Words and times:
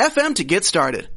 FM 0.00 0.34
to 0.36 0.44
get 0.44 0.64
started. 0.64 1.10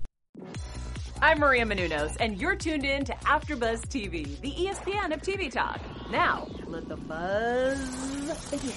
I'm 1.22 1.40
Maria 1.40 1.64
Menounos, 1.64 2.18
and 2.20 2.38
you're 2.38 2.58
tuned 2.58 2.84
in 2.84 3.06
to 3.06 3.14
AfterBuzz 3.14 3.84
TV, 3.88 4.38
the 4.42 4.52
ESPN 4.52 5.14
of 5.14 5.22
TV 5.22 5.50
talk. 5.50 5.80
Now, 6.12 6.50
let 6.68 6.90
the 6.90 6.98
buzz 6.98 8.50
begin. 8.52 8.74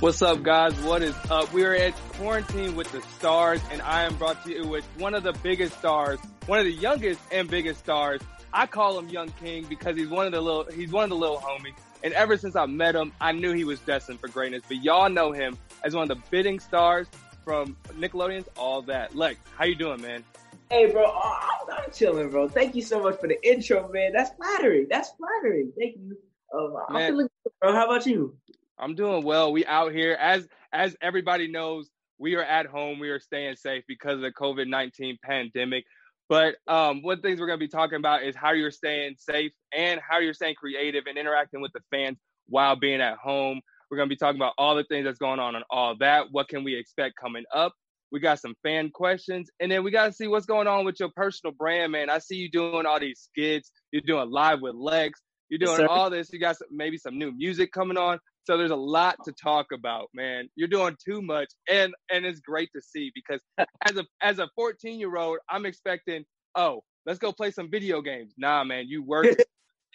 What's 0.00 0.22
up, 0.22 0.42
guys? 0.42 0.74
What 0.80 1.04
is 1.04 1.14
up? 1.30 1.52
We 1.52 1.64
are 1.64 1.72
at 1.72 1.94
quarantine 2.14 2.74
with 2.74 2.90
the 2.90 3.00
stars, 3.16 3.60
and 3.70 3.80
I 3.82 4.02
am 4.02 4.16
brought 4.16 4.42
to 4.44 4.50
you 4.50 4.66
with 4.66 4.84
one 4.98 5.14
of 5.14 5.22
the 5.22 5.34
biggest 5.34 5.78
stars, 5.78 6.18
one 6.46 6.58
of 6.58 6.64
the 6.64 6.72
youngest 6.72 7.20
and 7.30 7.48
biggest 7.48 7.78
stars. 7.78 8.20
I 8.52 8.66
call 8.66 8.98
him 8.98 9.08
Young 9.08 9.28
King 9.40 9.66
because 9.68 9.96
he's 9.96 10.08
one 10.08 10.26
of 10.26 10.32
the 10.32 10.40
little, 10.40 10.64
he's 10.64 10.90
one 10.90 11.04
of 11.04 11.10
the 11.10 11.16
little 11.16 11.38
homies. 11.38 11.76
And 12.02 12.12
ever 12.14 12.36
since 12.36 12.56
I 12.56 12.66
met 12.66 12.96
him, 12.96 13.12
I 13.20 13.30
knew 13.30 13.52
he 13.52 13.62
was 13.62 13.78
destined 13.78 14.18
for 14.18 14.26
greatness. 14.26 14.62
But 14.66 14.82
y'all 14.82 15.08
know 15.08 15.30
him 15.30 15.56
as 15.84 15.94
one 15.94 16.10
of 16.10 16.16
the 16.16 16.22
bidding 16.28 16.58
stars 16.58 17.06
from 17.46 17.76
Nickelodeon's 17.90 18.48
All 18.56 18.82
That. 18.82 19.14
Lex, 19.14 19.38
how 19.56 19.64
you 19.64 19.76
doing, 19.76 20.02
man? 20.02 20.24
Hey, 20.68 20.90
bro, 20.90 21.04
oh, 21.06 21.38
I'm, 21.70 21.92
chilling, 21.92 22.28
bro. 22.28 22.48
Thank 22.48 22.74
you 22.74 22.82
so 22.82 23.00
much 23.00 23.20
for 23.20 23.28
the 23.28 23.40
intro, 23.48 23.88
man. 23.92 24.12
That's 24.12 24.34
flattering. 24.34 24.88
That's 24.90 25.10
flattering. 25.10 25.72
Thank 25.78 25.94
you. 25.96 26.18
Um, 26.52 26.76
I'm 26.88 27.06
feeling 27.06 27.28
good, 27.44 27.52
bro. 27.60 27.72
How 27.72 27.84
about 27.84 28.04
you? 28.04 28.36
I'm 28.80 28.96
doing 28.96 29.22
well. 29.22 29.52
We 29.52 29.64
out 29.64 29.92
here 29.92 30.14
as 30.20 30.48
as 30.72 30.96
everybody 31.00 31.46
knows. 31.46 31.88
We 32.18 32.34
are 32.34 32.42
at 32.42 32.66
home. 32.66 32.98
We 32.98 33.10
are 33.10 33.20
staying 33.20 33.54
safe 33.54 33.84
because 33.86 34.14
of 34.14 34.22
the 34.22 34.32
COVID 34.32 34.66
nineteen 34.66 35.16
pandemic. 35.22 35.84
But 36.28 36.56
um, 36.66 37.02
one 37.02 37.20
things 37.20 37.38
we're 37.38 37.46
going 37.46 37.60
to 37.60 37.64
be 37.64 37.70
talking 37.70 37.98
about 37.98 38.24
is 38.24 38.34
how 38.34 38.50
you're 38.50 38.72
staying 38.72 39.14
safe 39.18 39.52
and 39.72 40.00
how 40.00 40.18
you're 40.18 40.34
staying 40.34 40.56
creative 40.56 41.04
and 41.06 41.16
interacting 41.16 41.60
with 41.60 41.72
the 41.72 41.80
fans 41.92 42.18
while 42.48 42.74
being 42.74 43.00
at 43.00 43.18
home. 43.18 43.60
We're 43.90 43.96
going 43.96 44.08
to 44.08 44.14
be 44.14 44.18
talking 44.18 44.40
about 44.40 44.54
all 44.58 44.74
the 44.74 44.84
things 44.84 45.04
that's 45.04 45.18
going 45.18 45.40
on 45.40 45.54
and 45.54 45.64
all 45.70 45.96
that. 46.00 46.26
What 46.30 46.48
can 46.48 46.64
we 46.64 46.74
expect 46.74 47.14
coming 47.20 47.44
up? 47.54 47.72
We 48.12 48.20
got 48.20 48.38
some 48.38 48.54
fan 48.62 48.90
questions, 48.90 49.50
and 49.60 49.70
then 49.70 49.82
we 49.82 49.90
got 49.90 50.06
to 50.06 50.12
see 50.12 50.28
what's 50.28 50.46
going 50.46 50.68
on 50.68 50.84
with 50.84 51.00
your 51.00 51.10
personal 51.16 51.52
brand, 51.52 51.92
man. 51.92 52.08
I 52.08 52.18
see 52.18 52.36
you 52.36 52.50
doing 52.50 52.86
all 52.86 53.00
these 53.00 53.20
skits. 53.20 53.72
You're 53.90 54.02
doing 54.02 54.30
live 54.30 54.60
with 54.60 54.74
Lex. 54.74 55.20
You're 55.48 55.58
doing 55.58 55.80
yes, 55.80 55.88
all 55.90 56.10
this. 56.10 56.32
You 56.32 56.38
got 56.38 56.56
some, 56.56 56.68
maybe 56.70 56.98
some 56.98 57.18
new 57.18 57.32
music 57.32 57.72
coming 57.72 57.96
on. 57.96 58.18
So 58.44 58.56
there's 58.56 58.70
a 58.70 58.76
lot 58.76 59.16
to 59.24 59.32
talk 59.32 59.66
about, 59.72 60.08
man. 60.14 60.48
You're 60.54 60.68
doing 60.68 60.96
too 61.04 61.20
much, 61.20 61.48
and 61.68 61.92
and 62.12 62.24
it's 62.24 62.40
great 62.40 62.70
to 62.76 62.80
see 62.80 63.10
because 63.14 63.40
as 63.88 63.96
a 63.96 64.04
as 64.22 64.38
a 64.38 64.48
14 64.54 65.00
year 65.00 65.16
old, 65.16 65.38
I'm 65.48 65.66
expecting, 65.66 66.24
oh, 66.54 66.82
let's 67.06 67.18
go 67.18 67.32
play 67.32 67.50
some 67.50 67.70
video 67.70 68.00
games. 68.00 68.34
Nah, 68.38 68.62
man, 68.62 68.86
you 68.86 69.02
work. 69.02 69.26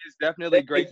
it's 0.05 0.15
definitely 0.19 0.63
great. 0.63 0.89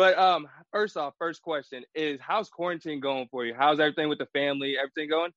But 0.00 0.18
um, 0.18 0.48
first 0.72 0.96
off, 0.96 1.12
first 1.18 1.42
question 1.42 1.84
is 1.94 2.18
how's 2.22 2.48
quarantine 2.48 3.00
going 3.00 3.28
for 3.30 3.44
you? 3.44 3.52
How's 3.52 3.80
everything 3.80 4.08
with 4.08 4.16
the 4.16 4.28
family? 4.32 4.76
Everything 4.78 5.10
going? 5.10 5.30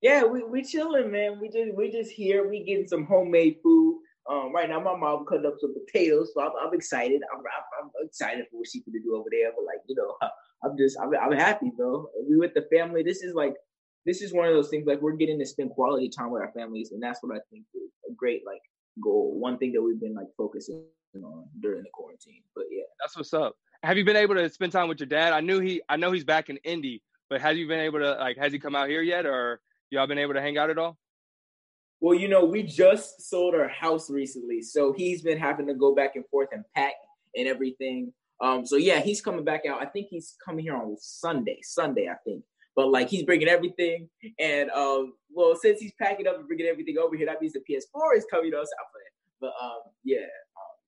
Yeah, 0.00 0.24
we 0.24 0.42
we 0.42 0.64
chilling, 0.64 1.12
man. 1.12 1.38
We 1.40 1.48
just 1.48 1.72
we 1.76 1.88
just 1.88 2.10
here. 2.10 2.48
We 2.48 2.64
getting 2.64 2.88
some 2.88 3.06
homemade 3.06 3.58
food. 3.62 4.00
Um, 4.28 4.52
right 4.52 4.68
now, 4.68 4.80
my 4.80 4.96
mom 4.96 5.26
cut 5.26 5.46
up 5.46 5.54
some 5.60 5.74
potatoes, 5.74 6.32
so 6.34 6.42
I'm, 6.42 6.50
I'm 6.60 6.74
excited. 6.74 7.20
I'm, 7.32 7.38
I'm, 7.38 7.90
I'm 8.00 8.06
excited 8.08 8.46
for 8.50 8.56
what 8.56 8.66
she's 8.66 8.82
gonna 8.82 8.98
do 8.98 9.14
over 9.14 9.28
there. 9.30 9.52
But 9.54 9.64
like, 9.64 9.78
you 9.86 9.94
know, 9.94 10.16
I'm 10.64 10.76
just 10.76 10.98
I'm, 11.00 11.14
I'm 11.14 11.38
happy, 11.38 11.70
bro. 11.76 12.08
We 12.28 12.38
with 12.38 12.54
the 12.54 12.66
family. 12.76 13.04
This 13.04 13.22
is 13.22 13.32
like 13.32 13.54
this 14.04 14.22
is 14.22 14.32
one 14.32 14.48
of 14.48 14.54
those 14.54 14.70
things 14.70 14.88
like 14.88 15.00
we're 15.00 15.12
getting 15.12 15.38
to 15.38 15.46
spend 15.46 15.70
quality 15.70 16.08
time 16.08 16.32
with 16.32 16.42
our 16.42 16.50
families, 16.50 16.90
and 16.90 17.00
that's 17.00 17.22
what 17.22 17.36
I 17.36 17.38
think 17.48 17.64
is 17.76 17.92
a 18.10 18.12
great 18.12 18.42
like 18.44 18.62
goal. 19.00 19.38
One 19.38 19.56
thing 19.56 19.70
that 19.74 19.82
we've 19.82 20.00
been 20.00 20.16
like 20.16 20.34
focusing 20.36 20.82
on 21.20 21.46
during 21.60 21.82
the 21.82 21.90
quarantine. 21.92 22.42
But 22.54 22.64
yeah, 22.70 22.84
that's 23.00 23.16
what's 23.16 23.34
up. 23.34 23.56
Have 23.82 23.98
you 23.98 24.04
been 24.04 24.16
able 24.16 24.34
to 24.36 24.48
spend 24.48 24.72
time 24.72 24.88
with 24.88 25.00
your 25.00 25.08
dad? 25.08 25.32
I 25.32 25.40
knew 25.40 25.60
he, 25.60 25.82
I 25.88 25.96
know 25.96 26.12
he's 26.12 26.24
back 26.24 26.48
in 26.48 26.56
Indy, 26.58 27.02
but 27.28 27.40
have 27.40 27.56
you 27.56 27.66
been 27.66 27.80
able 27.80 27.98
to 27.98 28.12
like, 28.12 28.36
has 28.38 28.52
he 28.52 28.58
come 28.58 28.74
out 28.74 28.88
here 28.88 29.02
yet, 29.02 29.26
or 29.26 29.60
y'all 29.90 30.06
been 30.06 30.18
able 30.18 30.34
to 30.34 30.40
hang 30.40 30.58
out 30.58 30.70
at 30.70 30.78
all? 30.78 30.96
Well, 32.00 32.18
you 32.18 32.28
know, 32.28 32.44
we 32.44 32.62
just 32.62 33.28
sold 33.28 33.54
our 33.54 33.68
house 33.68 34.10
recently, 34.10 34.62
so 34.62 34.92
he's 34.92 35.22
been 35.22 35.38
having 35.38 35.66
to 35.66 35.74
go 35.74 35.94
back 35.94 36.16
and 36.16 36.24
forth 36.30 36.48
and 36.52 36.64
pack 36.74 36.94
and 37.34 37.46
everything. 37.46 38.12
Um, 38.40 38.66
so 38.66 38.76
yeah, 38.76 39.00
he's 39.00 39.20
coming 39.20 39.44
back 39.44 39.66
out. 39.66 39.80
I 39.80 39.86
think 39.86 40.08
he's 40.10 40.34
coming 40.44 40.64
here 40.64 40.76
on 40.76 40.96
Sunday. 40.98 41.60
Sunday, 41.62 42.08
I 42.08 42.16
think. 42.24 42.42
But 42.74 42.90
like 42.90 43.08
he's 43.08 43.22
bringing 43.22 43.48
everything, 43.48 44.08
and 44.38 44.70
um, 44.70 45.12
well, 45.30 45.54
since 45.54 45.78
he's 45.78 45.92
packing 46.00 46.26
up 46.26 46.38
and 46.38 46.46
bringing 46.46 46.66
everything 46.66 46.96
over 46.98 47.16
here, 47.16 47.26
that 47.26 47.40
means 47.40 47.52
the 47.52 47.60
PS4 47.60 48.16
is 48.16 48.24
coming 48.30 48.50
to 48.50 48.58
us 48.58 48.70
out 48.80 48.86
playing. 48.92 49.12
But 49.40 49.52
um, 49.62 49.80
yeah, 50.04 50.26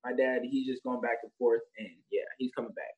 my 0.05 0.13
dad, 0.13 0.41
he's 0.43 0.67
just 0.67 0.83
going 0.83 1.01
back 1.01 1.17
and 1.23 1.31
forth, 1.37 1.61
and 1.77 1.89
yeah, 2.11 2.21
he's 2.37 2.51
coming 2.55 2.71
back. 2.71 2.93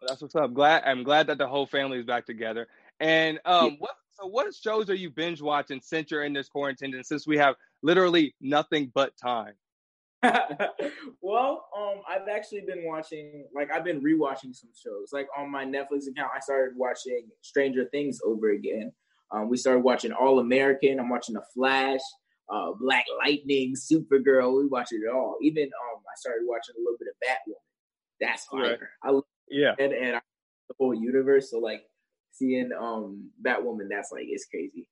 Well, 0.00 0.08
that's 0.08 0.22
what's 0.22 0.34
up. 0.34 0.54
Glad 0.54 0.82
I'm 0.84 1.04
glad 1.04 1.26
that 1.28 1.38
the 1.38 1.46
whole 1.46 1.66
family 1.66 1.98
is 1.98 2.04
back 2.04 2.26
together. 2.26 2.66
And 3.00 3.38
um, 3.44 3.72
yeah. 3.72 3.76
what 3.78 3.96
so 4.12 4.26
what 4.26 4.54
shows 4.54 4.88
are 4.88 4.94
you 4.94 5.10
binge 5.10 5.42
watching 5.42 5.80
since 5.82 6.10
you're 6.10 6.24
in 6.24 6.32
this 6.32 6.48
quarantine, 6.48 6.94
and 6.94 7.04
since 7.04 7.26
we 7.26 7.36
have 7.38 7.54
literally 7.82 8.34
nothing 8.40 8.90
but 8.94 9.12
time? 9.22 9.54
well, 11.20 11.66
um, 11.76 12.00
I've 12.08 12.28
actually 12.28 12.62
been 12.62 12.84
watching, 12.84 13.44
like, 13.54 13.70
I've 13.70 13.84
been 13.84 14.00
rewatching 14.00 14.54
some 14.54 14.70
shows. 14.74 15.10
Like 15.12 15.28
on 15.36 15.50
my 15.50 15.64
Netflix 15.64 16.08
account, 16.08 16.30
I 16.34 16.40
started 16.40 16.74
watching 16.76 17.28
Stranger 17.42 17.84
Things 17.92 18.18
over 18.24 18.50
again. 18.50 18.92
Um, 19.30 19.48
we 19.48 19.56
started 19.56 19.80
watching 19.80 20.12
All 20.12 20.38
American. 20.38 20.98
I'm 20.98 21.10
watching 21.10 21.34
The 21.34 21.44
Flash 21.54 22.00
uh, 22.48 22.72
Black 22.78 23.04
Lightning, 23.18 23.74
Supergirl. 23.74 24.58
We 24.58 24.66
watched 24.66 24.92
it 24.92 25.02
all. 25.12 25.36
Even 25.42 25.64
um, 25.64 26.00
I 26.00 26.14
started 26.16 26.44
watching 26.46 26.74
a 26.76 26.80
little 26.80 26.98
bit 26.98 27.08
of 27.08 27.16
Batwoman. 27.26 27.54
That's 28.20 28.44
fire. 28.46 28.62
Right. 28.62 28.78
I 29.02 29.10
love 29.10 29.24
yeah, 29.48 29.74
and, 29.78 29.92
and 29.92 30.16
I, 30.16 30.20
the 30.68 30.74
whole 30.78 30.94
universe. 30.94 31.50
So 31.50 31.58
like 31.58 31.82
seeing 32.32 32.70
um 32.78 33.30
Batwoman, 33.44 33.88
that's 33.90 34.12
like 34.12 34.26
it's 34.28 34.46
crazy. 34.46 34.88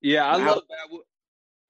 Yeah, 0.00 0.26
I 0.26 0.36
love 0.36 0.62
Batwoman. 0.62 0.98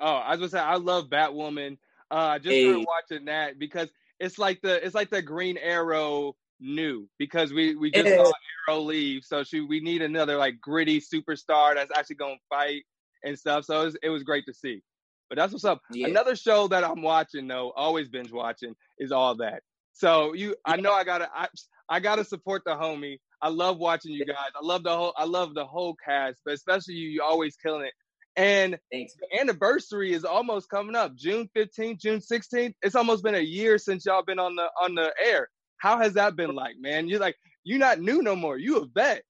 Oh, 0.01 0.15
I 0.15 0.31
was 0.31 0.39
gonna 0.39 0.51
say 0.51 0.61
I 0.61 0.77
love 0.77 1.09
Batwoman. 1.09 1.79
Uh, 2.11 2.15
I 2.15 2.39
just 2.39 2.51
hey. 2.51 2.65
started 2.65 2.87
watching 2.87 3.25
that 3.27 3.59
because 3.59 3.89
it's 4.19 4.39
like 4.39 4.61
the 4.63 4.85
it's 4.85 4.95
like 4.95 5.11
the 5.11 5.23
Green 5.23 5.57
Arrow 5.59 6.35
new 6.61 7.09
because 7.19 7.53
we 7.53 7.77
we 7.77 7.91
just 7.91 8.09
saw 8.09 8.33
Arrow 8.69 8.81
leave, 8.81 9.25
so 9.25 9.45
she 9.45 9.61
we 9.61 9.81
need 9.81 10.03
another 10.03 10.37
like 10.37 10.61
gritty 10.61 11.01
superstar 11.01 11.75
that's 11.75 11.93
actually 11.97 12.17
gonna 12.17 12.37
fight 12.49 12.85
and 13.25 13.39
stuff. 13.39 13.65
So 13.65 13.81
it 13.81 13.85
was, 13.85 13.97
it 14.05 14.09
was 14.11 14.23
great 14.23 14.47
to 14.47 14.55
see. 14.55 14.83
But 15.29 15.37
that's 15.37 15.53
what's 15.53 15.65
up. 15.65 15.81
Yeah. 15.93 16.09
Another 16.09 16.37
show 16.37 16.69
that 16.69 16.85
I'm 16.85 17.03
watching 17.03 17.47
though, 17.47 17.73
always 17.77 18.09
binge 18.09 18.33
watching, 18.33 18.75
is 18.99 19.13
all 19.13 19.35
that. 19.37 19.63
So 19.93 20.33
you, 20.33 20.55
I 20.65 20.77
know 20.77 20.93
I 20.93 21.05
gotta, 21.05 21.29
I, 21.35 21.49
I 21.89 22.01
gotta 22.01 22.25
support 22.25 22.63
the 22.65 22.73
homie. 22.73 23.19
I 23.43 23.49
love 23.49 23.79
watching 23.79 24.13
you 24.13 24.25
guys. 24.25 24.51
I 24.55 24.65
love 24.65 24.83
the 24.83 24.97
whole, 24.97 25.13
I 25.17 25.25
love 25.25 25.55
the 25.55 25.67
whole 25.67 25.97
cast, 26.03 26.41
but 26.45 26.55
especially 26.55 26.95
you, 26.95 27.09
you 27.09 27.23
always 27.23 27.57
killing 27.57 27.85
it. 27.85 27.93
And 28.37 28.79
Thanks. 28.93 29.15
the 29.15 29.41
anniversary 29.41 30.13
is 30.13 30.25
almost 30.25 30.71
coming 30.71 30.95
up, 30.95 31.17
June 31.17 31.51
15th, 31.57 31.99
June 32.01 32.21
16th. 32.21 32.73
It's 32.83 32.95
almost 32.95 33.25
been 33.25 33.35
a 33.35 33.41
year 33.41 33.79
since 33.79 34.07
y'all 34.07 34.23
been 34.23 34.39
on 34.39 34.55
the 34.55 34.69
on 34.81 34.95
the 34.95 35.13
air. 35.21 35.49
How 35.79 35.99
has 35.99 36.15
that 36.15 36.37
been 36.37 36.55
like, 36.55 36.77
man? 36.79 37.09
You're 37.09 37.19
like, 37.19 37.37
you're 37.65 37.81
not 37.81 38.01
new 38.01 38.23
no 38.23 38.37
more. 38.37 38.57
You 38.57 38.79
a 38.79 38.87
vet. 38.87 39.23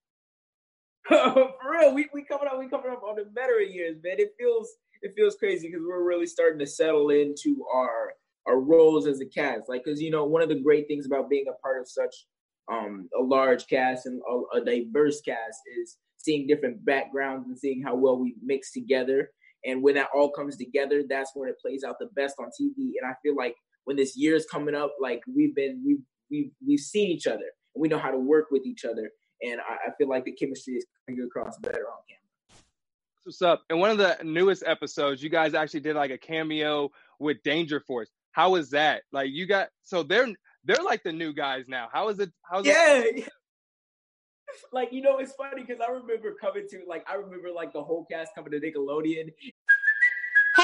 For 1.09 1.71
real, 1.71 1.93
we 1.95 2.07
we 2.13 2.23
coming 2.23 2.47
up, 2.47 2.59
we 2.59 2.69
coming 2.69 2.91
up 2.91 3.01
on 3.03 3.15
the 3.15 3.25
better 3.25 3.59
years, 3.59 3.97
man. 4.03 4.19
It 4.19 4.33
feels 4.37 4.69
it 5.01 5.13
feels 5.15 5.35
crazy 5.35 5.67
because 5.67 5.83
we're 5.87 6.03
really 6.03 6.27
starting 6.27 6.59
to 6.59 6.67
settle 6.67 7.09
into 7.09 7.65
our 7.73 8.13
our 8.47 8.59
roles 8.59 9.07
as 9.07 9.19
a 9.19 9.25
cast. 9.25 9.67
Like, 9.67 9.83
because 9.83 9.99
you 9.99 10.11
know, 10.11 10.25
one 10.25 10.43
of 10.43 10.49
the 10.49 10.61
great 10.61 10.87
things 10.87 11.07
about 11.07 11.29
being 11.29 11.45
a 11.49 11.59
part 11.63 11.81
of 11.81 11.89
such 11.89 12.27
um 12.71 13.09
a 13.17 13.23
large 13.23 13.65
cast 13.67 14.05
and 14.05 14.21
a, 14.29 14.57
a 14.59 14.63
diverse 14.63 15.19
cast 15.21 15.59
is 15.81 15.97
seeing 16.17 16.45
different 16.45 16.85
backgrounds 16.85 17.47
and 17.47 17.57
seeing 17.57 17.81
how 17.81 17.95
well 17.95 18.19
we 18.19 18.35
mix 18.43 18.71
together. 18.71 19.31
And 19.65 19.81
when 19.81 19.95
that 19.95 20.09
all 20.13 20.29
comes 20.31 20.57
together, 20.57 21.03
that's 21.09 21.31
when 21.33 21.49
it 21.49 21.59
plays 21.59 21.83
out 21.83 21.95
the 21.99 22.09
best 22.15 22.35
on 22.39 22.47
TV. 22.47 22.93
And 23.01 23.09
I 23.09 23.15
feel 23.23 23.35
like 23.35 23.55
when 23.85 23.97
this 23.97 24.15
year 24.15 24.35
is 24.35 24.45
coming 24.45 24.75
up, 24.75 24.93
like 25.01 25.21
we've 25.33 25.55
been 25.55 25.81
we've 25.83 26.03
we've 26.29 26.51
we've 26.67 26.79
seen 26.79 27.09
each 27.09 27.25
other 27.25 27.49
and 27.73 27.81
we 27.81 27.87
know 27.87 27.97
how 27.97 28.11
to 28.11 28.19
work 28.19 28.51
with 28.51 28.65
each 28.67 28.85
other 28.85 29.09
and 29.43 29.59
I, 29.61 29.89
I 29.89 29.91
feel 29.97 30.09
like 30.09 30.25
the 30.25 30.31
chemistry 30.31 30.75
is 30.75 30.85
coming 31.07 31.23
across 31.23 31.57
better 31.59 31.85
on 31.87 31.97
camera. 32.07 32.61
What's 33.23 33.41
up? 33.41 33.63
In 33.69 33.79
one 33.79 33.91
of 33.91 33.97
the 33.97 34.17
newest 34.23 34.63
episodes, 34.65 35.21
you 35.21 35.29
guys 35.29 35.53
actually 35.53 35.81
did 35.81 35.95
like 35.95 36.11
a 36.11 36.17
cameo 36.17 36.89
with 37.19 37.43
Danger 37.43 37.79
Force. 37.79 38.09
How 38.31 38.51
was 38.51 38.71
that? 38.71 39.03
Like 39.11 39.29
you 39.31 39.45
got 39.45 39.69
so 39.83 40.03
they're 40.03 40.27
they're 40.63 40.83
like 40.83 41.03
the 41.03 41.11
new 41.11 41.33
guys 41.33 41.65
now. 41.67 41.89
How 41.91 42.09
is 42.09 42.19
it? 42.19 42.31
How's 42.49 42.65
yeah. 42.65 43.01
It? 43.03 43.29
like 44.71 44.91
you 44.91 45.01
know, 45.01 45.17
it's 45.17 45.33
funny 45.33 45.63
because 45.65 45.81
I 45.81 45.91
remember 45.91 46.35
coming 46.39 46.67
to 46.69 46.81
like 46.87 47.05
I 47.09 47.15
remember 47.15 47.49
like 47.51 47.73
the 47.73 47.83
whole 47.83 48.05
cast 48.09 48.33
coming 48.35 48.51
to 48.51 48.59
Nickelodeon. 48.59 49.31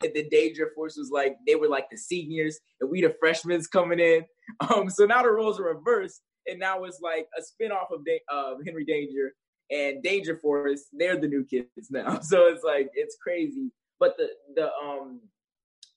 The 0.00 0.28
Danger 0.30 0.70
Force 0.74 0.96
was 0.96 1.10
like 1.10 1.36
they 1.46 1.56
were 1.56 1.68
like 1.68 1.90
the 1.90 1.96
seniors, 1.96 2.58
and 2.80 2.90
we 2.90 3.02
the 3.02 3.14
freshmen 3.18 3.62
coming 3.72 4.00
in. 4.00 4.24
Um, 4.74 4.88
so 4.88 5.04
now 5.04 5.22
the 5.22 5.30
roles 5.30 5.60
are 5.60 5.74
reversed, 5.74 6.22
and 6.46 6.58
now 6.58 6.84
it's 6.84 7.00
like 7.02 7.28
a 7.36 7.42
spinoff 7.42 7.92
of 7.92 8.02
da- 8.06 8.22
uh, 8.32 8.54
Henry 8.64 8.86
Danger 8.86 9.34
and 9.70 10.02
Danger 10.02 10.38
Force. 10.38 10.86
They're 10.90 11.20
the 11.20 11.28
new 11.28 11.44
kids 11.44 11.90
now, 11.90 12.20
so 12.22 12.46
it's 12.46 12.64
like 12.64 12.88
it's 12.94 13.18
crazy. 13.22 13.70
But 14.00 14.16
the 14.16 14.28
the 14.54 14.70
um 14.72 15.20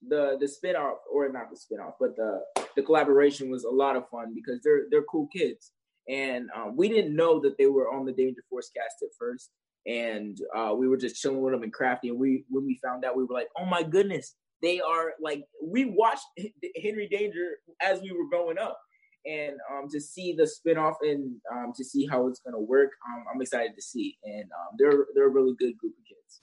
the 0.08 0.38
the 0.40 0.48
spinoff 0.48 0.96
or 1.12 1.32
not 1.32 1.50
the 1.50 1.56
spinoff, 1.56 1.94
but 2.00 2.16
the 2.16 2.42
the 2.76 2.82
collaboration 2.82 3.50
was 3.50 3.64
a 3.64 3.70
lot 3.70 3.96
of 3.96 4.10
fun 4.10 4.34
because 4.34 4.60
they're 4.64 4.84
they're 4.90 5.04
cool 5.04 5.28
kids, 5.28 5.72
and 6.10 6.50
um, 6.56 6.76
we 6.76 6.90
didn't 6.90 7.16
know 7.16 7.40
that 7.40 7.58
they 7.58 7.68
were 7.68 7.92
on 7.92 8.06
the 8.06 8.12
Danger 8.12 8.44
Force 8.50 8.70
cast 8.76 9.02
at 9.02 9.10
first, 9.18 9.50
and 9.86 10.38
uh, 10.56 10.74
we 10.76 10.88
were 10.88 10.98
just 10.98 11.22
chilling 11.22 11.42
with 11.42 11.54
them 11.54 11.64
and 11.64 11.74
crafty. 11.74 12.10
And 12.10 12.20
we 12.20 12.46
when 12.50 12.66
we 12.66 12.80
found 12.84 13.06
out, 13.06 13.16
we 13.16 13.24
were 13.24 13.34
like, 13.34 13.50
oh 13.58 13.66
my 13.66 13.84
goodness, 13.84 14.36
they 14.62 14.80
are 14.80 15.14
like 15.20 15.44
we 15.64 15.86
watched 15.86 16.26
Henry 16.82 17.08
Danger 17.08 17.58
as 17.82 18.02
we 18.02 18.12
were 18.12 18.28
growing 18.30 18.58
up. 18.58 18.80
And 19.26 19.54
um, 19.72 19.88
to 19.92 20.02
see 20.02 20.34
the 20.36 20.44
spinoff 20.44 20.96
and 21.02 21.36
um, 21.52 21.74
to 21.78 21.84
see 21.84 22.08
how 22.08 22.28
it's 22.28 22.40
gonna 22.40 22.60
work, 22.60 22.92
um, 23.08 23.26
I'm 23.34 23.42
excited 23.42 23.76
to 23.76 23.82
see. 23.82 24.18
And 24.24 24.44
um, 24.44 24.76
they're 24.78 25.06
they're 25.14 25.28
a 25.28 25.32
really 25.32 25.54
good 25.58 25.78
group 25.78 25.94
of 25.94 26.06
kids. 26.08 26.42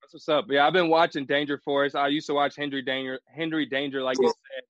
That's 0.00 0.14
what's 0.14 0.28
up. 0.28 0.46
Yeah, 0.48 0.66
I've 0.66 0.72
been 0.72 0.88
watching 0.88 1.26
Danger 1.26 1.58
Force. 1.58 1.94
I 1.94 2.08
used 2.08 2.26
to 2.28 2.34
watch 2.34 2.56
Henry 2.56 2.82
Danger, 2.82 3.18
Henry 3.34 3.66
Danger, 3.66 4.02
like 4.02 4.16
you 4.20 4.28
said. 4.28 4.64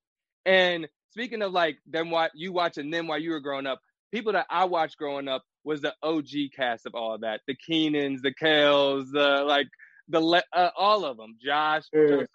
And 0.46 0.88
speaking 1.10 1.42
of 1.42 1.52
like 1.52 1.78
them, 1.86 2.10
what 2.10 2.30
you 2.34 2.52
watching 2.52 2.90
them 2.90 3.08
while 3.08 3.18
you 3.18 3.30
were 3.30 3.40
growing 3.40 3.66
up, 3.66 3.80
people 4.10 4.32
that 4.32 4.46
I 4.48 4.64
watched 4.64 4.96
growing 4.96 5.28
up 5.28 5.44
was 5.64 5.80
the 5.80 5.94
OG 6.02 6.52
cast 6.54 6.86
of 6.86 6.94
all 6.94 7.18
that, 7.18 7.40
the 7.46 7.56
Kenans, 7.56 8.22
the 8.22 8.32
Kels, 8.32 9.10
the 9.12 9.44
like 9.44 9.68
the 10.08 10.42
uh, 10.52 10.70
all 10.76 11.04
of 11.04 11.16
them, 11.16 11.36
Josh. 11.44 11.84
Mm. 11.94 12.26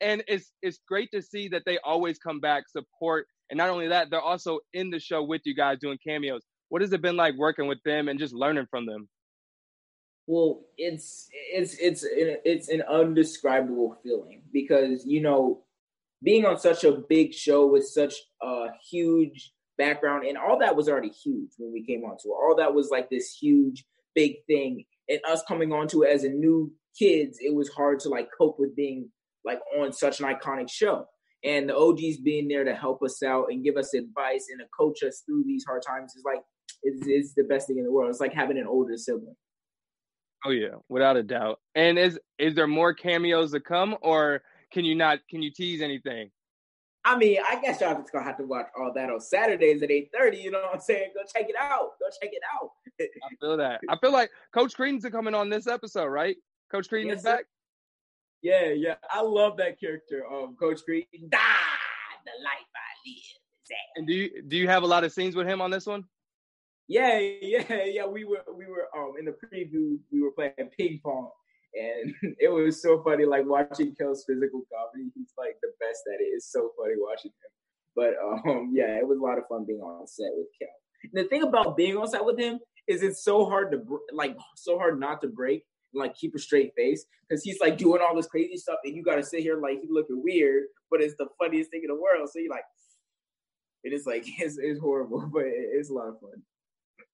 And 0.00 0.24
it's 0.26 0.52
it's 0.62 0.80
great 0.88 1.10
to 1.12 1.22
see 1.22 1.48
that 1.48 1.62
they 1.64 1.78
always 1.78 2.18
come 2.18 2.40
back, 2.40 2.64
support, 2.68 3.26
and 3.50 3.58
not 3.58 3.70
only 3.70 3.88
that, 3.88 4.10
they're 4.10 4.20
also 4.20 4.60
in 4.72 4.90
the 4.90 4.98
show 4.98 5.22
with 5.22 5.42
you 5.44 5.54
guys 5.54 5.78
doing 5.78 5.98
cameos. 6.04 6.42
What 6.70 6.82
has 6.82 6.92
it 6.92 7.02
been 7.02 7.16
like 7.16 7.36
working 7.36 7.66
with 7.66 7.82
them 7.84 8.08
and 8.08 8.18
just 8.18 8.34
learning 8.34 8.66
from 8.70 8.86
them? 8.86 9.08
Well, 10.26 10.62
it's 10.78 11.28
it's 11.32 11.74
it's 11.74 12.04
it's 12.08 12.68
an 12.68 12.82
undescribable 12.82 13.98
feeling 14.02 14.42
because 14.52 15.04
you 15.04 15.20
know 15.20 15.64
being 16.22 16.46
on 16.46 16.58
such 16.58 16.84
a 16.84 16.92
big 16.92 17.34
show 17.34 17.66
with 17.66 17.86
such 17.86 18.14
a 18.40 18.68
huge 18.88 19.52
background 19.82 20.24
and 20.24 20.38
all 20.38 20.58
that 20.60 20.76
was 20.76 20.88
already 20.88 21.08
huge 21.08 21.50
when 21.58 21.72
we 21.72 21.84
came 21.84 22.04
onto 22.04 22.28
it. 22.28 22.32
All 22.32 22.54
that 22.56 22.72
was 22.72 22.90
like 22.90 23.10
this 23.10 23.36
huge 23.40 23.84
big 24.14 24.36
thing, 24.46 24.84
and 25.08 25.18
us 25.28 25.42
coming 25.48 25.72
onto 25.72 26.04
it 26.04 26.10
as 26.14 26.24
a 26.24 26.28
new 26.28 26.72
kids, 26.96 27.38
it 27.40 27.54
was 27.54 27.68
hard 27.68 27.98
to 28.00 28.08
like 28.08 28.28
cope 28.36 28.56
with 28.58 28.76
being 28.76 29.10
like 29.44 29.58
on 29.76 29.92
such 29.92 30.20
an 30.20 30.26
iconic 30.26 30.70
show. 30.70 31.06
And 31.44 31.68
the 31.68 31.76
OGs 31.76 32.18
being 32.22 32.46
there 32.46 32.62
to 32.62 32.74
help 32.74 33.02
us 33.02 33.20
out 33.22 33.46
and 33.50 33.64
give 33.64 33.76
us 33.76 33.94
advice 33.94 34.46
and 34.50 34.60
to 34.60 34.66
coach 34.78 35.02
us 35.02 35.22
through 35.26 35.42
these 35.44 35.64
hard 35.66 35.82
times 35.84 36.14
is 36.14 36.22
like 36.24 36.42
is 36.84 37.06
is 37.06 37.34
the 37.34 37.44
best 37.44 37.66
thing 37.66 37.78
in 37.78 37.84
the 37.84 37.92
world. 37.92 38.10
It's 38.10 38.20
like 38.20 38.32
having 38.32 38.58
an 38.58 38.66
older 38.68 38.96
sibling. 38.96 39.34
Oh 40.44 40.50
yeah, 40.50 40.76
without 40.88 41.16
a 41.16 41.22
doubt. 41.22 41.58
And 41.74 41.98
is 41.98 42.18
is 42.38 42.54
there 42.54 42.68
more 42.68 42.94
cameos 42.94 43.50
to 43.52 43.60
come, 43.60 43.96
or 44.00 44.42
can 44.72 44.84
you 44.84 44.94
not? 44.94 45.18
Can 45.28 45.42
you 45.42 45.50
tease 45.50 45.82
anything? 45.82 46.30
I 47.04 47.16
mean, 47.16 47.38
I 47.48 47.60
guess 47.60 47.80
y'all 47.80 47.94
just 47.94 48.12
gonna 48.12 48.24
have 48.24 48.36
to 48.38 48.44
watch 48.44 48.68
all 48.78 48.92
that 48.94 49.10
on 49.10 49.20
Saturdays 49.20 49.82
at 49.82 49.90
eight 49.90 50.10
thirty. 50.16 50.38
You 50.38 50.50
know 50.52 50.60
what 50.60 50.74
I'm 50.74 50.80
saying? 50.80 51.10
Go 51.14 51.22
check 51.22 51.48
it 51.48 51.56
out. 51.58 51.90
Go 52.00 52.06
check 52.20 52.30
it 52.32 52.42
out. 52.54 52.70
I 53.00 53.34
feel 53.40 53.56
that. 53.56 53.80
I 53.88 53.96
feel 53.96 54.12
like 54.12 54.30
Coach 54.54 54.74
Creedon's 54.76 55.04
coming 55.10 55.34
on 55.34 55.48
this 55.50 55.66
episode, 55.66 56.06
right? 56.06 56.36
Coach 56.70 56.88
Creedon 56.88 57.06
Yes, 57.06 57.18
is 57.18 57.22
sir. 57.24 57.36
back. 57.36 57.44
Yeah, 58.42 58.68
yeah. 58.70 58.94
I 59.10 59.20
love 59.22 59.56
that 59.58 59.78
character, 59.80 60.24
um, 60.32 60.56
Coach 60.58 60.80
Creed. 60.84 61.06
Da, 61.12 61.38
the 62.24 62.42
life 62.42 62.68
I 62.74 63.08
live. 63.08 63.38
And 63.96 64.06
do 64.06 64.12
you 64.12 64.42
do 64.42 64.56
you 64.56 64.68
have 64.68 64.82
a 64.82 64.86
lot 64.86 65.02
of 65.02 65.12
scenes 65.12 65.34
with 65.34 65.46
him 65.46 65.60
on 65.60 65.70
this 65.70 65.86
one? 65.86 66.04
Yeah, 66.88 67.18
yeah, 67.18 67.84
yeah. 67.84 68.06
We 68.06 68.24
were 68.24 68.42
we 68.54 68.66
were 68.66 68.88
um 68.96 69.14
in 69.18 69.24
the 69.24 69.32
preview. 69.32 69.98
We 70.12 70.22
were 70.22 70.30
playing 70.32 70.52
ping 70.76 71.00
pong, 71.02 71.30
and 71.74 72.14
it 72.38 72.50
was 72.52 72.82
so 72.82 73.02
funny. 73.02 73.24
Like 73.24 73.46
watching 73.46 73.94
Kel's 73.94 74.24
physical 74.26 74.62
comedy. 74.72 75.10
He's 75.14 75.32
like 75.38 75.56
the 75.62 75.72
best 75.80 76.02
at 76.12 76.20
it. 76.20 76.30
It's 76.34 76.50
so 76.50 76.70
funny 76.78 76.94
watching 76.98 77.30
him. 77.30 77.50
But 77.94 78.14
um, 78.22 78.70
yeah, 78.74 78.98
it 78.98 79.06
was 79.06 79.18
a 79.18 79.22
lot 79.22 79.38
of 79.38 79.44
fun 79.48 79.64
being 79.66 79.80
on 79.80 80.06
set 80.06 80.30
with 80.34 80.48
Kel. 80.58 80.68
And 81.14 81.24
the 81.24 81.28
thing 81.28 81.42
about 81.42 81.76
being 81.76 81.96
on 81.96 82.08
set 82.08 82.24
with 82.24 82.38
him 82.38 82.60
is 82.86 83.02
it's 83.02 83.24
so 83.24 83.44
hard 83.44 83.72
to 83.72 83.82
like 84.12 84.36
so 84.56 84.78
hard 84.78 84.98
not 84.98 85.20
to 85.22 85.28
break 85.28 85.64
and 85.92 86.00
like 86.00 86.14
keep 86.14 86.34
a 86.34 86.38
straight 86.38 86.72
face 86.76 87.04
because 87.28 87.42
he's 87.42 87.60
like 87.60 87.78
doing 87.78 88.00
all 88.02 88.14
this 88.14 88.26
crazy 88.26 88.56
stuff 88.56 88.78
and 88.84 88.96
you 88.96 89.02
got 89.02 89.16
to 89.16 89.22
sit 89.22 89.40
here 89.40 89.60
like 89.60 89.80
he 89.80 89.88
looking 89.90 90.22
weird, 90.22 90.64
but 90.90 91.00
it's 91.00 91.14
the 91.18 91.26
funniest 91.38 91.70
thing 91.70 91.82
in 91.82 91.88
the 91.88 92.00
world. 92.00 92.28
So 92.32 92.38
you're 92.38 92.50
like, 92.50 92.64
it 93.84 93.92
is 93.92 94.06
like 94.06 94.24
it's, 94.38 94.58
it's 94.58 94.80
horrible, 94.80 95.28
but 95.32 95.44
it's 95.46 95.90
a 95.90 95.94
lot 95.94 96.08
of 96.08 96.20
fun. 96.20 96.42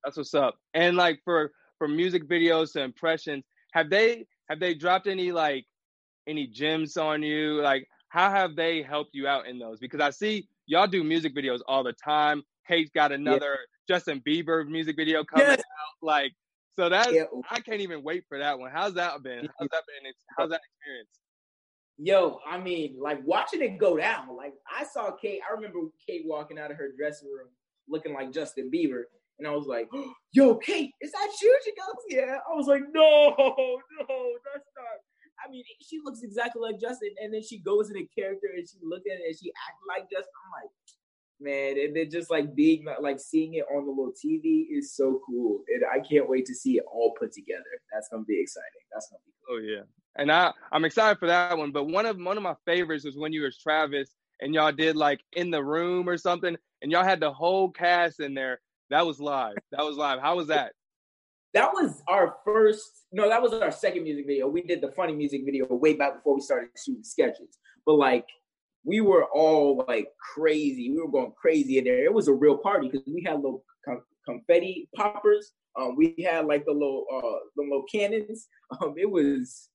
That's 0.04 0.16
what's 0.16 0.34
up. 0.34 0.56
And 0.74 0.96
like 0.96 1.20
for 1.24 1.52
for 1.78 1.88
music 1.88 2.28
videos 2.28 2.72
to 2.72 2.82
impressions, 2.82 3.44
have 3.72 3.90
they 3.90 4.26
have 4.48 4.60
they 4.60 4.74
dropped 4.74 5.06
any 5.06 5.32
like 5.32 5.66
any 6.26 6.46
gems 6.46 6.96
on 6.96 7.22
you? 7.22 7.60
Like 7.62 7.86
how 8.08 8.30
have 8.30 8.56
they 8.56 8.82
helped 8.82 9.10
you 9.14 9.26
out 9.26 9.46
in 9.46 9.58
those? 9.58 9.78
Because 9.78 10.00
I 10.00 10.10
see 10.10 10.48
y'all 10.66 10.86
do 10.86 11.04
music 11.04 11.34
videos 11.34 11.60
all 11.68 11.82
the 11.84 11.94
time. 11.94 12.42
Kate's 12.66 12.90
got 12.94 13.12
another 13.12 13.58
Justin 13.88 14.22
Bieber 14.26 14.66
music 14.66 14.96
video 14.96 15.24
coming 15.24 15.46
Yes. 15.48 15.60
out. 15.60 15.96
Like 16.02 16.32
so 16.76 16.88
that 16.88 17.12
Yeah. 17.12 17.24
I 17.50 17.60
can't 17.60 17.80
even 17.80 18.02
wait 18.02 18.24
for 18.28 18.38
that 18.38 18.58
one. 18.58 18.70
How's 18.72 18.94
that 18.94 19.22
been? 19.22 19.48
How's 19.58 19.68
that 19.70 19.82
been? 19.86 20.12
How's 20.36 20.50
that 20.50 20.60
experience? 20.78 21.08
Yo, 22.00 22.38
I 22.46 22.58
mean, 22.58 22.96
like 23.00 23.18
watching 23.26 23.60
it 23.60 23.76
go 23.78 23.96
down. 23.96 24.36
Like 24.36 24.54
I 24.70 24.84
saw 24.84 25.10
Kate. 25.10 25.40
I 25.48 25.52
remember 25.54 25.80
Kate 26.06 26.22
walking 26.26 26.58
out 26.58 26.70
of 26.70 26.76
her 26.76 26.90
dressing 26.96 27.28
room 27.28 27.48
looking 27.88 28.14
like 28.14 28.30
Justin 28.32 28.70
Bieber, 28.72 29.04
and 29.38 29.46
I 29.46 29.50
was 29.52 29.66
like, 29.66 29.88
"Yo, 30.32 30.56
Kate, 30.56 30.92
is 31.00 31.12
that 31.12 31.30
you?" 31.42 31.58
She 31.64 31.72
goes, 31.72 32.02
"Yeah." 32.08 32.38
I 32.50 32.54
was 32.54 32.66
like, 32.66 32.82
"No, 32.92 33.34
no, 33.38 34.32
that's 34.52 34.68
not." 34.76 34.98
I 35.44 35.50
mean, 35.50 35.62
she 35.80 36.00
looks 36.04 36.22
exactly 36.22 36.60
like 36.60 36.80
Justin, 36.80 37.10
and 37.22 37.32
then 37.32 37.42
she 37.42 37.58
goes 37.58 37.90
in 37.90 37.96
a 37.96 38.08
character 38.18 38.48
and 38.56 38.68
she 38.68 38.78
look 38.82 39.02
at 39.06 39.20
it 39.20 39.26
and 39.26 39.38
she 39.38 39.52
acts 39.68 39.82
like 39.88 40.10
Justin. 40.10 40.32
I'm 40.46 40.62
like, 40.62 40.70
man, 41.40 41.78
and 41.78 41.96
then 41.96 42.10
just 42.10 42.30
like 42.30 42.54
being 42.54 42.86
like 43.00 43.20
seeing 43.20 43.54
it 43.54 43.64
on 43.74 43.84
the 43.84 43.90
little 43.90 44.12
TV 44.12 44.66
is 44.70 44.94
so 44.94 45.20
cool, 45.26 45.62
and 45.68 45.84
I 45.92 46.00
can't 46.00 46.28
wait 46.28 46.46
to 46.46 46.54
see 46.54 46.78
it 46.78 46.84
all 46.92 47.14
put 47.18 47.32
together. 47.32 47.62
That's 47.92 48.08
gonna 48.08 48.24
be 48.24 48.40
exciting. 48.40 48.82
That's 48.92 49.08
gonna 49.08 49.20
be 49.24 49.32
cool. 49.46 49.56
Oh 49.56 49.60
yeah, 49.60 49.82
and 50.16 50.32
I 50.32 50.52
I'm 50.72 50.84
excited 50.84 51.18
for 51.18 51.26
that 51.26 51.56
one. 51.56 51.72
But 51.72 51.84
one 51.84 52.06
of 52.06 52.18
one 52.18 52.36
of 52.36 52.42
my 52.42 52.54
favorites 52.66 53.04
was 53.04 53.16
when 53.16 53.32
you 53.32 53.42
was 53.42 53.58
Travis 53.58 54.10
and 54.40 54.54
y'all 54.54 54.72
did 54.72 54.96
like 54.96 55.20
in 55.32 55.50
the 55.50 55.62
room 55.62 56.08
or 56.08 56.16
something, 56.16 56.56
and 56.82 56.92
y'all 56.92 57.04
had 57.04 57.20
the 57.20 57.32
whole 57.32 57.70
cast 57.70 58.20
in 58.20 58.34
there. 58.34 58.60
That 58.90 59.06
was 59.06 59.20
live. 59.20 59.56
That 59.72 59.84
was 59.84 59.96
live. 59.96 60.20
How 60.20 60.36
was 60.36 60.48
that? 60.48 60.72
that 61.54 61.72
was 61.72 62.02
our 62.08 62.36
first 62.44 63.06
no 63.12 63.28
that 63.28 63.40
was 63.40 63.52
our 63.54 63.70
second 63.70 64.04
music 64.04 64.26
video. 64.26 64.48
We 64.48 64.62
did 64.62 64.80
the 64.80 64.92
funny 64.92 65.14
music 65.14 65.42
video 65.44 65.66
way 65.68 65.94
back 65.94 66.16
before 66.16 66.34
we 66.34 66.40
started 66.40 66.68
shooting 66.84 67.04
sketches. 67.04 67.58
But 67.86 67.94
like 67.94 68.26
we 68.84 69.00
were 69.00 69.24
all 69.24 69.84
like 69.88 70.08
crazy. 70.34 70.90
We 70.90 71.00
were 71.00 71.10
going 71.10 71.32
crazy 71.40 71.78
in 71.78 71.84
there. 71.84 72.04
It 72.04 72.12
was 72.12 72.28
a 72.28 72.32
real 72.32 72.58
party 72.58 72.88
because 72.88 73.06
we 73.06 73.22
had 73.26 73.36
little 73.36 73.64
confetti 74.26 74.88
poppers. 74.94 75.52
Um 75.78 75.96
we 75.96 76.14
had 76.24 76.46
like 76.46 76.64
the 76.66 76.72
little 76.72 77.06
uh 77.12 77.40
the 77.56 77.62
little 77.62 77.84
cannons. 77.90 78.48
Um 78.82 78.94
it 78.98 79.10
was 79.10 79.70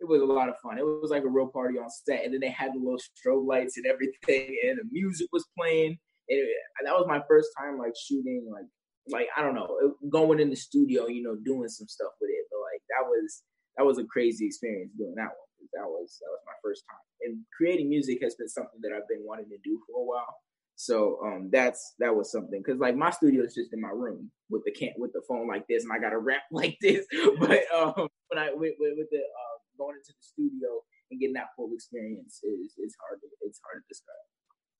it 0.00 0.08
was 0.08 0.20
a 0.20 0.24
lot 0.24 0.48
of 0.48 0.56
fun. 0.58 0.78
It 0.78 0.84
was 0.84 1.10
like 1.10 1.22
a 1.22 1.28
real 1.28 1.46
party 1.46 1.78
on 1.78 1.88
set. 1.88 2.24
And 2.24 2.34
then 2.34 2.40
they 2.40 2.50
had 2.50 2.74
the 2.74 2.78
little 2.78 2.98
strobe 2.98 3.46
lights 3.46 3.76
and 3.76 3.86
everything. 3.86 4.58
And 4.66 4.78
the 4.78 4.84
music 4.90 5.28
was 5.32 5.46
playing 5.56 5.98
it, 6.28 6.48
that 6.84 6.94
was 6.94 7.06
my 7.08 7.22
first 7.28 7.50
time 7.58 7.78
like 7.78 7.94
shooting 7.96 8.48
like 8.52 8.66
like 9.08 9.28
I 9.36 9.42
don't 9.42 9.54
know, 9.54 9.94
going 10.10 10.40
in 10.40 10.50
the 10.50 10.56
studio, 10.56 11.06
you 11.06 11.22
know, 11.22 11.36
doing 11.44 11.68
some 11.68 11.86
stuff 11.86 12.12
with 12.20 12.30
it. 12.30 12.46
But 12.50 12.58
like 12.58 12.82
that 12.90 13.06
was 13.06 13.42
that 13.76 13.86
was 13.86 13.98
a 13.98 14.04
crazy 14.04 14.46
experience 14.46 14.92
doing 14.98 15.14
that 15.16 15.30
one. 15.30 15.52
That 15.74 15.86
was 15.86 16.18
that 16.20 16.30
was 16.30 16.42
my 16.46 16.58
first 16.62 16.84
time. 16.90 17.04
And 17.22 17.44
creating 17.56 17.88
music 17.88 18.18
has 18.22 18.34
been 18.34 18.48
something 18.48 18.80
that 18.82 18.92
I've 18.92 19.08
been 19.08 19.24
wanting 19.24 19.50
to 19.50 19.58
do 19.64 19.80
for 19.86 20.00
a 20.00 20.04
while. 20.04 20.36
So 20.76 21.18
um, 21.24 21.48
that's 21.50 21.94
that 22.00 22.14
was 22.14 22.30
something 22.30 22.60
because 22.60 22.80
like 22.80 22.96
my 22.96 23.10
studio 23.10 23.44
is 23.44 23.54
just 23.54 23.72
in 23.72 23.80
my 23.80 23.94
room 23.94 24.30
with 24.50 24.62
the 24.64 24.72
can 24.72 24.92
with 24.98 25.12
the 25.12 25.22
phone 25.26 25.48
like 25.48 25.66
this, 25.68 25.84
and 25.84 25.92
I 25.92 25.98
got 25.98 26.10
to 26.10 26.18
rap 26.18 26.42
like 26.52 26.76
this. 26.80 27.06
But 27.40 27.64
um, 27.72 28.08
when 28.28 28.38
I 28.38 28.52
with, 28.52 28.74
with, 28.78 29.08
the 29.10 29.22
uh, 29.22 29.56
going 29.78 29.96
into 29.96 30.12
the 30.12 30.24
studio 30.24 30.84
and 31.10 31.20
getting 31.20 31.34
that 31.34 31.56
full 31.56 31.70
experience 31.72 32.40
is 32.44 32.74
is 32.76 32.94
hard 33.00 33.20
to 33.20 33.26
it's 33.46 33.60
hard 33.64 33.82
to 33.82 33.88
describe. 33.88 34.26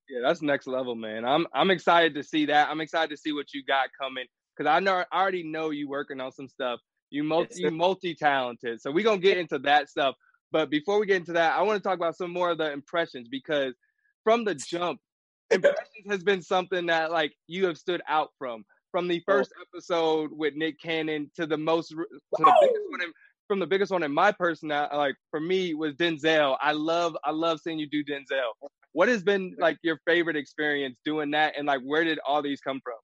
Yeah, 0.08 0.20
that's 0.22 0.42
next 0.42 0.66
level, 0.66 0.94
man. 0.94 1.24
I'm 1.24 1.46
I'm 1.52 1.70
excited 1.70 2.14
to 2.14 2.22
see 2.22 2.46
that. 2.46 2.68
I'm 2.68 2.80
excited 2.80 3.10
to 3.10 3.16
see 3.16 3.32
what 3.32 3.52
you 3.52 3.64
got 3.64 3.88
coming 4.00 4.26
because 4.56 4.70
I 4.70 4.80
know 4.80 5.02
I 5.10 5.20
already 5.20 5.42
know 5.42 5.70
you 5.70 5.88
working 5.88 6.20
on 6.20 6.32
some 6.32 6.48
stuff. 6.48 6.80
You 7.10 7.24
multi 7.24 7.62
you 7.62 7.70
multi 7.70 8.14
talented, 8.14 8.80
so 8.80 8.90
we're 8.90 9.04
gonna 9.04 9.18
get 9.18 9.38
into 9.38 9.58
that 9.60 9.88
stuff. 9.88 10.14
But 10.52 10.70
before 10.70 11.00
we 11.00 11.06
get 11.06 11.16
into 11.16 11.32
that, 11.32 11.56
I 11.56 11.62
want 11.62 11.82
to 11.82 11.86
talk 11.86 11.96
about 11.96 12.16
some 12.16 12.32
more 12.32 12.50
of 12.50 12.58
the 12.58 12.72
impressions 12.72 13.28
because 13.28 13.74
from 14.22 14.44
the 14.44 14.54
jump, 14.54 15.00
impressions 15.50 16.06
has 16.08 16.22
been 16.22 16.42
something 16.42 16.86
that 16.86 17.10
like 17.10 17.32
you 17.46 17.66
have 17.66 17.78
stood 17.78 18.02
out 18.08 18.30
from. 18.38 18.64
From 18.92 19.08
the 19.08 19.20
oh. 19.20 19.32
first 19.32 19.52
episode 19.60 20.30
with 20.32 20.54
Nick 20.54 20.80
Cannon 20.80 21.30
to 21.36 21.46
the 21.46 21.56
most 21.56 21.88
to 21.88 21.96
the 22.38 22.54
biggest 22.60 22.90
one 22.90 23.02
in, 23.02 23.12
from 23.48 23.58
the 23.58 23.66
biggest 23.66 23.92
one 23.92 24.02
in 24.02 24.12
my 24.12 24.32
personal 24.32 24.88
like 24.92 25.16
for 25.30 25.40
me 25.40 25.74
was 25.74 25.94
Denzel. 25.94 26.56
I 26.60 26.72
love 26.72 27.16
I 27.24 27.32
love 27.32 27.60
seeing 27.60 27.78
you 27.78 27.88
do 27.88 28.04
Denzel. 28.04 28.52
What 28.96 29.08
has 29.08 29.22
been 29.22 29.54
like 29.58 29.76
your 29.82 29.98
favorite 30.06 30.36
experience 30.36 30.96
doing 31.04 31.30
that, 31.32 31.52
and 31.58 31.66
like 31.66 31.82
where 31.84 32.02
did 32.02 32.18
all 32.26 32.40
these 32.40 32.62
come 32.62 32.80
from? 32.82 32.94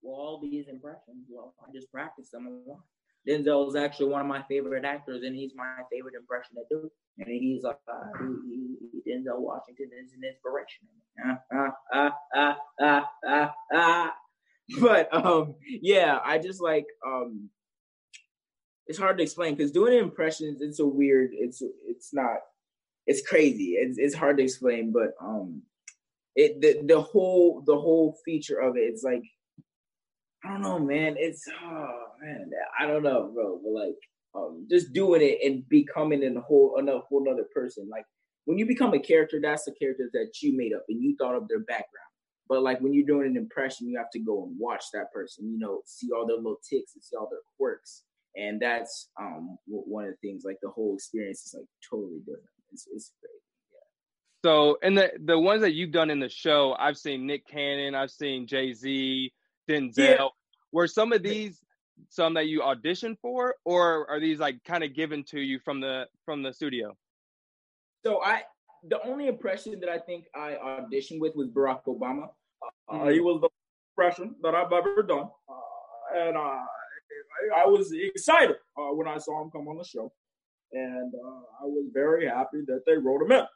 Well, 0.00 0.18
all 0.18 0.40
these 0.40 0.68
impressions, 0.68 1.26
well, 1.28 1.52
I 1.60 1.70
just 1.70 1.92
practiced 1.92 2.32
them 2.32 2.46
a 2.46 2.70
lot. 2.70 2.80
Denzel 3.28 3.68
is 3.68 3.76
actually 3.76 4.08
one 4.08 4.22
of 4.22 4.26
my 4.26 4.42
favorite 4.48 4.86
actors, 4.86 5.22
and 5.22 5.36
he's 5.36 5.52
my 5.54 5.82
favorite 5.92 6.14
impression 6.14 6.56
to 6.56 6.62
do. 6.70 6.90
And 7.18 7.28
he's 7.28 7.62
uh, 7.62 7.74
he, 8.48 8.76
he, 8.90 9.12
Denzel 9.12 9.40
Washington 9.40 9.90
is 10.02 10.14
an 10.14 10.22
inspiration. 10.26 10.88
Ah, 11.22 11.74
ah, 11.92 12.16
ah, 12.34 12.56
ah, 12.80 13.10
ah, 13.28 13.54
ah. 13.74 14.14
But 14.80 15.12
um, 15.12 15.56
yeah, 15.68 16.20
I 16.24 16.38
just 16.38 16.62
like 16.62 16.86
um, 17.06 17.50
it's 18.86 18.98
hard 18.98 19.18
to 19.18 19.22
explain 19.22 19.56
because 19.56 19.72
doing 19.72 19.98
impressions, 19.98 20.62
it's 20.62 20.80
a 20.80 20.86
weird. 20.86 21.32
It's 21.34 21.62
it's 21.86 22.14
not. 22.14 22.38
It's 23.06 23.26
crazy. 23.26 23.72
It's 23.72 23.98
it's 23.98 24.14
hard 24.14 24.36
to 24.38 24.44
explain, 24.44 24.92
but 24.92 25.14
um, 25.20 25.62
it 26.36 26.60
the 26.60 26.82
the 26.86 27.00
whole 27.00 27.62
the 27.66 27.76
whole 27.76 28.18
feature 28.24 28.58
of 28.60 28.76
it, 28.76 28.82
it's 28.82 29.02
like 29.02 29.22
I 30.44 30.52
don't 30.52 30.62
know, 30.62 30.78
man. 30.78 31.16
It's 31.18 31.44
oh 31.64 32.04
man, 32.20 32.50
I 32.78 32.86
don't 32.86 33.02
know, 33.02 33.30
bro. 33.32 33.60
But 33.62 33.72
like, 33.72 33.96
um, 34.34 34.66
just 34.70 34.92
doing 34.92 35.22
it 35.22 35.38
and 35.44 35.68
becoming 35.68 36.24
a 36.24 36.40
whole 36.40 36.76
another 36.78 37.00
whole 37.08 37.26
other 37.30 37.46
person. 37.54 37.88
Like 37.90 38.04
when 38.44 38.58
you 38.58 38.66
become 38.66 38.94
a 38.94 38.98
character, 38.98 39.38
that's 39.42 39.64
the 39.64 39.72
character 39.72 40.10
that 40.12 40.32
you 40.42 40.56
made 40.56 40.72
up 40.72 40.84
and 40.88 41.02
you 41.02 41.16
thought 41.16 41.36
of 41.36 41.48
their 41.48 41.60
background. 41.60 41.88
But 42.48 42.62
like 42.62 42.80
when 42.80 42.92
you're 42.92 43.06
doing 43.06 43.28
an 43.28 43.36
impression, 43.36 43.88
you 43.88 43.98
have 43.98 44.10
to 44.12 44.18
go 44.20 44.44
and 44.44 44.56
watch 44.58 44.84
that 44.94 45.12
person. 45.12 45.50
You 45.52 45.58
know, 45.58 45.82
see 45.86 46.10
all 46.16 46.26
their 46.26 46.36
little 46.36 46.58
ticks 46.68 46.94
and 46.94 47.04
see 47.04 47.16
all 47.16 47.28
their 47.30 47.40
quirks, 47.56 48.02
and 48.36 48.60
that's 48.60 49.10
um 49.20 49.58
one 49.66 50.04
of 50.06 50.10
the 50.10 50.28
things. 50.28 50.42
Like 50.44 50.58
the 50.62 50.70
whole 50.70 50.94
experience 50.94 51.46
is 51.46 51.54
like 51.56 51.68
totally 51.88 52.18
different. 52.20 52.48
It's, 52.72 52.86
it's 52.92 53.12
great. 53.20 53.32
So, 54.44 54.78
in 54.82 54.94
the 54.94 55.12
the 55.24 55.38
ones 55.38 55.60
that 55.60 55.72
you've 55.72 55.92
done 55.92 56.10
in 56.10 56.18
the 56.18 56.28
show, 56.28 56.74
I've 56.78 56.98
seen 56.98 57.26
Nick 57.26 57.46
Cannon, 57.46 57.94
I've 57.94 58.10
seen 58.10 58.46
Jay 58.46 58.72
Z, 58.72 59.32
Denzel. 59.68 59.96
Yeah. 59.96 60.26
Were 60.72 60.88
some 60.88 61.12
of 61.12 61.22
these 61.22 61.62
some 62.08 62.34
that 62.34 62.48
you 62.48 62.60
auditioned 62.60 63.18
for, 63.20 63.54
or 63.64 64.08
are 64.10 64.20
these 64.20 64.38
like 64.38 64.62
kind 64.64 64.82
of 64.82 64.94
given 64.94 65.24
to 65.24 65.40
you 65.40 65.58
from 65.58 65.80
the 65.80 66.06
from 66.24 66.42
the 66.42 66.52
studio? 66.52 66.96
So 68.04 68.22
I, 68.22 68.42
the 68.88 69.00
only 69.06 69.28
impression 69.28 69.78
that 69.80 69.88
I 69.88 69.98
think 69.98 70.24
I 70.34 70.54
auditioned 70.54 71.20
with 71.20 71.36
was 71.36 71.48
Barack 71.48 71.84
Obama. 71.86 72.30
Uh, 72.88 72.94
mm-hmm. 72.94 73.10
He 73.10 73.20
was 73.20 73.40
the 73.40 73.48
impression 73.92 74.34
that 74.42 74.54
I've 74.54 74.72
ever 74.72 75.02
done, 75.02 75.28
uh, 75.48 76.18
and 76.18 76.36
uh, 76.36 76.40
I, 76.40 77.62
I, 77.62 77.66
was 77.66 77.92
excited 77.92 78.56
uh, 78.76 78.94
when 78.94 79.06
I 79.06 79.18
saw 79.18 79.42
him 79.42 79.50
come 79.50 79.68
on 79.68 79.78
the 79.78 79.84
show, 79.84 80.12
and 80.72 81.12
uh, 81.14 81.62
I 81.62 81.64
was 81.64 81.86
very 81.92 82.26
happy 82.26 82.62
that 82.66 82.82
they 82.86 82.96
wrote 82.96 83.22
him 83.22 83.32
in. 83.32 83.46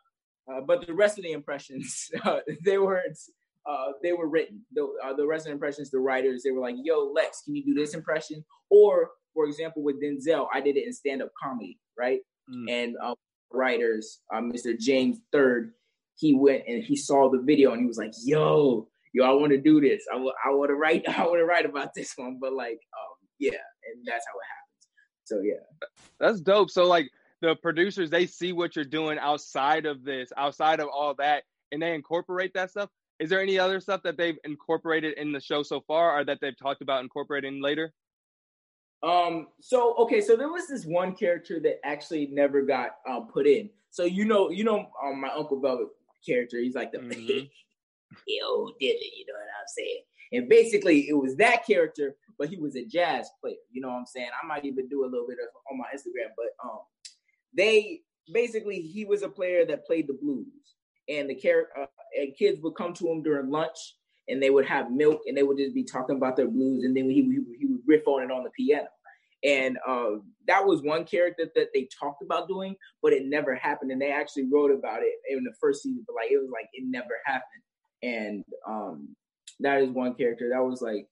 Uh, 0.49 0.61
but 0.61 0.87
the 0.87 0.95
rest 0.95 1.19
of 1.19 1.25
the 1.25 1.33
impressions, 1.33 2.11
they 2.65 2.79
weren't 2.79 3.19
uh, 3.67 3.93
they 4.03 4.13
were 4.13 4.29
written. 4.29 4.63
The, 4.75 4.89
uh, 5.05 5.13
the 5.15 5.27
rest 5.27 5.43
of 5.43 5.47
the 5.47 5.55
impressions, 5.55 5.91
the 5.91 5.99
writers, 5.99 6.43
they 6.43 6.53
were 6.53 6.61
like, 6.61 6.77
"Yo, 6.83 7.13
Lex, 7.13 7.43
can 7.43 7.55
you 7.57 7.65
do 7.65 7.75
this 7.75 7.95
impression?" 7.95 8.45
Or, 8.71 9.11
for 9.35 9.47
example, 9.47 9.83
with 9.83 10.03
Denzel, 10.03 10.47
I 10.53 10.61
did 10.61 10.77
it 10.77 10.87
in 10.87 10.93
stand-up 10.93 11.31
comedy, 11.43 11.79
right? 11.99 12.21
Mm. 12.51 12.71
And 12.71 12.97
uh, 13.03 13.15
writers, 13.53 14.21
uh, 14.33 14.41
Mr. 14.41 14.79
James 14.79 15.19
Third, 15.33 15.73
he 16.15 16.35
went 16.35 16.63
and 16.69 16.83
he 16.83 16.97
saw 16.97 17.31
the 17.31 17.43
video 17.43 17.73
and 17.73 17.81
he 17.81 17.87
was 17.87 17.99
like, 17.99 18.13
"Yo, 18.25 18.89
yo, 19.13 19.25
I 19.25 19.33
want 19.33 19.51
to 19.51 19.61
do 19.61 19.81
this. 19.81 20.05
I, 20.11 20.15
w- 20.15 20.33
I 20.45 20.51
want 20.51 20.71
to 20.71 20.77
write. 20.77 21.03
I 21.09 21.27
want 21.27 21.39
to 21.39 21.45
write 21.45 21.67
about 21.67 21.91
this 21.95 22.13
one." 22.17 22.39
But 22.41 22.53
like, 22.53 22.79
um, 22.79 23.29
yeah, 23.41 23.51
and 23.51 24.05
that's 24.07 24.25
how 24.27 24.39
it 24.39 24.47
happens. 24.49 24.66
So 25.27 25.41
yeah, 25.41 25.89
that's 26.19 26.41
dope. 26.41 26.71
So 26.71 26.87
like, 26.87 27.11
the 27.43 27.55
producers 27.57 28.09
they 28.11 28.27
see 28.27 28.53
what 28.53 28.77
you're 28.77 28.85
doing 28.85 29.19
outside 29.19 29.87
of 29.87 30.05
this, 30.05 30.33
outside 30.37 30.81
of 30.81 30.89
all 30.89 31.15
that, 31.15 31.45
and 31.73 31.83
they 31.83 31.95
incorporate 31.95 32.55
that 32.55 32.71
stuff. 32.71 32.89
Is 33.19 33.31
there 33.31 33.43
any 33.43 33.59
other 33.59 33.81
stuff 33.81 34.03
that 34.05 34.17
they've 34.17 34.39
incorporated 34.45 35.19
in 35.19 35.33
the 35.33 35.41
show 35.41 35.63
so 35.63 35.81
far 35.81 36.19
or 36.19 36.25
that 36.25 36.39
they've 36.41 36.57
talked 36.57 36.83
about 36.83 37.03
incorporating 37.03 37.61
later? 37.61 37.93
Um 39.03 39.49
so 39.61 39.95
okay 39.97 40.21
so 40.21 40.37
there 40.37 40.49
was 40.49 40.69
this 40.69 40.87
one 40.87 41.15
character 41.15 41.61
that 41.61 41.85
actually 41.85 42.29
never 42.33 42.63
got 42.63 42.93
um, 43.09 43.29
put 43.29 43.47
in. 43.47 43.69
So 43.91 44.05
you 44.05 44.25
know 44.25 44.51
you 44.51 44.65
know 44.65 44.87
um, 45.05 45.21
my 45.21 45.29
uncle 45.29 45.61
velvet 45.61 45.89
character 46.25 46.59
he's 46.59 46.75
like 46.75 46.93
the 46.93 46.99
mm-hmm. 46.99 47.47
yo 48.27 48.67
did 48.81 48.87
it 48.87 49.13
you 49.17 49.27
know 49.27 49.35
what 49.35 49.49
i'm 49.61 49.69
saying? 49.69 50.03
And 50.33 50.49
basically 50.49 51.09
it 51.09 51.15
was 51.15 51.37
that 51.37 51.67
character 51.67 52.17
but 52.39 52.49
he 52.49 52.57
was 52.57 52.77
a 52.77 52.85
jazz 52.85 53.29
player 53.41 53.57
you 53.71 53.81
know 53.81 53.89
what 53.89 53.95
i'm 53.95 54.07
saying? 54.07 54.29
I 54.43 54.47
might 54.47 54.65
even 54.65 54.89
do 54.89 55.05
a 55.05 55.11
little 55.11 55.27
bit 55.27 55.39
of 55.43 55.49
on 55.71 55.79
my 55.79 55.87
instagram 55.95 56.33
but 56.37 56.49
um 56.65 56.81
they 57.57 58.01
basically 58.33 58.81
he 58.81 59.05
was 59.05 59.23
a 59.23 59.29
player 59.29 59.65
that 59.67 59.87
played 59.87 60.09
the 60.09 60.19
blues 60.21 60.47
and 61.09 61.31
the 61.31 61.35
character 61.35 61.83
uh, 61.83 61.87
and 62.17 62.37
kids 62.37 62.61
would 62.63 62.75
come 62.75 62.93
to 62.95 63.09
him 63.09 63.23
during 63.23 63.51
lunch 63.51 63.77
and 64.29 64.43
they 64.43 64.51
would 64.51 64.67
have 64.67 64.91
milk 64.91 65.21
and 65.27 65.37
they 65.37 65.43
would 65.43 65.59
just 65.59 65.75
be 65.75 65.85
talking 65.85 66.17
about 66.17 66.37
their 66.37 66.49
blues 66.49 66.85
and 66.85 66.97
then 66.97 67.09
he, 67.09 67.23
he, 67.23 67.39
he 67.59 67.67
would 67.67 67.81
riff 67.87 68.07
on 68.07 68.23
it 68.23 68.31
on 68.31 68.43
the 68.43 68.51
piano. 68.51 68.89
And 69.45 69.79
uh, 69.87 70.17
that 70.49 70.67
was 70.67 70.83
one 70.83 71.05
character 71.05 71.49
that 71.55 71.69
they 71.73 71.89
talked 72.01 72.23
about 72.23 72.49
doing 72.49 72.75
but 73.03 73.13
it 73.13 73.27
never 73.27 73.55
happened 73.55 73.93
and 73.93 74.01
they 74.01 74.11
actually 74.11 74.49
wrote 74.51 74.73
about 74.73 75.03
it 75.03 75.15
in 75.29 75.45
the 75.45 75.53
first 75.61 75.83
season 75.83 76.05
but 76.07 76.17
like 76.17 76.31
it 76.31 76.39
was 76.39 76.51
like 76.53 76.69
it 76.73 76.85
never 76.87 77.21
happened. 77.25 77.63
And 78.03 78.45
um, 78.69 79.17
that 79.61 79.81
is 79.81 79.91
one 79.91 80.15
character 80.15 80.51
that 80.53 80.65
was 80.65 80.83
like 80.83 81.07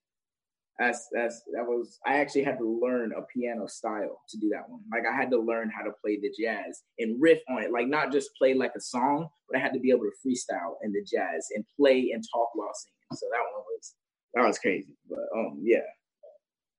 that's 0.79 1.09
that's 1.13 1.43
that 1.53 1.65
was 1.65 1.99
I 2.05 2.17
actually 2.17 2.43
had 2.43 2.59
to 2.59 2.81
learn 2.83 3.13
a 3.17 3.23
piano 3.23 3.69
style 3.69 4.21
to 4.29 4.37
do 4.39 4.49
that 4.51 4.69
one. 4.69 4.81
Like 4.93 5.05
I 5.11 5.15
had 5.15 5.31
to 5.31 5.39
learn 5.39 5.71
how 5.71 5.85
to 5.85 5.93
play 6.03 6.19
the 6.21 6.33
jazz 6.37 6.83
and 6.99 7.21
riff 7.21 7.39
on 7.49 7.63
it, 7.63 7.73
like 7.73 7.87
not 7.87 8.11
just 8.11 8.31
play 8.37 8.55
like 8.55 8.73
a 8.77 8.81
song, 8.81 9.29
but 9.49 9.59
I 9.59 9.63
had 9.63 9.73
to 9.75 9.81
be 9.81 9.91
able 9.91 10.01
to 10.01 10.13
freestyle 10.27 10.75
in 10.83 10.93
the 10.93 11.03
jazz 11.03 11.49
and 11.55 11.65
play 11.79 12.11
and 12.13 12.25
talk 12.33 12.51
while 12.55 12.73
singing. 12.75 13.21
So 13.21 13.27
that 13.31 13.39
one 13.39 13.65
was 13.71 13.95
that 14.35 14.47
was 14.47 14.59
crazy. 14.59 14.97
But 15.09 15.27
um 15.37 15.61
yeah. 15.63 15.79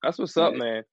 That's 0.03 0.19
what's 0.19 0.37
up, 0.37 0.53
man. 0.53 0.83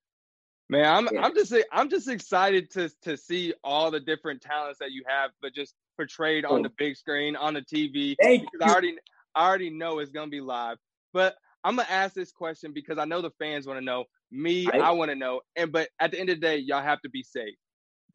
Man, 0.68 0.86
I'm 0.86 1.08
yeah. 1.12 1.24
I'm 1.24 1.34
just 1.34 1.54
I'm 1.72 1.90
just 1.90 2.08
excited 2.08 2.70
to 2.72 2.88
to 3.02 3.16
see 3.16 3.52
all 3.64 3.90
the 3.90 4.00
different 4.00 4.42
talents 4.42 4.78
that 4.78 4.92
you 4.92 5.02
have, 5.08 5.32
but 5.42 5.54
just 5.54 5.74
portrayed 5.96 6.44
on 6.44 6.62
the 6.62 6.70
big 6.78 6.96
screen 6.96 7.34
on 7.34 7.54
the 7.54 7.62
TV. 7.62 8.14
Thank 8.22 8.42
because 8.42 8.60
you. 8.60 8.66
I 8.66 8.72
already 8.72 8.96
I 9.34 9.46
already 9.46 9.70
know 9.70 9.98
it's 9.98 10.12
gonna 10.12 10.30
be 10.30 10.40
live. 10.40 10.78
But 11.12 11.34
I'm 11.64 11.76
gonna 11.76 11.88
ask 11.88 12.14
this 12.14 12.32
question 12.32 12.72
because 12.72 12.98
I 12.98 13.04
know 13.04 13.20
the 13.20 13.30
fans 13.38 13.66
want 13.66 13.78
to 13.78 13.84
know. 13.84 14.04
Me, 14.30 14.66
I, 14.72 14.78
I 14.78 14.90
want 14.92 15.10
to 15.10 15.14
know. 15.14 15.40
And 15.56 15.70
but 15.70 15.88
at 16.00 16.10
the 16.10 16.18
end 16.18 16.30
of 16.30 16.36
the 16.36 16.40
day, 16.40 16.56
y'all 16.58 16.82
have 16.82 17.00
to 17.02 17.08
be 17.08 17.22
safe. 17.22 17.54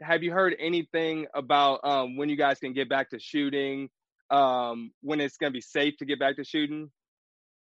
Have 0.01 0.23
you 0.23 0.31
heard 0.31 0.55
anything 0.59 1.27
about 1.33 1.83
um, 1.83 2.17
when 2.17 2.29
you 2.29 2.35
guys 2.35 2.59
can 2.59 2.73
get 2.73 2.89
back 2.89 3.09
to 3.11 3.19
shooting? 3.19 3.89
Um, 4.29 4.91
when 5.01 5.21
it's 5.21 5.37
gonna 5.37 5.51
be 5.51 5.61
safe 5.61 5.97
to 5.97 6.05
get 6.05 6.19
back 6.19 6.35
to 6.35 6.43
shooting? 6.43 6.91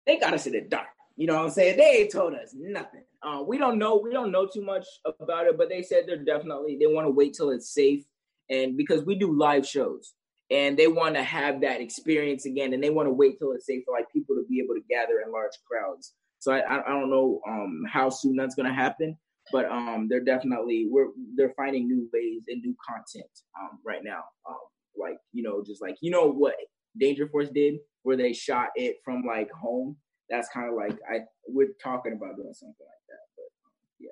They 0.06 0.18
got 0.18 0.34
us 0.34 0.46
in 0.46 0.52
the 0.52 0.60
dark. 0.60 0.88
You 1.16 1.26
know 1.26 1.36
what 1.36 1.44
I'm 1.44 1.50
saying? 1.50 1.76
They 1.76 1.98
ain't 2.00 2.12
told 2.12 2.34
us 2.34 2.54
nothing. 2.54 3.04
Uh, 3.22 3.42
we 3.46 3.58
don't 3.58 3.78
know. 3.78 3.96
We 3.96 4.12
don't 4.12 4.32
know 4.32 4.46
too 4.46 4.62
much 4.62 4.86
about 5.20 5.46
it, 5.46 5.56
but 5.58 5.68
they 5.68 5.82
said 5.82 6.04
they're 6.06 6.16
definitely 6.16 6.76
they 6.78 6.86
want 6.86 7.06
to 7.06 7.10
wait 7.10 7.34
till 7.34 7.50
it's 7.50 7.72
safe, 7.72 8.04
and 8.48 8.76
because 8.76 9.04
we 9.04 9.14
do 9.14 9.36
live 9.36 9.66
shows, 9.66 10.14
and 10.50 10.76
they 10.76 10.88
want 10.88 11.14
to 11.14 11.22
have 11.22 11.60
that 11.60 11.80
experience 11.80 12.44
again 12.44 12.72
and 12.72 12.82
they 12.82 12.90
want 12.90 13.06
to 13.06 13.12
wait 13.12 13.38
till 13.38 13.52
it's 13.52 13.66
safe 13.66 13.84
for 13.84 13.94
like 13.94 14.10
people 14.12 14.34
to 14.34 14.44
be 14.48 14.60
able 14.60 14.74
to 14.74 14.82
gather 14.88 15.20
in 15.24 15.32
large 15.32 15.52
crowds. 15.68 16.14
So 16.38 16.52
i 16.52 16.60
i 16.80 16.88
don't 16.88 17.10
know 17.10 17.40
um 17.46 17.84
how 17.88 18.08
soon 18.08 18.36
that's 18.36 18.54
going 18.54 18.68
to 18.68 18.74
happen 18.74 19.16
but 19.52 19.66
um 19.66 20.06
they're 20.08 20.24
definitely 20.24 20.86
we're 20.90 21.08
they're 21.36 21.54
finding 21.56 21.86
new 21.86 22.08
ways 22.12 22.44
and 22.48 22.62
new 22.62 22.74
content 22.86 23.30
um 23.60 23.78
right 23.84 24.02
now. 24.02 24.24
Um 24.48 24.56
like 24.98 25.18
you 25.32 25.42
know 25.42 25.62
just 25.64 25.82
like 25.82 25.96
you 26.00 26.10
know 26.10 26.30
what 26.30 26.54
danger 26.98 27.28
force 27.28 27.50
did 27.50 27.74
where 28.02 28.16
they 28.16 28.32
shot 28.32 28.68
it 28.74 28.96
from 29.04 29.22
like 29.26 29.50
home? 29.50 29.96
That's 30.28 30.48
kind 30.48 30.68
of 30.68 30.74
like 30.74 30.98
i 31.10 31.20
we're 31.48 31.74
talking 31.82 32.12
about 32.12 32.36
doing 32.36 32.54
something 32.54 32.74
like 32.80 33.04
that 33.08 33.24
but 33.36 33.44
um, 33.66 33.72
yeah. 33.98 34.10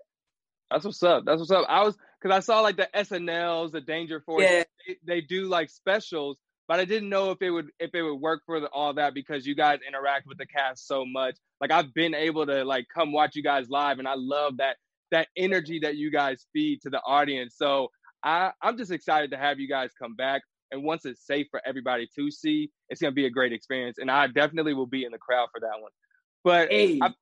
That's 0.70 0.84
what's 0.84 1.02
up 1.02 1.24
that's 1.24 1.38
what's 1.38 1.50
up. 1.50 1.66
I 1.68 1.82
was 1.82 1.96
because 2.20 2.36
i 2.36 2.40
saw 2.40 2.60
like 2.60 2.76
the 2.76 2.88
snls 2.94 3.72
the 3.72 3.80
danger 3.80 4.20
force 4.20 4.42
yeah 4.42 4.62
they, 4.86 4.96
they 5.04 5.20
do 5.20 5.46
like 5.46 5.70
specials 5.70 6.38
but 6.68 6.80
I 6.80 6.84
didn't 6.84 7.08
know 7.08 7.30
if 7.30 7.40
it 7.40 7.50
would 7.50 7.70
if 7.80 7.94
it 7.94 8.02
would 8.02 8.20
work 8.20 8.42
for 8.44 8.60
the, 8.60 8.68
all 8.68 8.92
that 8.94 9.14
because 9.14 9.46
you 9.46 9.54
guys 9.54 9.78
interact 9.88 10.26
with 10.26 10.36
the 10.36 10.46
cast 10.46 10.86
so 10.86 11.04
much. 11.06 11.36
Like 11.62 11.72
I've 11.72 11.94
been 11.94 12.14
able 12.14 12.44
to 12.46 12.62
like 12.62 12.86
come 12.94 13.10
watch 13.10 13.34
you 13.34 13.42
guys 13.42 13.70
live, 13.70 13.98
and 13.98 14.06
I 14.06 14.14
love 14.16 14.58
that 14.58 14.76
that 15.10 15.28
energy 15.36 15.80
that 15.80 15.96
you 15.96 16.10
guys 16.12 16.46
feed 16.52 16.82
to 16.82 16.90
the 16.90 17.00
audience. 17.00 17.54
So 17.56 17.88
I 18.22 18.52
I'm 18.60 18.76
just 18.76 18.92
excited 18.92 19.30
to 19.30 19.38
have 19.38 19.58
you 19.58 19.66
guys 19.66 19.90
come 19.98 20.14
back. 20.14 20.42
And 20.70 20.84
once 20.84 21.06
it's 21.06 21.26
safe 21.26 21.46
for 21.50 21.62
everybody 21.64 22.06
to 22.18 22.30
see, 22.30 22.70
it's 22.90 23.00
gonna 23.00 23.12
be 23.12 23.24
a 23.24 23.30
great 23.30 23.54
experience. 23.54 23.96
And 23.98 24.10
I 24.10 24.26
definitely 24.26 24.74
will 24.74 24.86
be 24.86 25.04
in 25.04 25.12
the 25.12 25.18
crowd 25.18 25.48
for 25.50 25.60
that 25.60 25.80
one. 25.80 25.90
But 26.44 26.68
Hey. 26.70 26.98
I, 27.02 27.14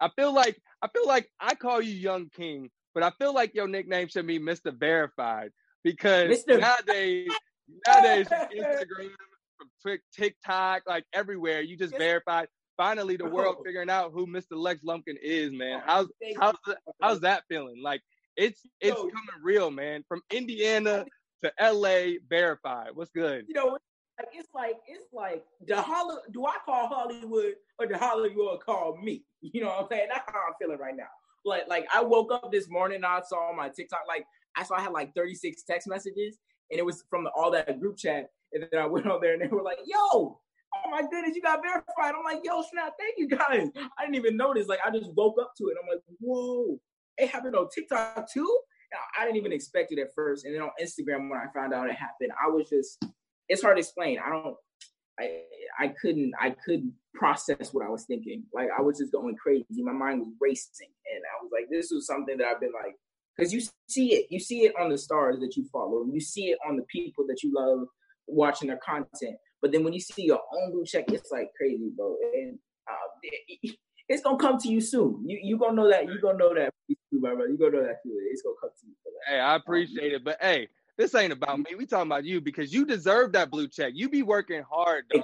I 0.00 0.10
feel 0.14 0.32
like 0.32 0.60
I 0.80 0.86
feel 0.86 1.06
like 1.06 1.28
I 1.40 1.56
call 1.56 1.80
you 1.80 1.94
Young 1.94 2.28
King, 2.28 2.70
but 2.94 3.02
I 3.02 3.10
feel 3.18 3.34
like 3.34 3.54
your 3.54 3.68
nickname 3.68 4.08
should 4.08 4.26
be 4.26 4.38
Mr. 4.38 4.72
Verified 4.72 5.50
because 5.82 6.30
Mr. 6.30 6.60
nowadays 6.60 7.28
nowadays 7.86 8.28
Instagram, 8.28 9.10
TikTok, 10.14 10.82
like 10.86 11.04
everywhere, 11.12 11.60
you 11.60 11.76
just 11.76 11.96
verified. 11.96 12.48
Finally, 12.76 13.16
the 13.16 13.28
world 13.28 13.56
figuring 13.64 13.90
out 13.90 14.12
who 14.12 14.26
Mr. 14.26 14.52
Lex 14.52 14.82
Lumpkin 14.82 15.16
is, 15.22 15.52
man. 15.52 15.80
How's 15.84 16.08
how's 16.40 16.56
how's 17.00 17.20
that 17.20 17.44
feeling? 17.48 17.80
Like 17.82 18.00
it's 18.36 18.60
it's 18.80 18.96
coming 18.96 19.12
real, 19.42 19.70
man. 19.70 20.04
From 20.08 20.22
Indiana 20.30 21.04
to 21.44 21.52
LA, 21.60 22.18
verified. 22.28 22.90
What's 22.94 23.10
good? 23.10 23.44
you 23.46 23.54
know, 23.54 23.78
like 24.18 24.28
it's 24.32 24.48
like 24.54 24.76
it's 24.88 25.06
like 25.12 25.44
the 25.66 25.80
Holly. 25.80 26.16
Do 26.32 26.46
I 26.46 26.56
call 26.64 26.88
Hollywood 26.88 27.54
or 27.78 27.86
the 27.86 27.98
Hollywood 27.98 28.60
call 28.60 28.96
me? 29.02 29.24
You 29.40 29.60
know 29.60 29.68
what 29.68 29.82
I'm 29.82 29.86
saying? 29.90 30.08
That's 30.10 30.24
how 30.26 30.40
I'm 30.48 30.54
feeling 30.60 30.78
right 30.78 30.96
now. 30.96 31.04
Like 31.44 31.68
like 31.68 31.86
I 31.94 32.02
woke 32.02 32.32
up 32.32 32.50
this 32.50 32.68
morning, 32.68 32.96
and 32.96 33.06
I 33.06 33.20
saw 33.26 33.52
my 33.54 33.68
TikTok 33.68 34.02
like 34.08 34.26
I 34.56 34.62
saw 34.62 34.76
I 34.76 34.82
had 34.82 34.92
like 34.92 35.14
36 35.14 35.62
text 35.62 35.88
messages, 35.88 36.38
and 36.70 36.78
it 36.78 36.84
was 36.84 37.04
from 37.10 37.24
the, 37.24 37.30
all 37.30 37.50
that 37.52 37.80
group 37.80 37.96
chat. 37.96 38.30
And 38.52 38.66
then 38.70 38.80
I 38.80 38.86
went 38.94 39.06
on 39.06 39.20
there 39.20 39.34
and 39.34 39.42
they 39.42 39.48
were 39.48 39.62
like, 39.62 39.78
"Yo, 39.84 39.96
oh 40.02 40.90
my 40.90 41.02
goodness, 41.02 41.36
you 41.36 41.42
got 41.42 41.62
verified." 41.62 42.14
I'm 42.16 42.24
like, 42.24 42.44
"Yo, 42.44 42.62
snap, 42.70 42.94
thank 42.98 43.14
you 43.18 43.28
guys." 43.28 43.68
I 43.98 44.04
didn't 44.04 44.16
even 44.16 44.36
notice. 44.36 44.68
Like 44.68 44.80
I 44.84 44.90
just 44.90 45.12
woke 45.14 45.36
up 45.40 45.52
to 45.58 45.64
it. 45.68 45.76
I'm 45.82 45.88
like, 45.88 46.02
"Whoa, 46.20 46.78
it 47.18 47.28
happened 47.28 47.56
on 47.56 47.68
TikTok 47.74 48.30
too." 48.32 48.58
I 49.18 49.24
didn't 49.24 49.38
even 49.38 49.52
expect 49.52 49.90
it 49.90 49.98
at 49.98 50.14
first, 50.14 50.44
and 50.44 50.54
then 50.54 50.62
on 50.62 50.70
Instagram 50.80 51.28
when 51.28 51.38
I 51.38 51.46
found 51.52 51.74
out 51.74 51.88
it 51.88 51.96
happened, 51.96 52.30
I 52.40 52.48
was 52.48 52.68
just 52.68 53.04
it's 53.48 53.62
hard 53.62 53.76
to 53.76 53.80
explain. 53.80 54.18
I 54.24 54.30
don't 54.30 54.56
I 55.18 55.42
I 55.78 55.88
couldn't 55.88 56.32
I 56.40 56.50
couldn't 56.64 56.92
process 57.14 57.72
what 57.72 57.86
I 57.86 57.88
was 57.88 58.04
thinking. 58.04 58.44
Like 58.52 58.68
I 58.76 58.82
was 58.82 58.98
just 58.98 59.12
going 59.12 59.36
crazy. 59.36 59.64
My 59.82 59.92
mind 59.92 60.20
was 60.20 60.30
racing. 60.40 60.88
And 61.14 61.22
I 61.24 61.42
was 61.42 61.50
like, 61.52 61.68
this 61.70 61.90
was 61.92 62.06
something 62.06 62.36
that 62.38 62.46
I've 62.46 62.60
been 62.60 62.72
like 62.72 62.94
because 63.36 63.52
you 63.52 63.60
see 63.88 64.14
it. 64.14 64.26
You 64.30 64.40
see 64.40 64.60
it 64.64 64.74
on 64.80 64.90
the 64.90 64.98
stars 64.98 65.38
that 65.40 65.56
you 65.56 65.66
follow. 65.72 66.04
You 66.12 66.20
see 66.20 66.46
it 66.46 66.58
on 66.68 66.76
the 66.76 66.84
people 66.84 67.24
that 67.28 67.42
you 67.42 67.52
love 67.54 67.86
watching 68.26 68.68
their 68.68 68.80
content. 68.84 69.36
But 69.62 69.72
then 69.72 69.84
when 69.84 69.92
you 69.92 70.00
see 70.00 70.24
your 70.24 70.40
own 70.54 70.72
blue 70.72 70.84
check, 70.84 71.04
it's 71.08 71.30
like 71.30 71.48
crazy, 71.56 71.90
bro. 71.96 72.16
And 72.34 72.58
uh, 72.88 72.94
it- 73.22 73.76
it's 74.06 74.22
gonna 74.22 74.36
come 74.36 74.58
to 74.58 74.68
you 74.68 74.82
soon. 74.82 75.24
You 75.26 75.38
you 75.42 75.58
gonna 75.58 75.74
know 75.74 75.88
that. 75.88 76.06
You 76.06 76.20
gonna 76.20 76.36
know 76.36 76.54
that, 76.54 76.74
my 77.12 77.30
brother. 77.34 77.48
You 77.48 77.56
gonna 77.56 77.70
know 77.78 77.82
that. 77.84 78.02
Too. 78.02 78.10
It's 78.30 78.42
gonna 78.42 78.56
come 78.60 78.70
to 78.78 78.86
you. 78.86 78.92
Hey, 79.26 79.40
I 79.40 79.56
appreciate 79.56 80.12
it, 80.12 80.22
but 80.22 80.36
hey, 80.42 80.68
this 80.96 81.14
ain't 81.14 81.32
about 81.32 81.58
me. 81.58 81.74
We 81.76 81.86
talking 81.86 82.10
about 82.10 82.24
you 82.24 82.40
because 82.40 82.72
you 82.72 82.86
deserve 82.86 83.32
that 83.32 83.50
blue 83.50 83.68
check. 83.68 83.92
You 83.94 84.08
be 84.08 84.22
working 84.22 84.62
hard, 84.68 85.04
dog. 85.12 85.22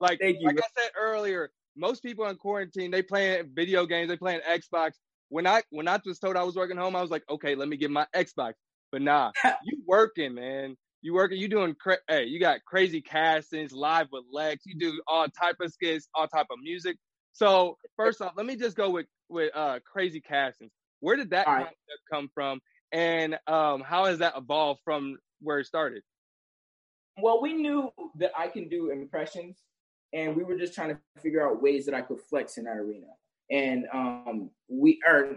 Like, 0.00 0.18
Thank 0.18 0.38
you, 0.40 0.46
like. 0.46 0.58
I 0.58 0.82
said 0.82 0.90
earlier, 0.98 1.50
most 1.76 2.02
people 2.02 2.26
in 2.26 2.36
quarantine 2.36 2.90
they 2.90 3.02
playing 3.02 3.50
video 3.54 3.86
games, 3.86 4.08
they 4.08 4.16
playing 4.16 4.40
Xbox. 4.48 4.92
When 5.28 5.46
I 5.46 5.62
when 5.70 5.86
I 5.88 6.00
was 6.04 6.18
told 6.18 6.36
I 6.36 6.42
was 6.42 6.56
working 6.56 6.76
home, 6.76 6.96
I 6.96 7.02
was 7.02 7.10
like, 7.10 7.22
okay, 7.28 7.54
let 7.54 7.68
me 7.68 7.76
get 7.76 7.90
my 7.90 8.06
Xbox. 8.14 8.54
But 8.90 9.02
nah, 9.02 9.30
you 9.64 9.82
working, 9.86 10.34
man. 10.34 10.76
You 11.02 11.14
working. 11.14 11.38
You 11.38 11.48
doing. 11.48 11.74
Cra- 11.74 11.98
hey, 12.08 12.24
you 12.24 12.40
got 12.40 12.64
crazy 12.66 13.00
castings, 13.00 13.72
live 13.72 14.08
with 14.10 14.24
Lex. 14.32 14.64
You 14.66 14.78
do 14.78 15.00
all 15.06 15.28
type 15.28 15.56
of 15.60 15.72
skits, 15.72 16.08
all 16.14 16.26
type 16.26 16.46
of 16.50 16.58
music. 16.62 16.96
So 17.32 17.78
first 17.96 18.20
off, 18.20 18.32
let 18.36 18.46
me 18.46 18.56
just 18.56 18.76
go 18.76 18.90
with 18.90 19.06
with 19.28 19.54
uh 19.54 19.78
crazy 19.90 20.20
castings. 20.20 20.72
Where 21.00 21.16
did 21.16 21.30
that 21.30 21.46
right. 21.46 21.58
concept 21.58 22.02
come 22.12 22.28
from, 22.34 22.60
and 22.92 23.38
um 23.46 23.80
how 23.80 24.06
has 24.06 24.18
that 24.18 24.34
evolved 24.36 24.80
from 24.84 25.18
where 25.40 25.58
it 25.58 25.66
started? 25.66 26.02
well, 27.22 27.40
we 27.40 27.54
knew 27.54 27.92
that 28.16 28.32
I 28.36 28.48
can 28.48 28.68
do 28.68 28.90
impressions, 28.90 29.58
and 30.12 30.36
we 30.36 30.44
were 30.44 30.56
just 30.56 30.74
trying 30.74 30.90
to 30.90 30.98
figure 31.20 31.46
out 31.46 31.62
ways 31.62 31.86
that 31.86 31.94
I 31.94 32.02
could 32.02 32.20
flex 32.28 32.58
in 32.58 32.64
that 32.64 32.76
arena. 32.76 33.06
And 33.50 33.86
um, 33.92 34.50
we 34.68 35.00
are 35.06 35.36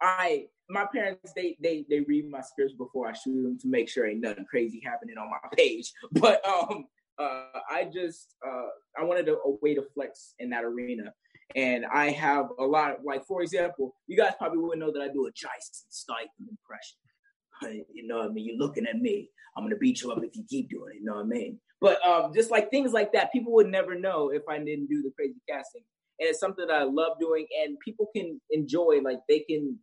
I 0.00 0.46
my 0.68 0.86
parents 0.92 1.32
they 1.34 1.56
they 1.60 1.84
they 1.88 2.00
read 2.00 2.30
my 2.30 2.40
scripts 2.40 2.74
before 2.74 3.08
I 3.08 3.12
shoot 3.12 3.42
them 3.42 3.58
to 3.60 3.68
make 3.68 3.88
sure 3.88 4.06
ain't 4.06 4.20
nothing 4.20 4.46
crazy 4.46 4.82
happening 4.84 5.16
on 5.18 5.30
my 5.30 5.48
page. 5.56 5.92
But 6.12 6.46
um, 6.46 6.86
uh, 7.18 7.60
I 7.70 7.88
just 7.92 8.34
uh, 8.46 8.68
I 8.98 9.04
wanted 9.04 9.28
a, 9.28 9.34
a 9.34 9.56
way 9.62 9.74
to 9.74 9.82
flex 9.94 10.34
in 10.38 10.50
that 10.50 10.64
arena. 10.64 11.12
And 11.54 11.84
I 11.86 12.10
have 12.10 12.46
a 12.58 12.64
lot, 12.64 12.92
of, 12.92 12.96
like 13.04 13.26
for 13.26 13.42
example, 13.42 13.94
you 14.06 14.16
guys 14.16 14.32
probably 14.38 14.58
wouldn't 14.58 14.80
know 14.80 14.92
that 14.92 15.02
I 15.02 15.12
do 15.12 15.26
a 15.26 15.32
Jason 15.32 15.86
Statham 15.90 16.48
impression. 16.48 17.84
You 17.92 18.06
know 18.06 18.18
what 18.18 18.30
I 18.30 18.32
mean? 18.32 18.46
You're 18.46 18.58
looking 18.58 18.86
at 18.86 18.96
me. 18.96 19.28
I'm 19.56 19.64
gonna 19.64 19.76
beat 19.76 20.02
you 20.02 20.10
up 20.10 20.22
if 20.24 20.34
you 20.34 20.44
keep 20.48 20.70
doing 20.70 20.94
it. 20.94 20.98
You 21.00 21.04
know 21.04 21.16
what 21.16 21.26
I 21.26 21.28
mean? 21.28 21.60
But 21.80 22.04
um, 22.06 22.32
just 22.34 22.50
like 22.50 22.70
things 22.70 22.92
like 22.92 23.12
that, 23.12 23.32
people 23.32 23.52
would 23.52 23.68
never 23.68 23.98
know 23.98 24.30
if 24.30 24.42
I 24.48 24.58
didn't 24.58 24.88
do 24.88 25.02
the 25.02 25.12
crazy 25.16 25.40
casting. 25.48 25.82
And 26.18 26.28
it's 26.28 26.40
something 26.40 26.66
that 26.66 26.74
I 26.74 26.84
love 26.84 27.18
doing, 27.20 27.46
and 27.62 27.78
people 27.80 28.08
can 28.14 28.40
enjoy. 28.50 29.00
Like 29.02 29.18
they 29.28 29.40
can, 29.40 29.78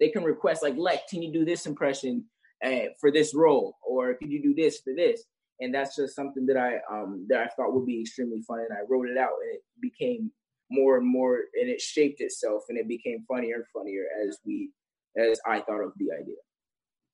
they 0.00 0.08
can 0.08 0.24
request 0.24 0.62
like, 0.62 0.76
Lex, 0.76 1.02
can 1.10 1.22
you 1.22 1.32
do 1.32 1.44
this 1.44 1.66
impression 1.66 2.24
uh, 2.64 2.86
for 3.00 3.10
this 3.10 3.34
role, 3.34 3.76
or 3.86 4.14
could 4.14 4.30
you 4.30 4.42
do 4.42 4.54
this 4.54 4.80
for 4.80 4.92
this? 4.96 5.24
And 5.60 5.74
that's 5.74 5.94
just 5.94 6.16
something 6.16 6.46
that 6.46 6.56
I 6.56 6.78
um 6.90 7.26
that 7.28 7.40
I 7.40 7.48
thought 7.48 7.72
would 7.72 7.86
be 7.86 8.00
extremely 8.00 8.42
fun, 8.42 8.60
and 8.60 8.72
I 8.72 8.82
wrote 8.88 9.08
it 9.08 9.18
out, 9.18 9.32
and 9.42 9.54
it 9.54 9.62
became 9.80 10.32
more 10.72 10.96
and 10.96 11.06
more, 11.06 11.36
and 11.60 11.68
it 11.68 11.80
shaped 11.80 12.20
itself, 12.20 12.64
and 12.68 12.78
it 12.78 12.88
became 12.88 13.24
funnier 13.28 13.56
and 13.56 13.64
funnier 13.72 14.04
as 14.26 14.38
we 14.44 14.70
as 15.16 15.38
I 15.46 15.60
thought 15.60 15.82
of 15.82 15.92
the 15.96 16.10
idea. 16.12 16.36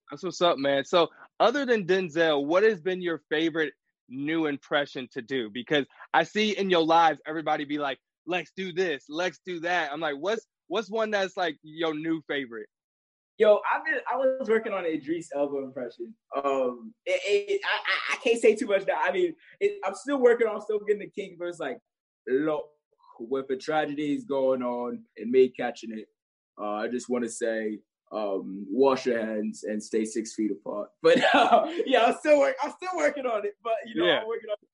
That's 0.09 0.23
what's 0.23 0.41
up, 0.41 0.57
man. 0.57 0.85
So, 0.85 1.09
other 1.39 1.65
than 1.65 1.85
Denzel, 1.85 2.45
what 2.45 2.63
has 2.63 2.81
been 2.81 3.01
your 3.01 3.21
favorite 3.29 3.73
new 4.07 4.47
impression 4.47 5.07
to 5.11 5.21
do? 5.21 5.49
Because 5.53 5.85
I 6.13 6.23
see 6.23 6.57
in 6.57 6.69
your 6.69 6.83
lives 6.83 7.19
everybody 7.27 7.65
be 7.65 7.77
like, 7.77 7.99
let's 8.25 8.51
do 8.55 8.71
this. 8.73 9.05
let's 9.09 9.39
do 9.45 9.59
that." 9.61 9.91
I'm 9.91 9.99
like, 9.99 10.15
"What's 10.17 10.45
what's 10.67 10.89
one 10.89 11.11
that's 11.11 11.37
like 11.37 11.57
your 11.61 11.93
new 11.93 12.21
favorite?" 12.27 12.67
Yo, 13.37 13.59
I've 13.73 13.85
been 13.85 13.99
I 14.11 14.17
was 14.17 14.49
working 14.49 14.73
on 14.73 14.85
an 14.85 14.91
Idris 14.91 15.29
Elba 15.33 15.57
impression. 15.59 16.13
Um, 16.35 16.93
it, 17.05 17.21
it, 17.25 17.61
I, 17.63 17.77
I 17.77 18.15
I 18.15 18.17
can't 18.17 18.41
say 18.41 18.55
too 18.55 18.67
much 18.67 18.85
now. 18.87 18.97
I 19.01 19.11
mean, 19.11 19.33
it, 19.59 19.79
I'm 19.85 19.95
still 19.95 20.19
working 20.19 20.47
on 20.47 20.61
still 20.61 20.79
getting 20.79 20.99
the 20.99 21.09
king, 21.09 21.37
but 21.39 21.47
it's 21.47 21.59
like, 21.59 21.77
look, 22.27 22.65
with 23.19 23.47
the 23.47 23.55
tragedies 23.57 24.25
going 24.25 24.63
on 24.63 25.03
and 25.17 25.31
me 25.31 25.49
catching 25.49 25.91
it, 25.97 26.07
uh, 26.59 26.73
I 26.73 26.87
just 26.87 27.09
want 27.09 27.23
to 27.23 27.29
say, 27.29 27.79
um, 28.11 28.65
wash 28.69 29.05
your 29.05 29.23
hands 29.23 29.63
and 29.63 29.81
stay 29.81 30.03
six 30.05 30.33
feet 30.33 30.51
apart. 30.51 30.89
But 31.01 31.23
uh, 31.33 31.67
yeah, 31.85 32.05
I'm 32.05 32.15
still 32.19 32.39
work. 32.39 32.55
I'm 32.63 32.71
still 32.71 32.97
working 32.97 33.25
on 33.25 33.45
it. 33.45 33.53
But 33.63 33.73
you 33.85 33.95
know, 34.01 34.07
Yeah. 34.07 34.19
I'm 34.21 34.27
working 34.27 34.49
on. 34.49 34.55
It. 34.61 34.69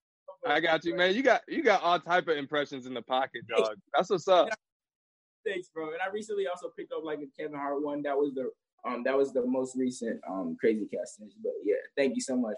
I 0.48 0.60
got 0.60 0.86
you, 0.86 0.96
man. 0.96 1.16
You 1.16 1.24
got 1.24 1.42
you 1.48 1.64
got 1.64 1.82
all 1.82 2.00
type 2.00 2.28
of 2.28 2.38
impressions 2.38 2.86
in 2.86 2.94
the 2.94 3.02
pocket, 3.02 3.48
dog. 3.58 3.76
That's 3.96 4.10
what's 4.10 4.28
up. 4.28 4.50
Thanks, 5.46 5.70
bro. 5.74 5.88
And 5.88 6.02
I 6.06 6.12
recently 6.12 6.48
also 6.48 6.70
picked 6.78 6.92
up 6.94 7.04
like 7.04 7.20
a 7.20 7.42
Kevin 7.42 7.58
Hart 7.58 7.84
one. 7.84 8.02
That 8.04 8.18
was 8.18 8.34
the 8.34 8.50
um 8.88 9.04
that 9.04 9.18
was 9.18 9.34
the 9.34 9.46
most 9.46 9.76
recent 9.76 10.22
um 10.30 10.56
crazy 10.60 10.88
casting. 10.94 11.30
But 11.44 11.54
yeah, 11.64 11.76
thank 11.98 12.16
you 12.16 12.22
so 12.22 12.36
much. 12.36 12.56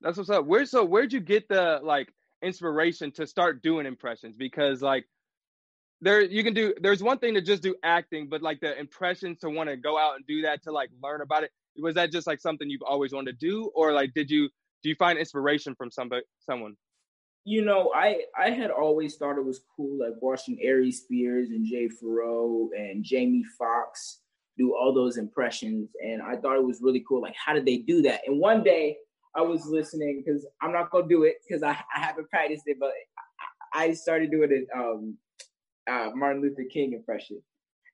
That's 0.00 0.16
what's 0.16 0.30
up. 0.30 0.46
Where 0.46 0.64
so 0.64 0.84
where'd 0.84 1.12
you 1.12 1.20
get 1.20 1.48
the 1.48 1.80
like 1.82 2.12
inspiration 2.42 3.12
to 3.12 3.26
start 3.26 3.62
doing 3.62 3.86
impressions? 3.86 4.36
Because 4.36 4.82
like 4.82 5.06
there 6.00 6.20
you 6.20 6.42
can 6.42 6.54
do 6.54 6.74
there's 6.80 7.02
one 7.02 7.18
thing 7.18 7.34
to 7.34 7.40
just 7.40 7.62
do 7.62 7.74
acting, 7.82 8.28
but 8.28 8.42
like 8.42 8.60
the 8.60 8.78
impressions 8.78 9.38
to 9.38 9.50
want 9.50 9.70
to 9.70 9.76
go 9.76 9.98
out 9.98 10.16
and 10.16 10.26
do 10.26 10.42
that 10.42 10.62
to 10.64 10.72
like 10.72 10.90
learn 11.02 11.20
about 11.20 11.44
it. 11.44 11.50
Was 11.76 11.94
that 11.94 12.12
just 12.12 12.26
like 12.26 12.40
something 12.40 12.68
you've 12.68 12.82
always 12.82 13.12
wanted 13.12 13.38
to 13.38 13.46
do? 13.46 13.70
Or 13.74 13.92
like 13.92 14.12
did 14.14 14.30
you 14.30 14.48
do 14.82 14.88
you 14.88 14.96
find 14.96 15.18
inspiration 15.18 15.74
from 15.74 15.90
somebody 15.90 16.22
someone? 16.40 16.76
You 17.44 17.64
know, 17.64 17.92
I 17.94 18.22
I 18.38 18.50
had 18.50 18.70
always 18.70 19.16
thought 19.16 19.38
it 19.38 19.44
was 19.44 19.60
cool, 19.76 19.98
like 20.00 20.20
watching 20.20 20.58
Ari 20.66 20.92
Spears 20.92 21.50
and 21.50 21.66
Jay 21.66 21.88
Pharoah 21.88 22.68
and 22.76 23.04
Jamie 23.04 23.44
Foxx 23.58 24.20
do 24.58 24.74
all 24.74 24.92
those 24.92 25.16
impressions, 25.16 25.90
and 26.04 26.20
I 26.20 26.36
thought 26.36 26.56
it 26.56 26.64
was 26.64 26.82
really 26.82 27.04
cool. 27.08 27.22
Like, 27.22 27.34
how 27.34 27.54
did 27.54 27.64
they 27.64 27.78
do 27.78 28.02
that? 28.02 28.20
And 28.26 28.38
one 28.38 28.62
day 28.62 28.98
I 29.34 29.42
was 29.42 29.64
listening 29.66 30.22
because 30.24 30.46
I'm 30.60 30.72
not 30.72 30.90
gonna 30.90 31.08
do 31.08 31.24
it 31.24 31.36
because 31.46 31.62
I, 31.62 31.70
I 31.94 32.00
haven't 32.00 32.28
practiced 32.30 32.64
it, 32.66 32.76
but 32.78 32.92
I 33.72 33.92
started 33.92 34.30
doing 34.30 34.50
it 34.52 34.68
um 34.76 35.16
uh, 35.90 36.10
Martin 36.14 36.42
Luther 36.42 36.64
King 36.70 36.92
impression, 36.92 37.42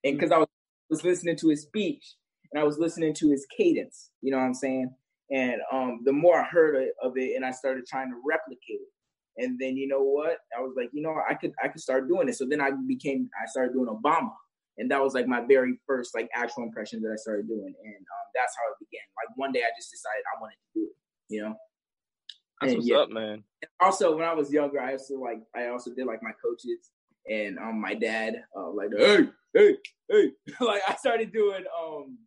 and 0.04 0.16
because 0.16 0.32
I 0.32 0.38
was, 0.38 0.48
was 0.90 1.04
listening 1.04 1.36
to 1.36 1.48
his 1.48 1.62
speech 1.62 2.14
and 2.52 2.60
I 2.60 2.64
was 2.64 2.78
listening 2.78 3.14
to 3.14 3.30
his 3.30 3.46
cadence, 3.56 4.10
you 4.22 4.30
know 4.30 4.38
what 4.38 4.44
I'm 4.44 4.54
saying? 4.54 4.90
And 5.30 5.56
um, 5.72 6.00
the 6.04 6.12
more 6.12 6.40
I 6.40 6.44
heard 6.44 6.74
of- 6.76 7.10
of 7.10 7.16
it, 7.18 7.36
and 7.36 7.44
I 7.44 7.50
started 7.50 7.86
trying 7.86 8.10
to 8.10 8.20
replicate 8.26 8.80
it, 8.80 9.42
and 9.42 9.58
then 9.58 9.76
you 9.76 9.86
know 9.86 10.02
what? 10.02 10.38
I 10.56 10.60
was 10.60 10.74
like, 10.76 10.90
you 10.92 11.02
know, 11.02 11.14
I 11.28 11.34
could 11.34 11.52
I 11.62 11.68
could 11.68 11.80
start 11.80 12.08
doing 12.08 12.28
it. 12.28 12.36
So 12.36 12.46
then 12.48 12.60
I 12.60 12.70
became 12.86 13.30
I 13.40 13.46
started 13.46 13.74
doing 13.74 13.88
Obama, 13.88 14.32
and 14.78 14.90
that 14.90 15.02
was 15.02 15.14
like 15.14 15.26
my 15.26 15.42
very 15.46 15.78
first 15.86 16.14
like 16.14 16.28
actual 16.34 16.64
impression 16.64 17.02
that 17.02 17.12
I 17.12 17.16
started 17.16 17.46
doing, 17.46 17.74
and 17.84 17.96
um, 17.96 18.26
that's 18.34 18.54
how 18.56 18.72
it 18.72 18.78
began. 18.80 19.04
Like 19.16 19.36
one 19.36 19.52
day 19.52 19.60
I 19.60 19.70
just 19.78 19.90
decided 19.90 20.24
I 20.26 20.40
wanted 20.40 20.56
to 20.56 20.80
do 20.80 20.84
it, 20.86 20.96
you 21.28 21.42
know. 21.42 21.54
That's 22.60 22.72
And 22.72 22.78
what's 22.78 22.88
yeah. 22.88 22.96
up, 22.98 23.10
man. 23.10 23.44
also 23.80 24.16
when 24.16 24.24
I 24.24 24.34
was 24.34 24.52
younger, 24.52 24.80
I 24.80 24.92
also 24.92 25.18
like 25.18 25.40
I 25.54 25.68
also 25.68 25.94
did 25.94 26.06
like 26.06 26.22
my 26.22 26.32
coaches 26.42 26.90
and 27.28 27.58
um 27.58 27.80
my 27.80 27.94
dad 27.94 28.42
uh, 28.56 28.70
like 28.70 28.90
hey 28.96 29.28
hey 29.54 29.76
hey 30.08 30.30
like 30.60 30.82
I 30.88 30.94
started 30.96 31.32
doing 31.32 31.64
um 31.78 32.18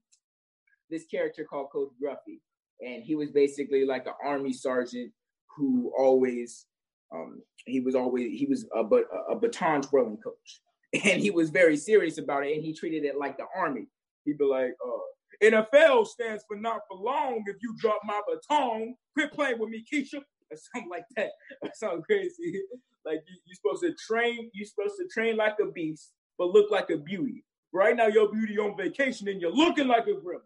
this 0.89 1.05
character 1.05 1.43
called 1.43 1.69
Coach 1.71 1.89
Gruffy 2.01 2.39
and 2.81 3.03
he 3.03 3.15
was 3.15 3.31
basically 3.31 3.85
like 3.85 4.05
an 4.07 4.13
army 4.23 4.53
sergeant 4.53 5.11
who 5.55 5.91
always 5.97 6.65
um 7.13 7.41
he 7.65 7.79
was 7.79 7.95
always 7.95 8.37
he 8.37 8.45
was 8.45 8.65
a 8.75 8.83
but 8.83 9.05
a 9.29 9.35
baton 9.35 9.81
twirling 9.81 10.17
coach 10.17 10.61
and 11.05 11.21
he 11.21 11.31
was 11.31 11.49
very 11.49 11.77
serious 11.77 12.17
about 12.17 12.45
it 12.45 12.53
and 12.55 12.63
he 12.63 12.73
treated 12.73 13.05
it 13.05 13.17
like 13.17 13.37
the 13.37 13.45
army. 13.55 13.87
He'd 14.25 14.37
be 14.37 14.45
like 14.45 14.75
uh 14.85 15.05
NFL 15.41 16.07
stands 16.07 16.43
for 16.47 16.57
not 16.57 16.81
for 16.89 16.97
long. 16.97 17.43
If 17.47 17.57
you 17.61 17.75
drop 17.79 17.99
my 18.05 18.21
baton, 18.27 18.95
quit 19.13 19.31
playing 19.33 19.59
with 19.59 19.69
me, 19.69 19.83
Keisha, 19.91 20.17
or 20.51 20.57
something 20.73 20.89
like 20.89 21.05
that. 21.17 21.31
That 21.63 21.77
sounds 21.77 22.05
crazy. 22.05 22.61
Like 23.05 23.21
you, 23.27 23.37
you're 23.45 23.55
supposed 23.55 23.83
to 23.83 23.93
train, 24.07 24.49
you're 24.53 24.67
supposed 24.67 24.95
to 24.99 25.07
train 25.13 25.37
like 25.37 25.55
a 25.61 25.71
beast, 25.71 26.11
but 26.37 26.49
look 26.49 26.69
like 26.71 26.89
a 26.91 26.97
beauty. 26.97 27.43
Right 27.73 27.95
now, 27.95 28.07
your 28.07 28.31
beauty 28.31 28.57
on 28.59 28.77
vacation, 28.77 29.27
and 29.29 29.41
you're 29.41 29.51
looking 29.55 29.87
like 29.87 30.05
a 30.07 30.11
gremlin. 30.11 30.41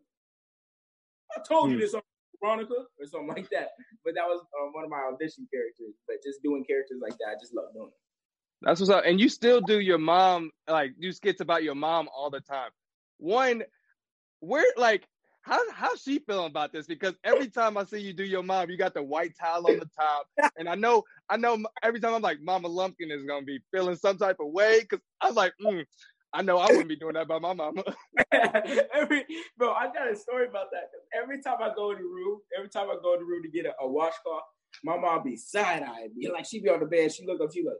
I 1.36 1.42
told 1.48 1.70
you 1.72 1.76
Hmm. 1.78 1.82
this, 1.82 1.94
on 1.94 2.02
Veronica, 2.42 2.74
or 3.00 3.06
something 3.08 3.30
like 3.30 3.50
that. 3.50 3.70
But 4.06 4.14
that 4.16 4.26
was 4.26 4.42
um, 4.62 4.72
one 4.74 4.84
of 4.84 4.90
my 4.90 5.02
audition 5.12 5.48
characters. 5.54 5.96
But 6.08 6.18
just 6.24 6.42
doing 6.44 6.64
characters 6.66 7.00
like 7.02 7.14
that, 7.14 7.30
I 7.32 7.36
just 7.40 7.54
love 7.54 7.74
doing 7.74 7.88
it. 7.88 7.94
That's 8.62 8.80
what's 8.80 8.90
up. 8.92 9.04
And 9.06 9.20
you 9.20 9.30
still 9.30 9.60
do 9.62 9.80
your 9.80 9.98
mom 9.98 10.52
like 10.68 10.94
do 11.00 11.12
skits 11.12 11.42
about 11.42 11.64
your 11.64 11.76
mom 11.76 12.08
all 12.16 12.30
the 12.30 12.40
time. 12.42 12.72
One, 13.18 13.64
where 14.40 14.66
like 14.78 15.08
how 15.42 15.60
how's 15.72 16.02
she 16.02 16.20
feeling 16.20 16.48
about 16.48 16.74
this? 16.74 16.88
Because 16.88 17.14
every 17.24 17.48
time 17.48 17.78
I 17.78 17.86
see 17.86 18.00
you 18.00 18.14
do 18.14 18.24
your 18.24 18.42
mom, 18.42 18.70
you 18.70 18.78
got 18.78 18.96
the 18.96 19.04
white 19.04 19.34
towel 19.40 19.68
on 19.68 19.80
the 19.80 19.90
top, 19.98 20.28
and 20.58 20.68
I 20.68 20.76
know 20.76 21.04
I 21.30 21.38
know 21.38 21.64
every 21.84 22.00
time 22.00 22.16
I'm 22.16 22.22
like 22.22 22.42
Mama 22.42 22.68
Lumpkin 22.68 23.12
is 23.12 23.24
gonna 23.24 23.46
be 23.46 23.60
feeling 23.72 23.96
some 23.96 24.18
type 24.18 24.38
of 24.40 24.52
way 24.52 24.82
because 24.82 25.00
I 25.22 25.28
was 25.28 25.36
like, 25.36 25.54
mm, 25.64 25.86
I 26.34 26.42
know 26.42 26.58
I 26.58 26.68
wouldn't 26.68 26.90
be 26.90 26.96
doing 26.96 27.14
that 27.14 27.28
by 27.28 27.40
my 27.40 27.54
mama. 27.54 27.84
every 28.94 29.26
bro, 29.58 29.72
I 29.72 29.86
got 29.86 30.12
a 30.12 30.16
story 30.16 30.48
about 30.48 30.68
that. 30.72 30.90
Every 31.16 31.42
time 31.42 31.58
I 31.62 31.72
go 31.76 31.92
in 31.92 31.98
the 31.98 32.04
room, 32.04 32.40
every 32.58 32.70
time 32.70 32.90
I 32.90 32.98
go 33.02 33.14
in 33.14 33.20
the 33.20 33.26
room 33.26 33.44
to 33.44 33.50
get 33.50 33.66
a, 33.66 33.74
a 33.82 33.88
washcloth, 33.88 34.42
my 34.84 34.98
mom 34.98 35.24
be 35.24 35.36
side 35.36 35.84
eyeing 35.84 36.12
me. 36.16 36.30
Like 36.32 36.46
she 36.46 36.60
be 36.60 36.70
on 36.70 36.80
the 36.80 36.88
bed, 36.88 37.14
she 37.14 37.26
look 37.26 37.40
up, 37.40 37.54
she 37.54 37.64
look. 37.64 37.78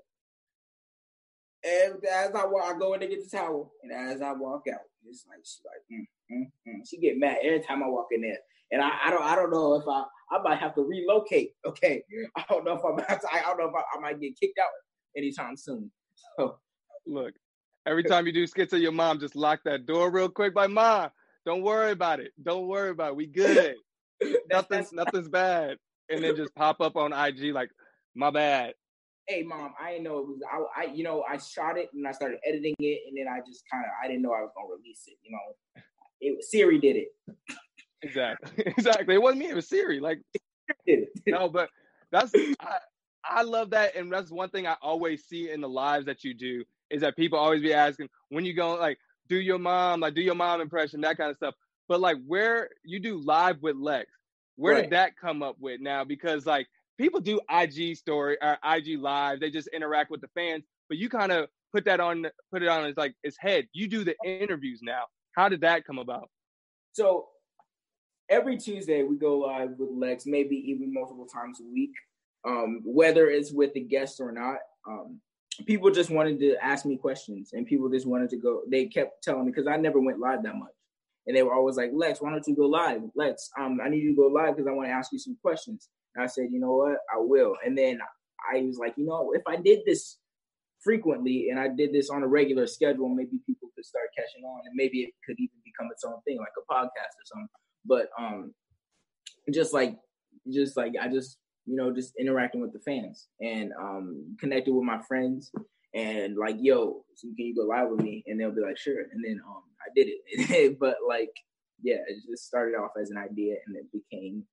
And 1.64 1.96
as 2.06 2.32
I 2.36 2.46
walk, 2.46 2.76
I 2.76 2.78
go 2.78 2.94
in 2.94 3.00
to 3.00 3.08
get 3.08 3.24
the 3.24 3.38
towel, 3.38 3.74
and 3.82 3.92
as 3.92 4.22
I 4.22 4.34
walk 4.34 4.66
out, 4.72 4.82
it's 5.08 5.26
like 5.28 5.40
she 5.44 5.60
like, 5.66 6.00
mm, 6.00 6.06
mm, 6.32 6.46
mm. 6.68 6.88
she 6.88 6.98
get 6.98 7.18
mad 7.18 7.38
every 7.44 7.62
time 7.62 7.84
I 7.84 7.88
walk 7.88 8.08
in 8.12 8.22
there. 8.22 8.38
And 8.72 8.82
I, 8.82 8.92
I 9.06 9.10
don't, 9.12 9.24
I 9.24 9.36
don't 9.36 9.52
know 9.52 9.76
if 9.76 9.88
I, 9.88 10.04
I 10.32 10.42
might 10.42 10.60
have 10.60 10.76
to 10.76 10.82
relocate. 10.82 11.52
Okay, 11.66 12.04
I 12.38 12.44
don't 12.50 12.66
know 12.66 12.74
if 12.74 12.86
I'm, 12.86 13.00
I 13.00 13.42
don't 13.42 13.58
know 13.58 13.68
if 13.68 13.76
I, 13.76 13.98
I 13.98 14.02
might 14.02 14.20
get 14.20 14.40
kicked 14.40 14.60
out 14.60 14.70
anytime 15.18 15.58
soon. 15.58 15.92
So 16.38 16.58
Look, 17.08 17.34
every 17.86 18.04
time 18.04 18.26
you 18.26 18.34
do 18.34 18.48
skits 18.48 18.74
of 18.74 18.82
your 18.82 18.92
mom, 18.92 19.20
just 19.20 19.36
lock 19.36 19.62
that 19.66 19.86
door 19.86 20.10
real 20.12 20.30
quick. 20.30 20.54
By 20.54 20.68
mom, 20.68 21.10
don't 21.46 21.62
worry 21.62 21.92
about 21.92 22.20
it. 22.20 22.32
Don't 22.42 22.68
worry 22.68 22.90
about 22.90 23.10
it. 23.12 23.16
We 23.16 23.28
good. 23.28 23.76
Nothing's 24.52 24.94
nothing's 24.94 25.28
bad. 25.28 25.78
And 26.10 26.24
then 26.24 26.36
just 26.36 26.54
pop 26.56 26.82
up 26.82 26.96
on 26.96 27.12
IG 27.14 27.54
like, 27.54 27.70
my 28.16 28.32
bad. 28.32 28.74
hey 29.28 29.44
mom, 29.44 29.74
I 29.80 29.92
didn't 29.92 30.06
know 30.06 30.20
it 30.20 30.28
was 30.28 30.40
I, 30.50 30.84
I 30.84 30.86
you 30.86 31.04
know 31.04 31.24
I 31.30 31.38
shot 31.38 31.78
it 31.78 31.90
and 31.94 32.08
I 32.08 32.12
started 32.12 32.40
editing 32.48 32.76
it 32.80 33.02
and 33.08 33.18
then 33.18 33.28
I 33.28 33.40
just 33.46 33.64
kind 33.72 33.84
of 33.84 33.92
I 34.02 34.08
didn't 34.08 34.22
know 34.22 34.32
I 34.32 34.42
was 34.42 34.52
gonna 34.56 34.70
release 34.70 35.04
it. 35.08 35.18
You 35.22 35.32
know, 35.32 35.82
it 36.26 36.44
Siri 36.44 36.80
did 36.80 36.96
it. 36.96 37.08
Exactly. 38.02 38.64
exactly. 38.78 39.16
It 39.16 39.22
wasn't 39.22 39.40
me. 39.40 39.50
It 39.50 39.56
was 39.56 39.68
Siri. 39.70 40.00
Like 40.00 40.22
no, 41.28 41.50
but 41.50 41.70
that's 42.12 42.32
I, 42.60 42.78
I 43.24 43.42
love 43.44 43.72
that, 43.72 43.96
and 43.96 44.12
that's 44.12 44.32
one 44.32 44.50
thing 44.50 44.68
I 44.68 44.76
always 44.82 45.26
see 45.26 45.50
in 45.52 45.62
the 45.62 45.70
lives 45.70 46.06
that 46.06 46.24
you 46.24 46.34
do 46.34 46.64
is 46.90 47.02
that 47.02 47.16
people 47.16 47.40
always 47.40 47.62
be 47.62 47.74
asking 47.74 48.10
when 48.30 48.46
you 48.46 48.54
go 48.54 48.76
like 48.76 49.00
do 49.28 49.38
your 49.38 49.58
mom 49.58 50.00
like 50.02 50.14
do 50.14 50.22
your 50.22 50.36
mom 50.36 50.62
impression 50.62 51.02
that 51.02 51.18
kind 51.18 51.32
of 51.32 51.38
stuff. 51.38 51.56
But 51.88 52.00
like 52.00 52.18
where 52.26 52.70
you 52.84 53.00
do 53.00 53.18
live 53.18 53.62
with 53.62 53.76
Lex, 53.76 54.10
where 54.56 54.74
Right. 54.74 54.84
did 54.84 54.92
that 54.92 55.18
come 55.18 55.44
up 55.44 55.56
with 55.60 55.82
now? 55.82 56.04
Because 56.04 56.46
like 56.46 56.68
people 56.98 57.20
do 57.20 57.40
IG 57.50 57.98
story 57.98 58.38
or 58.42 58.58
IG 58.64 59.00
live, 59.00 59.40
they 59.40 59.50
just 59.52 59.68
interact 59.70 60.10
with 60.12 60.22
the 60.22 60.30
fans, 60.36 60.64
but 60.90 60.98
you 60.98 61.10
kind 61.10 61.32
of 61.32 61.48
put 61.74 61.86
that 61.86 62.00
on 62.00 62.26
put 62.52 62.64
it 62.64 62.70
on 62.70 62.86
as 62.86 62.98
like 62.98 63.16
its 63.24 63.38
head. 63.40 63.68
You 63.74 63.88
do 63.88 64.04
the 64.04 64.16
interviews 64.26 64.80
now. 64.82 65.04
How 65.36 65.50
did 65.50 65.62
that 65.62 65.86
come 65.86 66.00
about? 66.00 66.30
So 66.94 67.28
every 68.30 68.58
Tuesday 68.58 69.04
we 69.04 69.18
go 69.18 69.38
live 69.38 69.72
with 69.78 69.90
Lex, 69.92 70.26
maybe 70.26 70.56
even 70.56 70.94
multiple 70.94 71.28
times 71.28 71.60
a 71.60 71.66
week, 71.72 71.92
um, 72.48 72.82
whether 72.86 73.28
it's 73.28 73.52
with 73.52 73.72
a 73.76 73.82
guest 73.82 74.20
or 74.22 74.32
not. 74.32 74.58
Um, 74.88 75.20
people 75.66 75.92
just 75.92 76.10
wanted 76.10 76.40
to 76.40 76.56
ask 76.64 76.86
me 76.86 76.98
questions, 76.98 77.52
and 77.54 77.66
people 77.66 77.90
just 77.90 78.08
wanted 78.08 78.30
to 78.30 78.38
go. 78.38 78.62
They 78.70 78.86
kept 78.86 79.24
telling 79.24 79.46
me 79.46 79.52
because 79.52 79.68
I 79.68 79.78
never 79.78 80.00
went 80.00 80.20
live 80.20 80.44
that 80.44 80.56
much, 80.56 80.74
and 81.28 81.36
they 81.36 81.44
were 81.44 81.54
always 81.54 81.76
like, 81.76 81.92
"Lex, 81.94 82.22
why 82.22 82.32
don't 82.32 82.48
you 82.48 82.56
go 82.56 82.68
live? 82.68 83.02
Lex, 83.16 83.50
um, 83.60 83.80
I 83.84 83.90
need 83.90 84.04
you 84.04 84.12
to 84.12 84.16
go 84.16 84.28
live 84.28 84.56
because 84.56 84.68
I 84.68 84.74
want 84.74 84.88
to 84.88 84.94
ask 84.94 85.12
you 85.12 85.20
some 85.20 85.38
questions." 85.42 85.90
And 86.16 86.24
I 86.24 86.28
said, 86.28 86.48
"You 86.52 86.60
know 86.60 86.76
what? 86.76 86.98
I 87.14 87.18
will." 87.18 87.56
And 87.66 87.78
then 87.78 88.00
I 88.54 88.62
was 88.62 88.78
like, 88.78 88.94
"You 88.98 89.06
know, 89.06 89.34
if 89.34 89.44
I 89.48 89.58
did 89.58 89.82
this." 89.86 90.18
Frequently 90.86 91.50
and 91.50 91.60
I 91.60 91.68
did 91.68 91.92
this 91.92 92.12
on 92.12 92.24
a 92.24 92.28
regular 92.28 92.68
schedule, 92.68 93.10
maybe 93.10 93.40
people 93.46 93.70
could 93.76 93.86
start 93.86 94.06
catching 94.16 94.46
on 94.46 94.62
and 94.66 94.76
maybe 94.76 95.00
it 95.00 95.14
could 95.26 95.38
even 95.40 95.58
become 95.66 95.92
its 95.92 96.04
own 96.06 96.22
thing, 96.26 96.38
like 96.38 96.54
a 96.58 96.74
podcast 96.74 97.18
or 97.18 97.26
something. 97.26 97.50
But 97.84 98.10
um 98.18 98.54
just 99.52 99.74
like 99.74 99.98
just 100.54 100.78
like 100.78 100.94
I 101.02 101.10
just 101.10 101.40
you 101.66 101.76
know, 101.76 101.92
just 101.92 102.14
interacting 102.20 102.62
with 102.62 102.74
the 102.74 102.80
fans 102.80 103.28
and 103.42 103.74
um 103.82 104.38
connected 104.40 104.74
with 104.74 104.86
my 104.86 105.02
friends 105.08 105.52
and 105.96 106.38
like, 106.38 106.58
yo, 106.60 107.04
so 107.16 107.28
can 107.36 107.46
you 107.48 107.56
go 107.56 107.64
live 107.64 107.90
with 107.90 108.02
me? 108.02 108.24
And 108.28 108.40
they'll 108.40 108.52
be 108.52 108.62
like, 108.62 108.78
sure. 108.78 109.02
And 109.12 109.26
then 109.26 109.42
um 109.48 109.64
I 109.82 109.90
did 109.96 110.08
it. 110.10 110.78
but 110.80 110.98
like, 111.08 111.32
yeah, 111.82 111.98
it 112.08 112.18
just 112.30 112.46
started 112.46 112.76
off 112.76 112.92
as 113.02 113.10
an 113.10 113.18
idea 113.18 113.56
and 113.66 113.76
it 113.76 113.92
became 113.92 114.44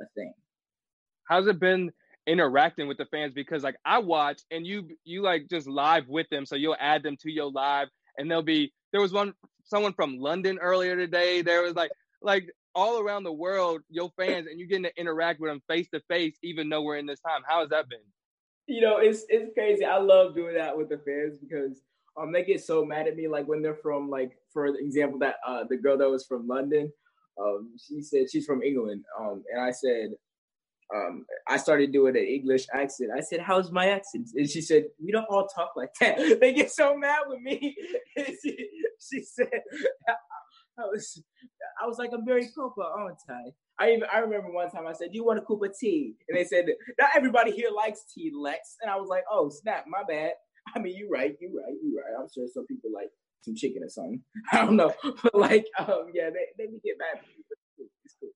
a 0.00 0.04
thing. 0.14 0.32
how's 1.28 1.48
it 1.48 1.58
been 1.58 1.90
interacting 2.30 2.86
with 2.86 2.96
the 2.98 3.06
fans 3.06 3.32
because 3.34 3.62
like 3.62 3.76
i 3.84 3.98
watch 3.98 4.40
and 4.50 4.66
you 4.66 4.88
you 5.04 5.22
like 5.22 5.48
just 5.48 5.66
live 5.66 6.06
with 6.08 6.28
them 6.30 6.46
so 6.46 6.54
you'll 6.54 6.76
add 6.78 7.02
them 7.02 7.16
to 7.16 7.30
your 7.30 7.50
live 7.50 7.88
and 8.18 8.30
they'll 8.30 8.42
be 8.42 8.72
there 8.92 9.00
was 9.00 9.12
one 9.12 9.32
someone 9.64 9.92
from 9.92 10.18
london 10.18 10.58
earlier 10.60 10.96
today 10.96 11.42
there 11.42 11.62
was 11.62 11.74
like 11.74 11.90
like 12.22 12.48
all 12.74 13.00
around 13.00 13.24
the 13.24 13.32
world 13.32 13.80
your 13.88 14.10
fans 14.16 14.46
and 14.46 14.58
you're 14.58 14.68
getting 14.68 14.84
to 14.84 15.00
interact 15.00 15.40
with 15.40 15.50
them 15.50 15.60
face 15.68 15.88
to 15.92 16.00
face 16.08 16.36
even 16.42 16.68
though 16.68 16.82
we're 16.82 16.96
in 16.96 17.06
this 17.06 17.20
time 17.20 17.40
how 17.46 17.60
has 17.60 17.68
that 17.70 17.88
been 17.88 17.98
you 18.70 18.80
know, 18.80 18.98
it's 18.98 19.24
it's 19.28 19.52
crazy. 19.52 19.84
I 19.84 19.98
love 19.98 20.34
doing 20.36 20.54
that 20.54 20.76
with 20.76 20.88
the 20.88 20.98
fans 20.98 21.36
because 21.38 21.82
um 22.16 22.32
they 22.32 22.44
get 22.44 22.62
so 22.62 22.84
mad 22.84 23.08
at 23.08 23.16
me. 23.16 23.26
Like 23.26 23.48
when 23.48 23.62
they're 23.62 23.74
from 23.74 24.08
like 24.08 24.38
for 24.52 24.66
example 24.66 25.18
that 25.18 25.36
uh 25.44 25.64
the 25.68 25.76
girl 25.76 25.98
that 25.98 26.08
was 26.08 26.24
from 26.24 26.46
London, 26.46 26.92
um 27.42 27.74
she 27.84 28.00
said 28.00 28.30
she's 28.30 28.46
from 28.46 28.62
England. 28.62 29.04
Um 29.18 29.42
and 29.52 29.60
I 29.60 29.72
said 29.72 30.10
um 30.94 31.24
I 31.48 31.56
started 31.56 31.92
doing 31.92 32.16
an 32.16 32.24
English 32.24 32.66
accent. 32.74 33.10
I 33.16 33.20
said, 33.20 33.40
How's 33.40 33.70
my 33.70 33.88
accent? 33.88 34.28
And 34.34 34.48
she 34.48 34.60
said, 34.60 34.84
We 35.02 35.12
don't 35.12 35.26
all 35.30 35.46
talk 35.46 35.72
like 35.76 35.90
that. 36.00 36.38
they 36.40 36.52
get 36.52 36.70
so 36.70 36.96
mad 36.96 37.22
with 37.26 37.40
me. 37.40 37.76
she, 38.16 38.68
she 39.00 39.22
said 39.22 39.48
I 40.78 40.82
was 40.86 41.22
I 41.82 41.86
was 41.86 41.98
like, 41.98 42.10
I'm 42.12 42.24
very 42.24 42.48
Cooper, 42.54 42.82
aren't 42.82 43.18
I? 43.28 43.52
I 43.78 43.90
even 43.92 44.08
I 44.12 44.18
remember 44.18 44.50
one 44.50 44.70
time 44.70 44.86
I 44.86 44.92
said, 44.92 45.08
Do 45.12 45.16
you 45.16 45.24
want 45.24 45.38
a 45.38 45.42
cup 45.42 45.62
of 45.62 45.72
tea? 45.78 46.14
And 46.28 46.38
they 46.38 46.44
said, 46.44 46.66
Not 46.98 47.10
everybody 47.14 47.52
here 47.52 47.70
likes 47.74 48.04
tea, 48.14 48.32
Lex. 48.34 48.76
And 48.82 48.90
I 48.90 48.96
was 48.96 49.08
like, 49.08 49.24
Oh, 49.30 49.50
snap, 49.50 49.84
my 49.88 50.02
bad. 50.06 50.32
I 50.74 50.78
mean, 50.78 50.94
you 50.94 51.08
right, 51.10 51.34
you 51.40 51.48
right, 51.56 51.74
you 51.82 51.98
right. 51.98 52.20
I'm 52.20 52.28
sure 52.32 52.46
some 52.52 52.66
people 52.66 52.90
like 52.94 53.08
some 53.42 53.54
chicken 53.56 53.82
or 53.82 53.88
something. 53.88 54.22
I 54.52 54.58
don't 54.58 54.76
know. 54.76 54.92
But 55.22 55.34
like, 55.34 55.66
um, 55.78 56.10
yeah, 56.14 56.30
they, 56.30 56.46
they 56.58 56.70
get 56.84 56.96
mad 56.98 57.18
at 57.18 57.22
me 57.22 57.44
it's 57.50 57.60
cool. 57.76 57.86
It's 58.04 58.14
cool. 58.20 58.30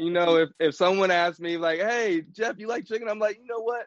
You 0.00 0.10
know 0.10 0.36
if 0.36 0.48
if 0.58 0.74
someone 0.74 1.10
asks 1.10 1.40
me 1.40 1.56
like 1.56 1.80
hey 1.80 2.22
jeff 2.32 2.58
you 2.58 2.66
like 2.66 2.86
chicken 2.86 3.08
i'm 3.08 3.18
like 3.18 3.38
you 3.38 3.46
know 3.46 3.60
what 3.60 3.86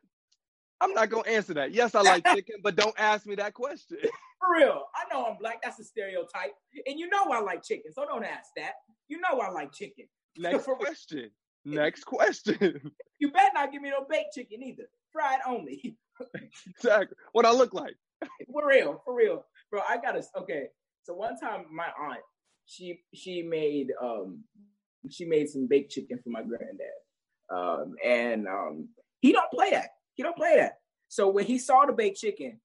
i'm 0.82 0.94
not 0.94 1.10
gonna 1.10 1.28
answer 1.28 1.54
that 1.54 1.74
yes 1.74 1.96
i 1.96 2.02
like 2.02 2.26
chicken 2.28 2.56
but 2.64 2.76
don't 2.76 2.96
ask 2.98 3.26
me 3.26 3.36
that 3.36 3.54
question 3.54 3.98
For 4.44 4.60
real. 4.60 4.84
I 4.94 5.14
know 5.14 5.26
I'm 5.26 5.38
black. 5.38 5.62
That's 5.64 5.80
a 5.80 5.86
stereotype. 5.86 6.52
And 6.86 7.00
you 7.00 7.08
know 7.08 7.24
I 7.32 7.40
like 7.40 7.64
chicken, 7.64 7.94
so 7.94 8.06
don't 8.06 8.26
ask 8.26 8.50
that. 8.58 8.74
You 9.08 9.22
know 9.22 9.40
I 9.40 9.50
like 9.52 9.72
chicken. 9.72 10.06
next 10.38 10.66
question 10.80 11.30
next 11.64 12.04
question 12.04 12.92
You 13.20 13.32
better 13.32 13.52
not 13.54 13.72
give 13.72 13.82
me 13.82 13.90
no 13.90 14.06
baked 14.10 14.34
chicken 14.34 14.62
either. 14.62 14.84
Fried 15.14 15.40
only. 15.48 15.96
exactly 16.68 17.16
what 17.32 17.46
i 17.46 17.52
look 17.52 17.74
like 17.74 17.96
for 18.52 18.68
real, 18.68 19.02
for 19.06 19.16
real, 19.16 19.46
bro. 19.72 19.82
I 19.88 19.98
gotta 19.98 20.24
okay. 20.38 20.68
So 21.04 21.14
one 21.14 21.38
time, 21.40 21.66
my 21.72 21.88
aunt 22.00 22.22
she 22.66 23.02
she 23.14 23.42
made 23.42 23.92
um 24.02 24.44
she 25.10 25.26
made 25.26 25.50
some 25.50 25.68
baked 25.68 25.92
chicken 25.92 26.20
for 26.24 26.30
my 26.30 26.42
granddad, 26.42 26.88
um 27.54 27.96
and 28.06 28.48
um 28.48 28.90
he 29.22 29.32
don't 29.32 29.52
play 29.52 29.72
that. 29.72 29.90
He 30.16 30.24
don't 30.24 30.36
play 30.36 30.56
that. 30.58 30.80
So 31.08 31.30
when 31.30 31.46
he 31.46 31.58
saw 31.58 31.86
the 31.86 31.94
baked 31.94 32.20
chicken, 32.20 32.60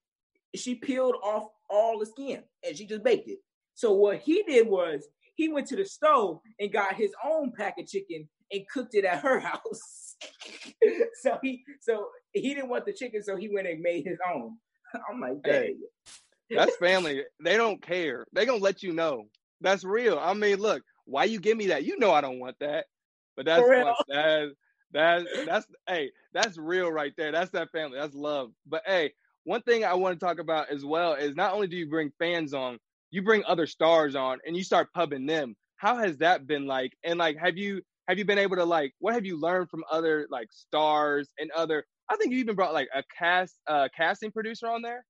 she 0.55 0.75
peeled 0.75 1.17
off 1.23 1.49
all 1.71 1.99
the 1.99 2.07
skin 2.07 2.43
and 2.67 2.77
she 2.77 2.87
just 2.87 3.05
baked 3.05 3.29
it. 3.29 3.39
So 3.75 3.93
what 3.93 4.19
he 4.19 4.43
did 4.43 4.67
was 4.67 5.07
he 5.37 5.49
went 5.49 5.67
to 5.69 5.77
the 5.77 5.85
stove 5.85 6.41
and 6.59 6.73
got 6.73 6.95
his 6.95 7.13
own 7.25 7.53
pack 7.57 7.79
of 7.79 7.87
chicken 7.87 8.29
and 8.51 8.69
cooked 8.73 8.95
it 8.95 9.05
at 9.05 9.21
her 9.21 9.39
house. 9.53 10.17
so 11.23 11.39
he 11.43 11.63
so 11.81 12.09
he 12.33 12.55
didn't 12.55 12.71
want 12.71 12.87
the 12.87 12.93
chicken, 12.93 13.23
so 13.23 13.37
he 13.37 13.49
went 13.49 13.69
and 13.69 13.81
made 13.81 14.05
his 14.05 14.19
own. 14.35 14.57
I'm 15.11 15.21
like, 15.21 15.39
Hey. 15.45 15.77
That's 16.51 16.77
family. 16.77 17.25
They 17.45 17.57
don't 17.57 17.81
care. 17.83 18.27
They 18.33 18.47
gonna 18.47 18.59
let 18.59 18.83
you 18.83 18.93
know. 18.93 19.27
That's 19.61 19.85
real. 19.85 20.19
I 20.19 20.35
mean, 20.35 20.59
look, 20.59 20.83
why 21.09 21.25
you 21.25 21.41
give 21.41 21.57
me 21.57 21.69
that? 21.69 21.85
You 21.85 21.99
know 21.99 22.13
I 22.13 22.21
don't 22.21 22.39
want 22.39 22.57
that. 22.61 22.87
But 23.37 23.47
that's 23.47 23.67
that 24.09 24.55
that 24.93 25.27
that's 25.47 25.67
hey, 25.89 26.11
that's 26.33 26.59
real 26.59 26.91
right 26.91 27.13
there. 27.17 27.33
That's 27.33 27.51
that 27.53 27.71
family. 27.71 27.99
That's 27.99 28.15
love. 28.15 28.51
But 28.67 28.83
hey, 28.87 29.13
one 29.45 29.63
thing 29.63 29.85
I 29.85 29.95
want 29.95 30.19
to 30.19 30.25
talk 30.25 30.39
about 30.39 30.71
as 30.71 30.85
well 30.85 31.15
is 31.15 31.35
not 31.35 31.55
only 31.55 31.67
do 31.67 31.77
you 31.77 31.89
bring 31.89 32.11
fans 32.19 32.53
on, 32.53 32.79
you 33.11 33.23
bring 33.23 33.43
other 33.47 33.67
stars 33.67 34.15
on 34.15 34.39
and 34.47 34.57
you 34.57 34.63
start 34.63 34.93
pubbing 34.93 35.27
them. 35.27 35.57
How 35.77 35.97
has 35.97 36.19
that 36.19 36.47
been 36.47 36.67
like? 36.67 36.93
And 37.05 37.19
like 37.19 37.37
have 37.39 37.57
you 37.57 37.83
have 38.09 38.19
you 38.19 38.25
been 38.25 38.39
able 38.39 38.57
to 38.57 38.65
like 38.65 38.93
what 38.99 39.15
have 39.15 39.25
you 39.25 39.41
learned 39.41 39.71
from 39.71 39.85
other 39.91 40.27
like 40.31 40.49
stars 40.53 41.31
and 41.39 41.51
other 41.53 41.85
I 42.11 42.17
think 42.17 42.33
you 42.33 42.39
even 42.39 42.57
brought 42.57 42.73
like 42.73 42.89
a 42.95 43.03
cast 43.17 43.61
uh 43.67 43.89
casting 43.97 44.33
producer 44.33 44.67
on 44.67 44.83
there? 44.83 45.05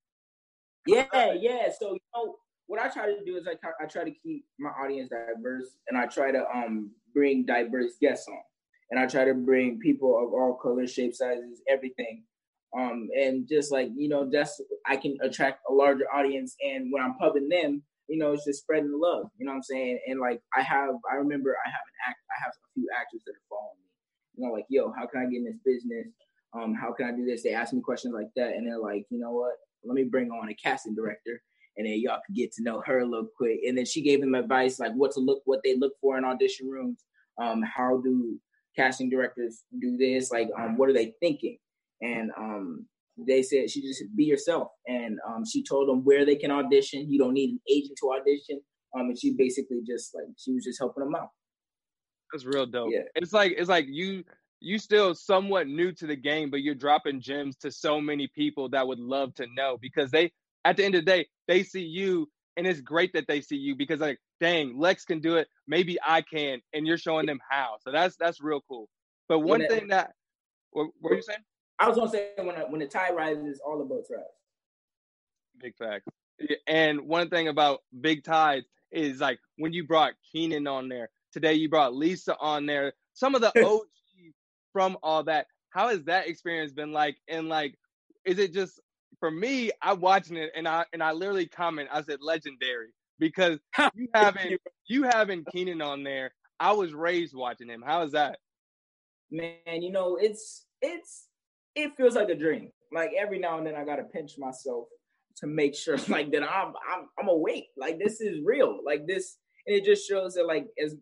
Yeah, 0.86 1.32
yeah. 1.32 1.68
So 1.78 1.92
you 1.92 2.00
know 2.14 2.36
what 2.78 2.90
I 2.90 2.92
try 2.92 3.06
to 3.06 3.24
do 3.24 3.36
is 3.36 3.46
I, 3.46 3.54
I 3.82 3.86
try 3.86 4.04
to 4.04 4.10
keep 4.10 4.44
my 4.58 4.70
audience 4.70 5.10
diverse, 5.10 5.76
and 5.88 5.98
I 5.98 6.06
try 6.06 6.30
to 6.30 6.44
um 6.54 6.90
bring 7.14 7.44
diverse 7.44 7.94
guests 8.00 8.28
on, 8.28 8.38
and 8.90 9.00
I 9.00 9.06
try 9.06 9.24
to 9.24 9.34
bring 9.34 9.78
people 9.80 10.16
of 10.16 10.32
all 10.32 10.58
colors, 10.62 10.92
shapes, 10.92 11.18
sizes, 11.18 11.60
everything. 11.68 12.22
Um, 12.78 13.08
and 13.18 13.48
just 13.48 13.72
like 13.72 13.88
you 13.96 14.08
know, 14.08 14.30
just 14.30 14.62
I 14.86 14.96
can 14.96 15.16
attract 15.22 15.62
a 15.68 15.72
larger 15.72 16.04
audience, 16.14 16.54
and 16.62 16.92
when 16.92 17.02
I'm 17.02 17.14
pubbing 17.14 17.48
them, 17.48 17.82
you 18.08 18.18
know, 18.18 18.32
it's 18.32 18.44
just 18.44 18.60
spreading 18.60 18.90
the 18.90 18.96
love. 18.96 19.26
You 19.38 19.46
know 19.46 19.52
what 19.52 19.56
I'm 19.56 19.62
saying? 19.62 19.98
And 20.06 20.20
like 20.20 20.40
I 20.56 20.62
have, 20.62 20.94
I 21.10 21.16
remember 21.16 21.56
I 21.64 21.68
have 21.68 21.86
an 21.86 22.10
act, 22.10 22.18
I 22.30 22.44
have 22.44 22.52
a 22.52 22.68
few 22.74 22.88
actors 22.96 23.22
that 23.26 23.32
are 23.32 23.48
following 23.48 23.78
me. 23.82 23.90
You 24.36 24.46
know, 24.46 24.52
like 24.52 24.66
yo, 24.68 24.92
how 24.92 25.06
can 25.06 25.20
I 25.20 25.24
get 25.24 25.38
in 25.38 25.44
this 25.44 25.58
business? 25.64 26.06
Um, 26.54 26.74
how 26.74 26.92
can 26.92 27.06
I 27.06 27.12
do 27.12 27.26
this? 27.26 27.42
They 27.42 27.54
ask 27.54 27.72
me 27.72 27.80
questions 27.80 28.14
like 28.14 28.30
that, 28.36 28.54
and 28.54 28.66
they're 28.66 28.78
like, 28.78 29.06
you 29.10 29.18
know 29.18 29.32
what? 29.32 29.54
Let 29.84 29.94
me 29.94 30.04
bring 30.04 30.30
on 30.30 30.48
a 30.48 30.54
casting 30.54 30.94
director, 30.94 31.40
and 31.78 31.86
then 31.86 32.00
y'all 32.00 32.18
could 32.26 32.34
get 32.34 32.52
to 32.52 32.62
know 32.62 32.82
her 32.84 32.98
a 32.98 33.06
little 33.06 33.28
quick. 33.36 33.60
And 33.66 33.78
then 33.78 33.86
she 33.86 34.02
gave 34.02 34.20
them 34.20 34.34
advice 34.34 34.80
like 34.80 34.92
what 34.92 35.12
to 35.12 35.20
look, 35.20 35.42
what 35.44 35.60
they 35.64 35.76
look 35.76 35.92
for 36.00 36.18
in 36.18 36.24
audition 36.24 36.68
rooms. 36.68 37.04
Um, 37.40 37.62
how 37.62 38.00
do 38.02 38.38
casting 38.76 39.08
directors 39.08 39.62
do 39.80 39.96
this? 39.96 40.32
Like, 40.32 40.50
um, 40.58 40.76
what 40.76 40.90
are 40.90 40.92
they 40.92 41.14
thinking? 41.20 41.56
And 42.02 42.32
um, 42.36 42.86
they 43.16 43.42
said 43.42 43.70
she 43.70 43.80
just 43.80 44.02
be 44.16 44.24
yourself, 44.24 44.68
and 44.86 45.18
um, 45.26 45.44
she 45.44 45.64
told 45.64 45.88
them 45.88 46.04
where 46.04 46.26
they 46.26 46.36
can 46.36 46.50
audition. 46.50 47.10
You 47.10 47.18
don't 47.18 47.34
need 47.34 47.50
an 47.50 47.60
agent 47.70 47.98
to 48.00 48.12
audition. 48.12 48.60
Um, 48.96 49.06
and 49.06 49.18
she 49.18 49.34
basically 49.34 49.80
just 49.86 50.14
like 50.14 50.26
she 50.36 50.52
was 50.52 50.64
just 50.64 50.78
helping 50.78 51.04
them 51.04 51.14
out. 51.14 51.28
That's 52.32 52.44
real 52.44 52.66
dope. 52.66 52.90
Yeah. 52.92 53.02
It's 53.14 53.32
like 53.32 53.54
it's 53.56 53.68
like 53.68 53.86
you 53.88 54.24
you 54.60 54.78
still 54.78 55.14
somewhat 55.14 55.68
new 55.68 55.92
to 55.92 56.06
the 56.06 56.16
game, 56.16 56.50
but 56.50 56.62
you're 56.62 56.74
dropping 56.74 57.20
gems 57.20 57.56
to 57.58 57.70
so 57.70 58.00
many 58.00 58.28
people 58.28 58.68
that 58.70 58.86
would 58.86 58.98
love 58.98 59.34
to 59.36 59.46
know 59.54 59.78
because 59.80 60.10
they 60.10 60.32
at 60.64 60.76
the 60.76 60.84
end 60.84 60.94
of 60.94 61.04
the 61.04 61.10
day, 61.10 61.26
they 61.46 61.62
see 61.62 61.82
you 61.82 62.28
and 62.58 62.66
it's 62.66 62.80
great 62.80 63.12
that 63.12 63.26
they 63.28 63.40
see 63.40 63.56
you 63.56 63.76
because 63.76 64.00
like, 64.00 64.18
dang, 64.40 64.78
Lex 64.78 65.04
can 65.04 65.20
do 65.20 65.36
it, 65.36 65.46
maybe 65.68 65.96
I 66.04 66.22
can, 66.22 66.60
and 66.74 66.86
you're 66.86 66.98
showing 66.98 67.26
them 67.26 67.38
how. 67.48 67.76
So 67.80 67.92
that's 67.92 68.16
that's 68.16 68.40
real 68.40 68.60
cool. 68.68 68.88
But 69.28 69.40
one 69.40 69.66
thing 69.68 69.88
that 69.88 70.12
what, 70.72 70.88
what 71.00 71.10
were 71.10 71.16
you 71.16 71.22
saying? 71.22 71.38
I 71.78 71.88
was 71.88 71.96
gonna 71.96 72.10
say 72.10 72.30
when 72.36 72.56
when 72.70 72.80
the 72.80 72.86
tide 72.86 73.14
rises, 73.14 73.60
all 73.64 73.78
the 73.78 73.84
boats 73.84 74.10
rise. 74.10 74.24
Big 75.60 75.76
facts. 75.76 76.06
And 76.66 77.02
one 77.02 77.30
thing 77.30 77.48
about 77.48 77.80
Big 78.00 78.24
Tides 78.24 78.66
is 78.90 79.20
like 79.20 79.38
when 79.56 79.72
you 79.72 79.86
brought 79.86 80.14
Kenan 80.32 80.66
on 80.66 80.88
there 80.88 81.10
today, 81.32 81.54
you 81.54 81.68
brought 81.68 81.94
Lisa 81.94 82.36
on 82.40 82.66
there. 82.66 82.92
Some 83.12 83.34
of 83.34 83.40
the 83.40 83.48
OGs 83.64 84.34
from 84.72 84.96
all 85.02 85.22
that. 85.24 85.46
How 85.70 85.88
has 85.88 86.04
that 86.04 86.28
experience 86.28 86.72
been 86.72 86.92
like? 86.92 87.16
And 87.28 87.48
like, 87.48 87.76
is 88.24 88.38
it 88.38 88.52
just 88.52 88.80
for 89.20 89.30
me? 89.30 89.70
I'm 89.82 90.00
watching 90.00 90.36
it 90.36 90.50
and 90.56 90.66
I 90.68 90.84
and 90.92 91.02
I 91.02 91.12
literally 91.12 91.46
comment. 91.46 91.88
I 91.92 92.02
said 92.02 92.18
legendary 92.20 92.88
because 93.18 93.58
you 93.94 94.08
having 94.14 94.58
you 94.86 95.04
having 95.04 95.44
Kenan 95.52 95.82
on 95.82 96.02
there. 96.02 96.32
I 96.60 96.72
was 96.72 96.92
raised 96.92 97.36
watching 97.36 97.68
him. 97.68 97.84
How 97.86 98.02
is 98.02 98.12
that? 98.12 98.38
man, 99.30 99.82
you 99.82 99.90
know, 99.90 100.16
it's 100.16 100.66
it's 100.80 101.26
it 101.74 101.92
feels 101.96 102.14
like 102.14 102.28
a 102.28 102.34
dream. 102.34 102.70
Like 102.92 103.10
every 103.18 103.38
now 103.38 103.58
and 103.58 103.66
then 103.66 103.74
I 103.74 103.84
gotta 103.84 104.04
pinch 104.04 104.32
myself 104.38 104.86
to 105.38 105.46
make 105.46 105.74
sure 105.74 105.96
like 106.08 106.30
that 106.32 106.42
I'm 106.42 106.72
I'm 106.90 107.08
I'm 107.18 107.28
awake. 107.28 107.68
Like 107.76 107.98
this 107.98 108.20
is 108.20 108.38
real. 108.44 108.80
Like 108.84 109.06
this 109.06 109.36
and 109.66 109.76
it 109.76 109.84
just 109.84 110.08
shows 110.08 110.34
that 110.34 110.46
like 110.46 110.66
as 110.82 110.94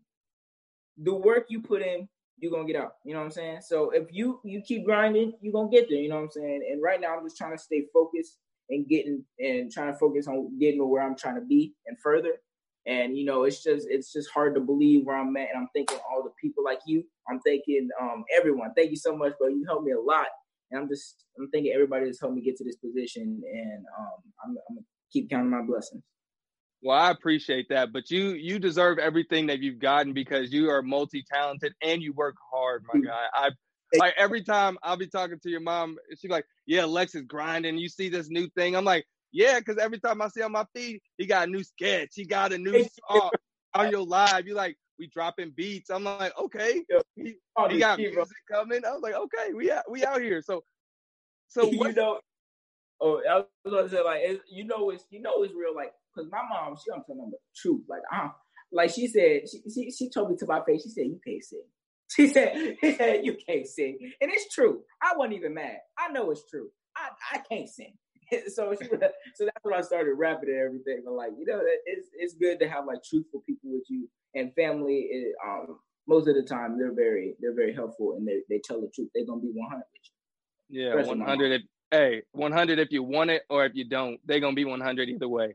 the 0.99 1.15
work 1.15 1.47
you 1.49 1.61
put 1.61 1.83
in, 1.83 2.09
you're 2.39 2.53
gonna 2.53 2.67
get 2.67 2.77
out. 2.77 2.95
You 3.05 3.15
know 3.15 3.21
what 3.21 3.27
I'm 3.27 3.31
saying? 3.33 3.61
So 3.63 3.91
if 3.91 4.09
you 4.13 4.41
you 4.45 4.63
keep 4.63 4.85
grinding, 4.85 5.33
you're 5.41 5.53
gonna 5.53 5.71
get 5.71 5.89
there, 5.89 5.99
you 5.99 6.09
know 6.09 6.17
what 6.17 6.25
I'm 6.25 6.31
saying? 6.31 6.69
And 6.71 6.83
right 6.83 7.01
now 7.01 7.17
I'm 7.17 7.25
just 7.25 7.37
trying 7.37 7.57
to 7.57 7.63
stay 7.63 7.85
focused 7.93 8.39
and 8.71 8.87
getting 8.89 9.25
and 9.39 9.71
trying 9.71 9.93
to 9.93 9.99
focus 9.99 10.27
on 10.29 10.59
getting 10.59 10.81
to 10.81 10.87
where 10.87 11.03
I'm 11.03 11.17
trying 11.17 11.37
to 11.37 11.41
be 11.47 11.75
and 11.87 11.99
further. 12.01 12.33
And 12.87 13.17
you 13.17 13.25
know, 13.25 13.45
it's 13.45 13.63
just 13.63 13.87
it's 13.91 14.13
just 14.13 14.31
hard 14.31 14.55
to 14.55 14.61
believe 14.61 15.05
where 15.05 15.17
I'm 15.17 15.37
at. 15.37 15.49
And 15.51 15.59
I'm 15.59 15.69
thinking 15.75 15.99
all 16.11 16.23
the 16.23 16.33
people 16.41 16.65
like 16.65 16.81
you. 16.87 17.05
I'm 17.29 17.41
thinking 17.41 17.89
um 18.01 18.25
everyone. 18.37 18.73
Thank 18.77 18.91
you 18.91 18.97
so 18.97 19.17
much, 19.17 19.33
bro. 19.39 19.49
You 19.49 19.65
helped 19.67 19.85
me 19.85 19.93
a 19.93 20.01
lot. 20.01 20.29
And 20.71 20.81
I'm 20.81 20.89
just 20.89 21.25
I'm 21.39 21.51
thinking 21.51 21.73
everybody 21.75 22.07
that's 22.07 22.21
helped 22.21 22.37
me 22.37 22.43
get 22.43 22.57
to 22.59 22.65
this 22.65 22.77
position. 22.77 23.43
And 23.53 23.85
um 23.99 24.33
I'm, 24.45 24.51
I'm 24.69 24.77
gonna 24.77 24.87
keep 25.13 25.31
counting 25.31 25.51
my 25.51 25.63
blessings. 25.63 26.03
Well, 26.87 26.97
I 26.97 27.11
appreciate 27.11 27.69
that, 27.71 27.93
but 27.93 28.13
you 28.13 28.35
you 28.35 28.61
deserve 28.61 29.01
everything 29.01 29.49
that 29.49 29.59
you've 29.59 29.81
gotten 29.81 30.13
because 30.13 30.53
you 30.53 30.71
are 30.71 30.83
multi 30.83 31.25
talented 31.29 31.75
and 31.83 32.01
you 32.01 32.13
work 32.13 32.37
hard, 32.53 32.85
my 32.87 33.01
mm-hmm. 33.01 33.09
guy. 33.09 33.25
I 33.35 33.51
like 33.99 34.15
every 34.17 34.45
time 34.45 34.79
I'll 34.85 34.97
be 34.97 35.09
talking 35.09 35.41
to 35.41 35.51
your 35.51 35.59
mom, 35.59 35.97
she's 36.17 36.31
like, 36.31 36.45
"Yeah, 36.65 36.85
Lex 36.85 37.17
is 37.17 37.23
grinding. 37.23 37.77
You 37.77 37.89
see 37.89 38.09
this 38.09 38.31
new 38.31 38.49
thing?" 38.51 38.77
I'm 38.77 38.85
like, 38.85 39.05
"Yeah," 39.33 39.59
because 39.59 39.79
every 39.79 39.99
time 39.99 40.23
I 40.23 40.29
see 40.29 40.43
on 40.43 40.53
my 40.53 40.65
feed, 40.77 41.01
he 41.19 41.27
got 41.27 41.49
a 41.49 41.51
new 41.51 41.65
sketch, 41.65 42.11
he 42.15 42.25
got 42.25 42.53
a 42.53 42.59
new 42.59 42.87
song 43.11 43.31
on 43.75 43.91
your 43.91 44.05
live. 44.05 44.47
You 44.47 44.55
like 44.55 44.77
we 44.97 45.09
dropping 45.09 45.55
beats. 45.57 45.91
I'm 45.91 46.05
like, 46.05 46.39
okay, 46.39 46.85
he, 47.17 47.35
he 47.69 47.79
got 47.81 47.99
music 47.99 48.29
coming. 48.49 48.85
I 48.85 48.93
was 48.93 49.03
like, 49.03 49.15
okay, 49.15 49.53
we 49.55 49.73
out, 49.73 49.91
we 49.91 50.05
out 50.05 50.23
here. 50.23 50.41
So, 50.41 50.63
so 51.49 51.69
you 51.69 51.93
know, 51.95 52.21
oh, 53.01 53.21
I 53.29 53.39
was 53.39 53.75
gonna 53.75 53.89
say 53.89 54.05
like, 54.05 54.41
you 54.49 54.63
know, 54.63 54.91
it's 54.91 55.05
you 55.11 55.21
know, 55.21 55.43
it's 55.43 55.53
real. 55.53 55.75
Like, 55.75 55.93
cause 56.17 56.27
my 56.31 56.43
mom, 56.49 56.77
she 56.77 56.91
I'm 56.93 57.03
telling 57.05 57.23
them 57.23 57.31
the 57.31 57.39
truth. 57.55 57.83
Like, 57.89 58.03
uh, 58.13 58.29
like 58.73 58.91
she 58.91 59.07
said, 59.07 59.43
she, 59.51 59.63
she 59.71 59.91
she 59.91 60.11
told 60.11 60.31
me 60.31 60.37
to 60.39 60.47
my 60.47 60.61
face. 60.65 60.83
She 60.83 60.91
said, 60.91 61.07
"You 61.07 61.21
can't 61.25 61.43
sing." 61.43 61.63
She 62.09 62.29
said, 62.29 62.77
she 62.81 62.93
said, 62.93 63.25
"You 63.25 63.37
can't 63.49 63.67
sing," 63.67 63.99
and 64.21 64.31
it's 64.31 64.55
true. 64.55 64.83
I 65.03 65.17
wasn't 65.17 65.35
even 65.35 65.55
mad. 65.55 65.79
I 65.99 66.13
know 66.13 66.31
it's 66.31 66.49
true. 66.49 66.69
I 66.97 67.09
I 67.33 67.39
can't 67.39 67.69
sing. 67.69 67.95
so 68.55 68.75
she, 68.81 68.89
so 68.89 69.45
that's 69.45 69.65
when 69.65 69.75
I 69.75 69.81
started 69.81 70.15
rapping 70.15 70.49
and 70.49 70.59
everything. 70.59 71.03
But 71.05 71.15
like, 71.15 71.33
you 71.39 71.47
know, 71.47 71.61
it's 71.85 72.09
it's 72.15 72.35
good 72.35 72.59
to 72.61 72.69
have 72.69 72.87
like 72.87 73.03
truthful 73.03 73.43
people 73.47 73.71
with 73.73 73.85
you 73.89 74.09
and 74.35 74.55
family. 74.55 75.09
It, 75.11 75.35
um, 75.47 75.79
most 76.09 76.29
of 76.29 76.35
the 76.35 76.43
time 76.43 76.79
they're 76.79 76.95
very 76.95 77.35
they're 77.41 77.55
very 77.55 77.75
helpful 77.75 78.15
and 78.17 78.27
they 78.27 78.41
they 78.49 78.61
tell 78.65 78.81
the 78.81 78.91
truth. 78.95 79.09
They're 79.15 79.27
gonna 79.27 79.41
be 79.41 79.53
100 79.53 79.79
with 79.79 79.85
you. 80.71 80.83
Yeah, 80.83 80.95
100. 80.95 81.53
If, 81.53 81.63
hey, 81.91 82.23
100 82.33 82.79
if 82.79 82.89
you 82.91 83.03
want 83.03 83.31
it 83.31 83.43
or 83.49 83.65
if 83.65 83.73
you 83.75 83.89
don't, 83.89 84.19
they're 84.25 84.41
gonna 84.41 84.55
be 84.55 84.65
100 84.65 85.09
either 85.09 85.29
way. 85.29 85.55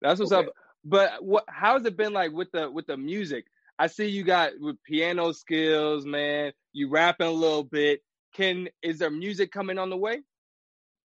That's 0.00 0.20
what's 0.20 0.32
Okay. 0.32 0.48
up. 0.48 0.54
But 0.84 1.24
what? 1.24 1.44
How's 1.48 1.84
it 1.84 1.96
been 1.96 2.12
like 2.12 2.32
with 2.32 2.50
the 2.52 2.70
with 2.70 2.86
the 2.86 2.96
music? 2.96 3.46
I 3.78 3.88
see 3.88 4.06
you 4.06 4.24
got 4.24 4.52
with 4.58 4.82
piano 4.84 5.32
skills, 5.32 6.06
man. 6.06 6.52
You 6.72 6.88
rapping 6.88 7.26
a 7.26 7.30
little 7.30 7.64
bit. 7.64 8.02
Can 8.34 8.68
is 8.82 8.98
there 8.98 9.10
music 9.10 9.50
coming 9.50 9.78
on 9.78 9.90
the 9.90 9.96
way? 9.96 10.22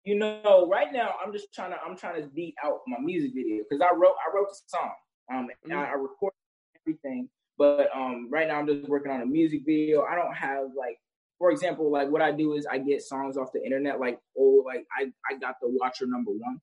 You 0.06 0.16
know, 0.16 0.68
right 0.70 0.92
now 0.92 1.16
I'm 1.24 1.32
just 1.32 1.54
trying 1.54 1.72
to 1.72 1.78
I'm 1.82 1.98
trying 1.98 2.22
to 2.22 2.28
beat 2.28 2.56
out 2.64 2.82
my 2.88 3.00
music 3.00 3.32
video 3.34 3.64
because 3.68 3.82
I 3.82 3.96
wrote 3.96 4.16
I 4.26 4.36
wrote 4.36 4.50
the 4.50 4.58
song. 4.68 4.92
Um, 5.34 5.48
and 5.64 5.74
I, 5.74 5.86
I 5.86 5.94
recorded 5.94 6.36
everything, 6.82 7.30
but 7.58 7.90
um, 7.96 8.28
right 8.30 8.48
now 8.48 8.60
I'm 8.60 8.68
just 8.68 8.90
working 8.90 9.12
on 9.12 9.22
a 9.22 9.26
music 9.26 9.62
video. 9.66 10.04
I 10.04 10.16
don't 10.16 10.36
have 10.36 10.66
like, 10.78 11.00
for 11.40 11.50
example, 11.50 11.90
like 11.90 12.10
what 12.10 12.22
I 12.22 12.32
do 12.34 12.54
is 12.54 12.66
I 12.66 12.78
get 12.78 13.02
songs 13.02 13.38
off 13.38 13.54
the 13.54 13.64
internet. 13.64 14.00
Like 14.02 14.20
oh, 14.38 14.64
like 14.66 14.86
I 14.98 15.06
I 15.30 15.38
got 15.40 15.56
the 15.62 15.70
Watcher 15.70 16.06
number 16.06 16.32
one. 16.32 16.60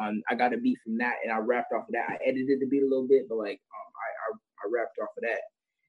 Um, 0.00 0.22
I 0.28 0.34
got 0.34 0.54
a 0.54 0.58
beat 0.58 0.78
from 0.84 0.98
that, 0.98 1.16
and 1.22 1.32
I 1.32 1.38
rapped 1.38 1.72
off 1.72 1.88
of 1.88 1.92
that. 1.92 2.06
I 2.08 2.18
edited 2.24 2.60
the 2.60 2.66
beat 2.66 2.82
a 2.82 2.88
little 2.88 3.08
bit, 3.08 3.28
but 3.28 3.38
like 3.38 3.60
um, 3.74 3.92
I, 3.96 4.08
I 4.32 4.36
I 4.64 4.70
rapped 4.72 4.98
off 5.02 5.10
of 5.16 5.22
that. 5.22 5.40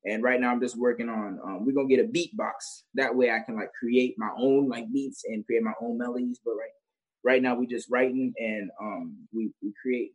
And 0.05 0.23
right 0.23 0.39
now 0.39 0.51
I'm 0.51 0.61
just 0.61 0.77
working 0.77 1.09
on. 1.09 1.39
Um, 1.43 1.65
we're 1.65 1.73
gonna 1.73 1.87
get 1.87 2.03
a 2.03 2.07
beat 2.07 2.35
box. 2.37 2.85
That 2.95 3.15
way 3.15 3.31
I 3.31 3.39
can 3.39 3.55
like 3.55 3.71
create 3.77 4.15
my 4.17 4.29
own 4.37 4.69
like 4.69 4.91
beats 4.91 5.23
and 5.25 5.45
create 5.45 5.63
my 5.63 5.73
own 5.81 5.97
melodies. 5.97 6.39
But 6.43 6.51
right 6.51 6.71
right 7.23 7.41
now 7.41 7.55
we 7.55 7.67
just 7.67 7.89
writing 7.91 8.33
and 8.37 8.71
um 8.81 9.27
we 9.33 9.51
we 9.61 9.73
create. 9.81 10.11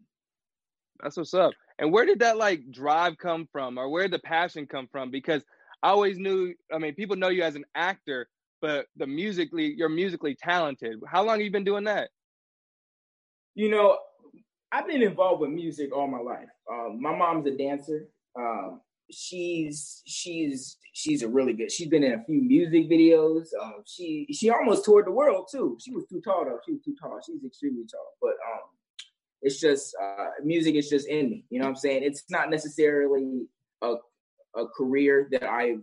That's 1.03 1.17
what's 1.17 1.35
up. 1.35 1.53
And 1.79 1.93
where 1.93 2.07
did 2.07 2.21
that 2.21 2.39
like 2.39 2.71
drive 2.71 3.19
come 3.19 3.49
from, 3.53 3.79
or 3.79 3.91
where 3.91 4.05
did 4.05 4.13
the 4.13 4.21
passion 4.21 4.67
come 4.67 4.89
from? 4.91 5.11
Because 5.11 5.43
I 5.83 5.89
always 5.91 6.19
knew. 6.19 6.55
I 6.73 6.79
mean, 6.79 6.95
people 6.95 7.17
know 7.17 7.29
you 7.29 7.43
as 7.43 7.57
an 7.57 7.65
actor, 7.75 8.29
but 8.63 8.87
the 8.97 9.07
musically, 9.07 9.75
you're 9.77 9.91
musically 9.91 10.35
talented. 10.35 10.99
How 11.07 11.23
long 11.25 11.37
have 11.37 11.45
you 11.45 11.51
been 11.51 11.65
doing 11.65 11.85
that? 11.85 12.09
You 13.55 13.71
know, 13.71 13.99
I've 14.73 14.87
been 14.87 15.03
involved 15.03 15.41
with 15.41 15.51
music 15.51 15.95
all 15.95 16.09
my 16.09 16.19
life. 16.19 16.49
Um, 16.71 17.01
my 17.01 17.15
mom's 17.15 17.47
a 17.47 17.57
dancer, 17.57 18.09
um, 18.37 18.81
she's 19.11 20.03
she's 20.07 20.77
she's 20.93 21.23
a 21.23 21.29
really 21.29 21.53
good. 21.53 21.71
She's 21.71 21.89
been 21.89 22.03
in 22.03 22.13
a 22.13 22.25
few 22.25 22.43
music 22.43 22.91
videos. 22.91 23.47
Um, 23.61 23.83
she 23.87 24.27
she 24.33 24.51
almost 24.51 24.85
toured 24.85 25.07
the 25.07 25.13
world 25.13 25.49
too. 25.51 25.77
She 25.81 25.93
was 25.93 26.07
too 26.07 26.21
tall 26.25 26.45
though. 26.45 26.59
She 26.67 26.73
was 26.73 26.83
too 26.83 26.95
tall. 27.01 27.21
She's 27.25 27.45
extremely 27.45 27.85
tall. 27.91 28.15
But 28.21 28.31
um, 28.31 28.63
it's 29.43 29.61
just 29.61 29.95
uh, 30.03 30.27
music 30.43 30.75
is 30.75 30.89
just 30.89 31.09
in 31.09 31.31
me. 31.31 31.45
You 31.51 31.59
know 31.59 31.67
what 31.67 31.71
I'm 31.71 31.77
saying? 31.77 32.03
It's 32.03 32.25
not 32.31 32.51
necessarily 32.51 33.43
a 33.83 33.95
a 34.57 34.67
career 34.77 35.29
that 35.33 35.45
I. 35.45 35.77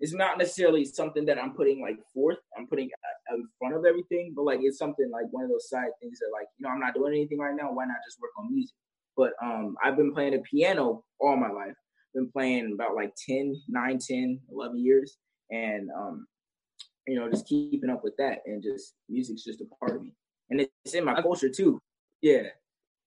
It's 0.00 0.14
not 0.14 0.38
necessarily 0.38 0.84
something 0.84 1.24
that 1.26 1.38
I'm 1.38 1.52
putting 1.52 1.80
like 1.80 1.98
forth. 2.12 2.38
I'm 2.58 2.66
putting 2.66 2.90
in 3.32 3.48
front 3.58 3.74
of 3.74 3.84
everything, 3.84 4.32
but 4.34 4.44
like 4.44 4.60
it's 4.62 4.78
something 4.78 5.10
like 5.10 5.26
one 5.30 5.44
of 5.44 5.50
those 5.50 5.68
side 5.68 5.88
things 6.02 6.18
that 6.18 6.30
like 6.32 6.48
you 6.58 6.66
know 6.66 6.70
I'm 6.70 6.80
not 6.80 6.94
doing 6.94 7.14
anything 7.14 7.38
right 7.38 7.54
now. 7.54 7.72
Why 7.72 7.84
not 7.84 7.96
just 8.06 8.20
work 8.20 8.32
on 8.38 8.52
music? 8.52 8.74
But 9.16 9.32
um, 9.42 9.76
I've 9.82 9.96
been 9.96 10.12
playing 10.12 10.32
the 10.32 10.40
piano 10.40 11.04
all 11.18 11.36
my 11.36 11.50
life. 11.50 11.74
Been 12.14 12.30
playing 12.30 12.72
about 12.74 12.94
like 12.94 13.14
10, 13.26 13.60
9, 13.68 13.98
10, 13.98 14.40
11 14.52 14.84
years. 14.84 15.16
And, 15.50 15.88
um, 15.96 16.26
you 17.06 17.18
know, 17.18 17.30
just 17.30 17.46
keeping 17.46 17.90
up 17.90 18.04
with 18.04 18.16
that. 18.18 18.40
And 18.46 18.62
just 18.62 18.94
music's 19.08 19.44
just 19.44 19.62
a 19.62 19.64
part 19.80 19.96
of 19.96 20.02
me. 20.02 20.12
And 20.50 20.60
it's 20.60 20.94
in 20.94 21.04
my 21.04 21.20
culture 21.20 21.48
too. 21.48 21.80
Yeah. 22.20 22.48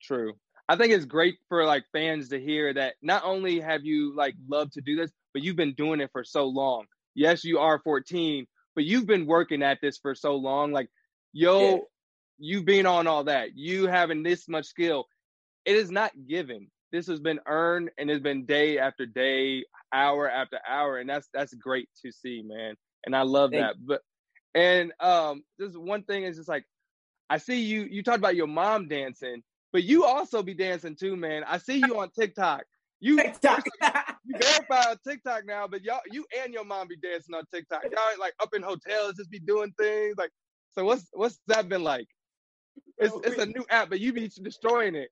True. 0.01 0.33
I 0.69 0.75
think 0.75 0.93
it's 0.93 1.05
great 1.05 1.37
for 1.49 1.65
like 1.65 1.83
fans 1.91 2.29
to 2.29 2.39
hear 2.39 2.71
that 2.71 2.93
not 3.01 3.23
only 3.25 3.59
have 3.59 3.83
you 3.83 4.15
like 4.15 4.35
loved 4.47 4.73
to 4.73 4.81
do 4.81 4.95
this, 4.95 5.11
but 5.33 5.41
you've 5.41 5.55
been 5.55 5.73
doing 5.73 5.99
it 5.99 6.11
for 6.11 6.23
so 6.23 6.45
long. 6.45 6.85
Yes, 7.15 7.43
you 7.43 7.57
are 7.57 7.79
14, 7.79 8.45
but 8.75 8.83
you've 8.85 9.07
been 9.07 9.25
working 9.25 9.63
at 9.63 9.79
this 9.81 9.97
for 9.97 10.13
so 10.13 10.35
long. 10.35 10.71
Like, 10.71 10.87
yo, 11.33 11.69
yeah. 11.71 11.77
you 12.37 12.63
being 12.63 12.85
on 12.85 13.07
all 13.07 13.23
that, 13.23 13.57
you 13.57 13.87
having 13.87 14.21
this 14.21 14.47
much 14.47 14.65
skill, 14.65 15.07
it 15.65 15.75
is 15.75 15.89
not 15.89 16.11
given. 16.27 16.67
This 16.91 17.07
has 17.07 17.19
been 17.19 17.39
earned 17.47 17.89
and 17.97 18.11
it's 18.11 18.21
been 18.21 18.45
day 18.45 18.77
after 18.77 19.07
day, 19.07 19.65
hour 19.91 20.29
after 20.29 20.59
hour, 20.67 20.99
and 20.99 21.09
that's 21.09 21.27
that's 21.33 21.53
great 21.55 21.89
to 22.05 22.11
see, 22.11 22.43
man. 22.45 22.75
And 23.05 23.15
I 23.15 23.23
love 23.23 23.51
Thank 23.51 23.63
that. 23.63 23.75
You. 23.79 23.87
But 23.87 24.01
and 24.53 24.93
um, 24.99 25.43
this 25.57 25.73
one 25.73 26.03
thing 26.03 26.25
is 26.25 26.37
just 26.37 26.49
like 26.49 26.65
I 27.27 27.39
see 27.39 27.61
you. 27.61 27.87
You 27.89 28.03
talked 28.03 28.19
about 28.19 28.35
your 28.35 28.47
mom 28.47 28.87
dancing, 28.87 29.41
but 29.71 29.83
you 29.83 30.05
also 30.05 30.43
be 30.43 30.53
dancing 30.53 30.95
too, 30.95 31.15
man. 31.15 31.43
I 31.45 31.57
see 31.57 31.77
you 31.77 31.99
on 31.99 32.09
TikTok. 32.11 32.63
You 32.99 33.17
TikTok. 33.21 33.63
you 34.25 34.35
verify 34.37 34.89
on 34.89 34.97
TikTok 35.07 35.45
now, 35.45 35.67
but 35.67 35.83
y'all, 35.83 36.01
you 36.11 36.25
and 36.43 36.53
your 36.53 36.65
mom 36.65 36.87
be 36.87 36.97
dancing 36.97 37.35
on 37.35 37.43
TikTok. 37.53 37.83
Y'all 37.83 38.19
like 38.19 38.33
up 38.41 38.53
in 38.53 38.61
hotels, 38.61 39.15
just 39.15 39.31
be 39.31 39.39
doing 39.39 39.73
things 39.79 40.15
like. 40.17 40.31
So 40.73 40.85
what's 40.85 41.07
what's 41.13 41.39
that 41.47 41.67
been 41.67 41.83
like? 41.83 42.07
It's 42.97 43.15
it's 43.23 43.41
a 43.41 43.45
new 43.45 43.65
app, 43.69 43.89
but 43.89 43.99
you 43.99 44.13
be 44.13 44.29
destroying 44.41 44.95
it. 44.95 45.09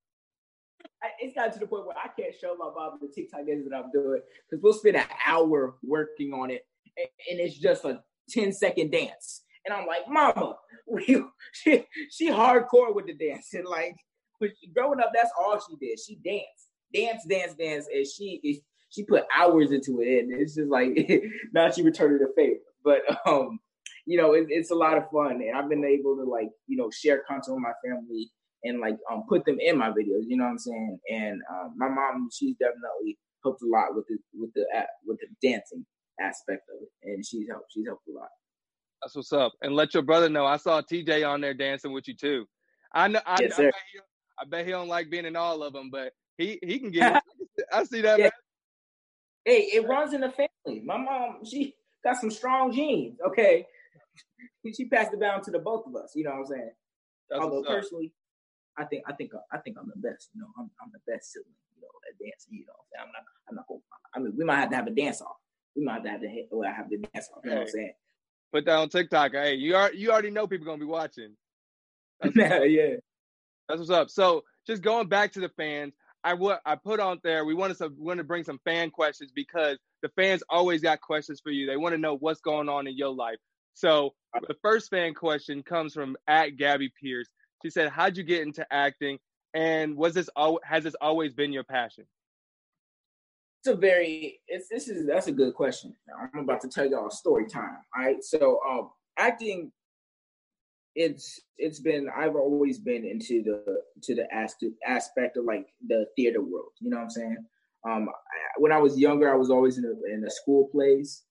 I, 1.01 1.07
it's 1.19 1.35
gotten 1.35 1.53
to 1.53 1.59
the 1.59 1.67
point 1.67 1.85
where 1.85 1.97
I 1.97 2.09
can't 2.19 2.33
show 2.39 2.55
my 2.57 2.69
mom 2.73 2.99
the 3.01 3.07
TikTok 3.07 3.45
dances 3.45 3.69
that 3.69 3.75
I'm 3.75 3.91
doing 3.91 4.21
because 4.49 4.61
we'll 4.63 4.73
spend 4.73 4.97
an 4.97 5.05
hour 5.25 5.75
working 5.83 6.33
on 6.33 6.51
it, 6.51 6.65
and, 6.97 7.07
and, 7.31 7.39
it's 7.39 7.57
just 7.57 7.85
a 7.85 8.01
10 8.29 8.53
second 8.53 8.91
dance. 8.91 9.43
And 9.65 9.73
I'm 9.73 9.85
like, 9.85 10.07
Mama, 10.07 10.55
she, 11.51 11.85
she 12.11 12.29
hardcore 12.29 12.93
with 12.93 13.07
the 13.07 13.13
dancing. 13.13 13.65
Like, 13.65 13.95
she, 14.41 14.67
growing 14.75 14.99
up, 14.99 15.11
that's 15.13 15.31
all 15.39 15.59
she 15.59 15.75
did. 15.77 15.99
She 15.99 16.15
danced, 16.15 16.69
dance, 16.93 17.25
dance, 17.27 17.53
dance, 17.55 17.87
and 17.93 18.05
she 18.05 18.61
she 18.89 19.03
put 19.03 19.25
hours 19.35 19.71
into 19.71 20.01
it. 20.01 20.23
And 20.23 20.39
it's 20.39 20.55
just 20.55 20.69
like 20.69 20.97
now 21.53 21.69
she 21.71 21.81
returned 21.81 22.19
the 22.19 22.31
favor. 22.35 22.59
But 22.83 23.01
um, 23.27 23.59
you 24.05 24.17
know, 24.17 24.33
it, 24.33 24.47
it's 24.49 24.71
a 24.71 24.75
lot 24.75 24.97
of 24.97 25.09
fun, 25.11 25.41
and 25.41 25.57
I've 25.57 25.69
been 25.69 25.85
able 25.85 26.15
to 26.17 26.23
like 26.23 26.49
you 26.67 26.77
know 26.77 26.89
share 26.91 27.23
content 27.27 27.55
with 27.55 27.63
my 27.63 27.73
family 27.83 28.31
and 28.63 28.79
like 28.79 28.97
um 29.11 29.23
put 29.27 29.45
them 29.45 29.57
in 29.59 29.77
my 29.77 29.89
videos. 29.89 30.23
You 30.27 30.37
know 30.37 30.45
what 30.45 30.51
I'm 30.51 30.59
saying? 30.59 30.99
And 31.11 31.41
um, 31.51 31.73
my 31.77 31.89
mom, 31.89 32.29
she's 32.31 32.55
definitely 32.57 33.17
helped 33.43 33.61
a 33.61 33.67
lot 33.67 33.95
with 33.95 34.05
the 34.07 34.17
with 34.33 34.53
the 34.53 34.65
with 35.05 35.19
the 35.19 35.27
dancing 35.47 35.85
aspect 36.21 36.63
of 36.69 36.81
it, 36.81 37.09
and 37.09 37.25
she's 37.25 37.47
helped. 37.49 37.71
She's 37.71 37.85
helped 37.85 38.07
a 38.07 38.11
lot. 38.11 38.29
That's 39.01 39.15
what's 39.15 39.33
up. 39.33 39.53
And 39.61 39.75
let 39.75 39.93
your 39.93 40.03
brother 40.03 40.29
know. 40.29 40.45
I 40.45 40.57
saw 40.57 40.81
TJ 40.81 41.27
on 41.27 41.41
there 41.41 41.53
dancing 41.53 41.93
with 41.93 42.07
you 42.07 42.15
too. 42.15 42.45
I 42.93 43.07
know. 43.07 43.21
I, 43.25 43.37
yes, 43.41 43.59
I, 43.59 43.63
bet, 43.63 43.73
he, 43.93 43.99
I 44.39 44.45
bet 44.45 44.65
he 44.65 44.71
don't 44.71 44.87
like 44.87 45.09
being 45.09 45.25
in 45.25 45.35
all 45.35 45.63
of 45.63 45.73
them, 45.73 45.89
but 45.89 46.13
he 46.37 46.59
he 46.61 46.79
can 46.79 46.91
get. 46.91 47.23
It. 47.57 47.65
I 47.73 47.83
see 47.83 48.01
that. 48.01 48.19
Yeah. 48.19 48.29
Hey, 49.45 49.69
it 49.73 49.87
runs 49.87 50.13
in 50.13 50.21
the 50.21 50.31
family. 50.31 50.81
My 50.83 50.97
mom, 50.97 51.45
she 51.45 51.75
got 52.03 52.17
some 52.17 52.29
strong 52.29 52.71
genes. 52.71 53.17
Okay, 53.25 53.65
she 54.75 54.85
passed 54.85 55.13
it 55.13 55.19
down 55.19 55.41
to 55.43 55.51
the 55.51 55.59
both 55.59 55.85
of 55.87 55.95
us. 55.95 56.13
You 56.15 56.25
know 56.25 56.31
what 56.31 56.39
I'm 56.39 56.45
saying? 56.45 56.71
That's 57.29 57.41
Although 57.41 57.63
personally, 57.63 58.13
I 58.77 58.85
think 58.85 59.03
I 59.07 59.13
think 59.13 59.33
uh, 59.33 59.39
I 59.51 59.57
think 59.57 59.77
I'm 59.79 59.91
the 59.93 59.99
best. 59.99 60.29
You 60.33 60.41
know, 60.41 60.47
I'm 60.57 60.69
I'm 60.81 60.91
the 60.91 61.11
best 61.11 61.33
sibling. 61.33 61.53
You 61.75 61.81
know, 61.81 61.87
at 62.09 62.17
dancing. 62.19 62.53
You 62.53 62.65
know, 62.65 62.73
I'm 63.01 63.07
not 63.07 63.23
I'm 63.49 63.55
not. 63.55 63.67
Gonna, 63.67 63.81
I 64.13 64.19
mean, 64.19 64.33
we 64.37 64.45
might 64.45 64.59
have 64.59 64.69
to 64.69 64.75
have 64.75 64.87
a 64.87 64.91
dance 64.91 65.21
off. 65.21 65.37
We 65.75 65.83
might 65.83 66.05
have 66.05 66.21
to 66.21 66.27
have 66.27 66.35
to 66.35 66.45
well, 66.51 66.71
have 66.71 66.89
the 66.89 66.97
dance 66.97 67.29
off. 67.35 67.41
You 67.43 67.49
know 67.51 67.55
what 67.57 67.61
I'm 67.63 67.69
saying? 67.69 67.93
Put 68.53 68.65
that 68.65 68.75
on 68.77 68.89
TikTok. 68.89 69.31
Hey, 69.33 69.55
you 69.55 69.75
are 69.75 69.91
you 69.93 70.11
already 70.11 70.31
know 70.31 70.47
people 70.47 70.65
gonna 70.65 70.77
be 70.77 70.85
watching. 70.85 71.33
That's 72.21 72.35
yeah, 72.35 72.95
That's 73.67 73.79
what's 73.79 73.91
up. 73.91 74.09
So 74.09 74.43
just 74.65 74.81
going 74.81 75.07
back 75.07 75.33
to 75.33 75.39
the 75.39 75.49
fans, 75.49 75.93
I 76.23 76.33
would 76.33 76.57
I 76.65 76.75
put 76.75 76.99
on 76.99 77.19
there. 77.23 77.45
We 77.45 77.53
wanted 77.53 77.77
to 77.77 77.91
want 77.97 78.17
to 78.17 78.23
bring 78.23 78.43
some 78.43 78.59
fan 78.65 78.89
questions 78.89 79.31
because 79.33 79.77
the 80.01 80.09
fans 80.09 80.43
always 80.49 80.81
got 80.81 81.01
questions 81.01 81.39
for 81.41 81.51
you. 81.51 81.65
They 81.65 81.77
want 81.77 81.93
to 81.93 81.97
know 81.97 82.17
what's 82.17 82.41
going 82.41 82.69
on 82.69 82.87
in 82.87 82.97
your 82.97 83.13
life. 83.13 83.37
So 83.73 84.13
the 84.47 84.55
first 84.61 84.89
fan 84.89 85.13
question 85.13 85.63
comes 85.63 85.93
from 85.93 86.17
at 86.27 86.57
Gabby 86.57 86.91
Pierce. 87.01 87.29
She 87.63 87.69
said, 87.69 87.89
"How'd 87.89 88.17
you 88.17 88.23
get 88.23 88.41
into 88.41 88.65
acting? 88.71 89.19
And 89.53 89.95
was 89.95 90.13
this 90.13 90.29
al- 90.37 90.59
has 90.63 90.83
this 90.83 90.95
always 90.99 91.33
been 91.33 91.53
your 91.53 91.63
passion?" 91.63 92.05
It's 93.61 93.67
a 93.67 93.75
very 93.75 94.39
it's 94.47 94.67
this 94.69 94.87
is 94.87 95.05
that's 95.07 95.27
a 95.27 95.31
good 95.31 95.53
question. 95.53 95.95
I'm 96.33 96.39
about 96.39 96.61
to 96.61 96.69
tell 96.69 96.85
y'all 96.85 97.07
a 97.07 97.11
story 97.11 97.47
time. 97.47 97.77
All 97.95 98.03
right, 98.03 98.23
so 98.23 98.59
um, 98.69 98.89
acting. 99.17 99.71
It's 100.99 101.39
it's 101.57 101.79
been 101.79 102.07
I've 102.15 102.35
always 102.35 102.79
been 102.79 103.05
into 103.05 103.43
the 103.43 103.81
to 104.03 104.15
the 104.15 104.27
aspect 104.33 105.37
of 105.37 105.45
like 105.45 105.67
the 105.87 106.07
theater 106.15 106.41
world. 106.41 106.71
You 106.79 106.89
know 106.89 106.97
what 106.97 107.03
I'm 107.03 107.09
saying? 107.11 107.37
Um, 107.87 108.09
I, 108.09 108.59
when 108.59 108.71
I 108.71 108.79
was 108.79 108.97
younger, 108.97 109.31
I 109.31 109.37
was 109.37 109.51
always 109.51 109.77
in 109.77 109.83
the 109.83 109.95
in 110.11 110.21
the 110.21 110.31
school 110.31 110.69
plays. 110.71 111.23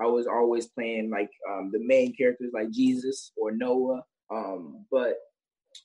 I 0.00 0.06
was 0.06 0.26
always 0.26 0.66
playing 0.66 1.10
like 1.10 1.30
um, 1.50 1.70
the 1.72 1.80
main 1.80 2.14
characters 2.14 2.50
like 2.52 2.70
Jesus 2.70 3.32
or 3.36 3.52
Noah. 3.52 4.02
Um, 4.30 4.84
but 4.90 5.14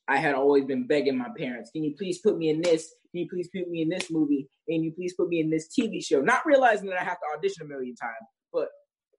I 0.07 0.17
had 0.17 0.35
always 0.35 0.65
been 0.65 0.87
begging 0.87 1.17
my 1.17 1.29
parents, 1.37 1.71
can 1.71 1.83
you 1.83 1.95
please 1.97 2.19
put 2.19 2.37
me 2.37 2.49
in 2.49 2.61
this? 2.61 2.93
Can 3.11 3.21
you 3.21 3.29
please 3.29 3.49
put 3.55 3.69
me 3.69 3.81
in 3.81 3.89
this 3.89 4.11
movie? 4.11 4.47
Can 4.69 4.83
you 4.83 4.91
please 4.91 5.13
put 5.13 5.29
me 5.29 5.39
in 5.39 5.49
this 5.49 5.67
TV 5.67 6.03
show? 6.03 6.21
Not 6.21 6.45
realizing 6.45 6.89
that 6.89 6.99
I 6.99 7.03
have 7.03 7.17
to 7.19 7.37
audition 7.37 7.65
a 7.65 7.69
million 7.69 7.95
times, 7.95 8.27
but 8.53 8.67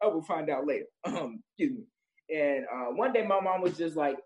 I 0.03 0.07
will 0.07 0.23
find 0.23 0.51
out 0.51 0.67
later. 0.67 0.87
Um, 1.07 1.43
excuse 1.59 1.79
me. 1.79 1.85
And 2.35 2.65
uh, 2.73 2.93
one 2.93 3.13
day 3.13 3.27
my 3.27 3.41
mom 3.41 3.63
was 3.63 3.77
just 3.77 3.97
like, 3.97 4.17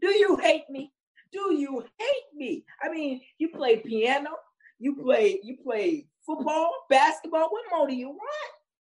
Do 0.00 0.08
you 0.08 0.36
hate 0.36 0.64
me? 0.70 0.92
Do 1.32 1.54
you 1.54 1.84
hate 1.98 2.34
me? 2.34 2.64
I 2.82 2.88
mean, 2.88 3.20
you 3.38 3.50
play 3.50 3.78
piano, 3.78 4.30
you 4.78 4.96
play 4.96 5.40
you 5.42 5.56
play 5.62 6.06
football, 6.24 6.72
basketball. 6.90 7.48
What 7.50 7.64
more 7.70 7.88
do 7.88 7.94
you 7.94 8.08
want, 8.08 8.52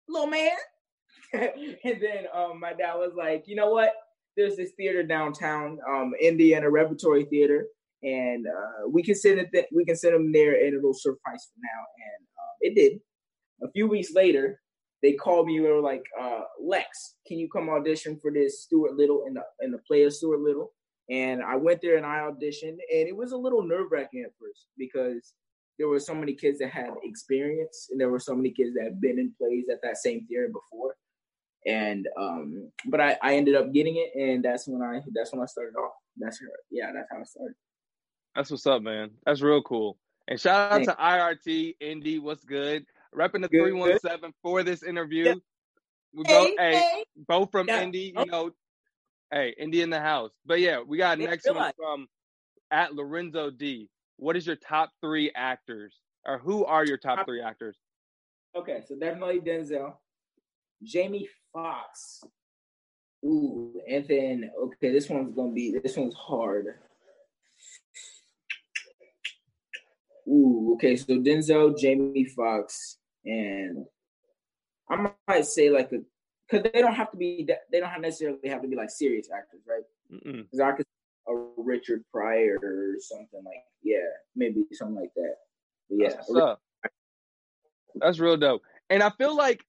little 0.08 0.28
man? 0.28 0.50
and 1.32 2.02
then 2.02 2.26
um, 2.34 2.58
my 2.58 2.72
dad 2.72 2.94
was 2.94 3.12
like, 3.16 3.44
you 3.46 3.56
know 3.56 3.70
what? 3.70 3.92
there's 4.36 4.56
this 4.56 4.72
theater 4.72 5.02
downtown, 5.02 5.78
um, 5.88 6.12
Indiana 6.20 6.70
Repertory 6.70 7.24
Theater, 7.24 7.66
and 8.02 8.46
uh, 8.46 8.88
we 8.88 9.02
can 9.02 9.14
send 9.14 9.40
it. 9.40 9.50
Th- 9.52 9.66
we 9.72 9.84
can 9.84 9.96
send 9.96 10.14
them 10.14 10.32
there, 10.32 10.54
and 10.54 10.74
it'll 10.74 10.94
suffice 10.94 11.48
for 11.52 11.60
now. 11.62 11.84
And 11.96 12.26
um, 12.38 12.56
it 12.60 12.74
did. 12.74 13.00
A 13.62 13.70
few 13.72 13.86
weeks 13.86 14.14
later, 14.14 14.60
they 15.02 15.14
called 15.14 15.46
me. 15.46 15.56
and 15.56 15.66
were 15.66 15.80
like, 15.80 16.04
uh, 16.20 16.42
"Lex, 16.60 17.16
can 17.26 17.38
you 17.38 17.48
come 17.48 17.68
audition 17.68 18.18
for 18.20 18.30
this 18.30 18.62
Stuart 18.62 18.96
Little 18.96 19.24
in 19.26 19.34
the 19.34 19.42
in 19.60 19.70
the 19.70 19.78
play 19.78 20.04
of 20.04 20.14
Stuart 20.14 20.40
Little?" 20.40 20.72
And 21.10 21.42
I 21.42 21.56
went 21.56 21.80
there 21.82 21.96
and 21.96 22.06
I 22.06 22.18
auditioned, 22.18 22.78
and 22.92 23.08
it 23.08 23.16
was 23.16 23.32
a 23.32 23.36
little 23.36 23.62
nerve 23.62 23.90
wracking 23.90 24.22
at 24.22 24.32
first 24.40 24.66
because 24.78 25.34
there 25.78 25.88
were 25.88 25.98
so 25.98 26.14
many 26.14 26.34
kids 26.34 26.58
that 26.58 26.70
had 26.70 26.90
experience, 27.02 27.88
and 27.90 28.00
there 28.00 28.10
were 28.10 28.20
so 28.20 28.34
many 28.34 28.50
kids 28.50 28.74
that 28.74 28.84
had 28.84 29.00
been 29.00 29.18
in 29.18 29.32
plays 29.38 29.66
at 29.70 29.80
that 29.82 29.96
same 29.96 30.26
theater 30.26 30.48
before 30.48 30.94
and 31.66 32.08
um 32.18 32.70
but 32.86 33.00
I, 33.00 33.16
I 33.22 33.36
ended 33.36 33.54
up 33.54 33.72
getting 33.72 33.96
it 33.96 34.18
and 34.18 34.44
that's 34.44 34.66
when 34.66 34.82
I 34.82 35.00
that's 35.12 35.32
when 35.32 35.42
I 35.42 35.46
started 35.46 35.76
off. 35.76 35.92
That's 36.16 36.40
her 36.40 36.46
yeah, 36.70 36.90
that's 36.94 37.08
how 37.10 37.18
I 37.20 37.24
started. 37.24 37.54
That's 38.34 38.50
what's 38.50 38.66
up, 38.66 38.82
man. 38.82 39.10
That's 39.26 39.40
real 39.40 39.62
cool. 39.62 39.98
And 40.28 40.40
shout 40.40 40.72
out 40.72 40.84
Thanks. 40.84 40.92
to 40.92 40.98
IRT 40.98 41.76
Indy, 41.80 42.18
what's 42.18 42.44
good? 42.44 42.86
Repping 43.14 43.42
the 43.42 43.48
three 43.48 43.72
one 43.72 43.98
seven 43.98 44.32
for 44.42 44.62
this 44.62 44.82
interview. 44.82 45.24
Yeah. 45.24 45.34
We 46.12 46.24
hey, 46.26 46.32
both 46.32 46.58
hey, 46.58 46.74
hey, 46.74 47.04
both 47.28 47.50
from 47.50 47.68
yeah. 47.68 47.82
Indy, 47.82 47.98
you 47.98 48.12
oh. 48.16 48.24
know. 48.24 48.50
Hey, 49.32 49.54
Indy 49.58 49.82
in 49.82 49.90
the 49.90 50.00
house. 50.00 50.32
But 50.44 50.60
yeah, 50.60 50.80
we 50.80 50.98
got 50.98 51.18
next 51.18 51.48
one 51.52 51.72
from 51.76 52.08
at 52.70 52.94
Lorenzo 52.94 53.50
D. 53.50 53.88
What 54.16 54.36
is 54.36 54.46
your 54.46 54.56
top 54.56 54.90
three 55.00 55.30
actors? 55.34 55.94
Or 56.26 56.38
who 56.38 56.64
are 56.64 56.84
your 56.84 56.98
top 56.98 57.24
three 57.26 57.40
actors? 57.40 57.76
Okay, 58.54 58.82
so 58.86 58.96
definitely 58.96 59.40
Denzel. 59.40 59.94
Jamie 60.82 61.28
Foxx. 61.52 62.22
Ooh, 63.24 63.80
and 63.88 64.06
then 64.08 64.50
okay, 64.62 64.92
this 64.92 65.08
one's 65.08 65.34
gonna 65.34 65.52
be 65.52 65.78
this 65.82 65.96
one's 65.96 66.14
hard. 66.14 66.66
Ooh, 70.26 70.72
okay, 70.74 70.96
so 70.96 71.18
Denzel, 71.18 71.78
Jamie 71.78 72.24
Foxx, 72.24 72.98
and 73.24 73.86
I 74.90 75.10
might 75.28 75.46
say 75.46 75.70
like 75.70 75.92
a 75.92 76.00
because 76.48 76.70
they 76.72 76.80
don't 76.80 76.94
have 76.94 77.10
to 77.12 77.16
be 77.16 77.48
they 77.70 77.80
don't 77.80 77.90
have 77.90 78.00
necessarily 78.00 78.48
have 78.48 78.62
to 78.62 78.68
be 78.68 78.76
like 78.76 78.90
serious 78.90 79.28
actors, 79.34 79.60
right? 79.68 79.84
Because 80.10 80.60
I 80.60 80.72
could 80.72 80.86
a 81.28 81.34
Richard 81.56 82.04
Pryor 82.12 82.58
or 82.62 82.94
something 82.98 83.42
like 83.44 83.62
yeah, 83.82 83.98
maybe 84.34 84.64
something 84.72 84.96
like 84.96 85.12
that. 85.14 85.36
But 85.88 85.98
yeah, 85.98 86.08
That's, 86.16 86.90
That's 87.96 88.18
real 88.18 88.36
dope. 88.36 88.62
And 88.88 89.02
I 89.02 89.10
feel 89.10 89.36
like 89.36 89.64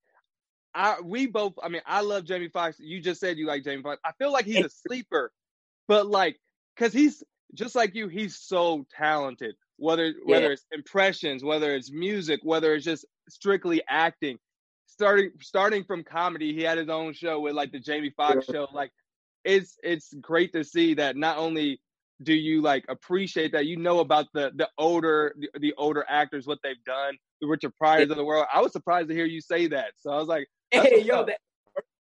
I 0.73 0.99
we 1.03 1.27
both. 1.27 1.53
I 1.61 1.69
mean, 1.69 1.81
I 1.85 2.01
love 2.01 2.25
Jamie 2.25 2.49
Foxx. 2.49 2.79
You 2.79 3.01
just 3.01 3.19
said 3.19 3.37
you 3.37 3.45
like 3.45 3.63
Jamie 3.63 3.83
Foxx. 3.83 4.01
I 4.05 4.11
feel 4.13 4.31
like 4.31 4.45
he's 4.45 4.65
a 4.65 4.69
sleeper, 4.87 5.31
but 5.87 6.07
like 6.07 6.39
because 6.75 6.93
he's 6.93 7.23
just 7.53 7.75
like 7.75 7.93
you. 7.95 8.07
He's 8.07 8.37
so 8.37 8.85
talented. 8.95 9.55
Whether 9.77 10.13
whether 10.25 10.51
it's 10.51 10.65
impressions, 10.71 11.43
whether 11.43 11.75
it's 11.75 11.91
music, 11.91 12.39
whether 12.43 12.75
it's 12.75 12.85
just 12.85 13.05
strictly 13.33 13.81
acting. 13.87 14.37
Starting 14.85 15.31
starting 15.41 15.83
from 15.83 16.03
comedy, 16.03 16.53
he 16.53 16.61
had 16.61 16.77
his 16.77 16.89
own 16.89 17.13
show 17.13 17.39
with 17.39 17.53
like 17.53 17.71
the 17.71 17.79
Jamie 17.79 18.13
Foxx 18.15 18.45
yeah. 18.47 18.53
show. 18.53 18.67
Like 18.73 18.91
it's 19.43 19.77
it's 19.83 20.13
great 20.21 20.53
to 20.53 20.63
see 20.63 20.95
that 20.95 21.15
not 21.15 21.37
only 21.37 21.79
do 22.21 22.33
you 22.33 22.61
like 22.61 22.85
appreciate 22.87 23.51
that 23.53 23.65
you 23.65 23.77
know 23.77 23.99
about 23.99 24.27
the 24.33 24.51
the 24.55 24.69
older 24.77 25.33
the, 25.39 25.59
the 25.59 25.73
older 25.77 26.05
actors 26.07 26.45
what 26.45 26.59
they've 26.63 26.83
done 26.85 27.17
the 27.39 27.47
richard 27.47 27.75
pryors 27.77 28.09
of 28.09 28.17
the 28.17 28.23
world. 28.23 28.45
I 28.53 28.61
was 28.61 28.71
surprised 28.71 29.09
to 29.09 29.15
hear 29.15 29.25
you 29.25 29.41
say 29.41 29.67
that. 29.67 29.93
So 29.97 30.11
i 30.11 30.17
was 30.17 30.27
like 30.27 30.47
hey 30.71 31.01
yo 31.03 31.25
that, 31.25 31.39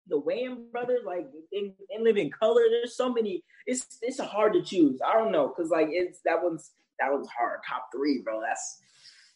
the 0.08 0.20
Wayans 0.20 0.70
brothers 0.70 1.00
like 1.04 1.26
in, 1.52 1.74
in 1.90 2.04
living 2.04 2.30
color. 2.30 2.62
There's 2.70 2.96
so 2.96 3.12
many 3.12 3.42
it's 3.66 3.98
it's 4.02 4.20
hard 4.20 4.54
to 4.54 4.62
choose. 4.62 5.00
I 5.06 5.14
don't 5.14 5.32
know 5.32 5.48
because 5.48 5.70
like 5.70 5.88
it's 5.90 6.20
that 6.24 6.42
one's 6.42 6.70
that 6.98 7.12
one's 7.12 7.28
hard. 7.28 7.60
Top 7.68 7.88
three 7.94 8.22
bro 8.24 8.40
that's 8.40 8.80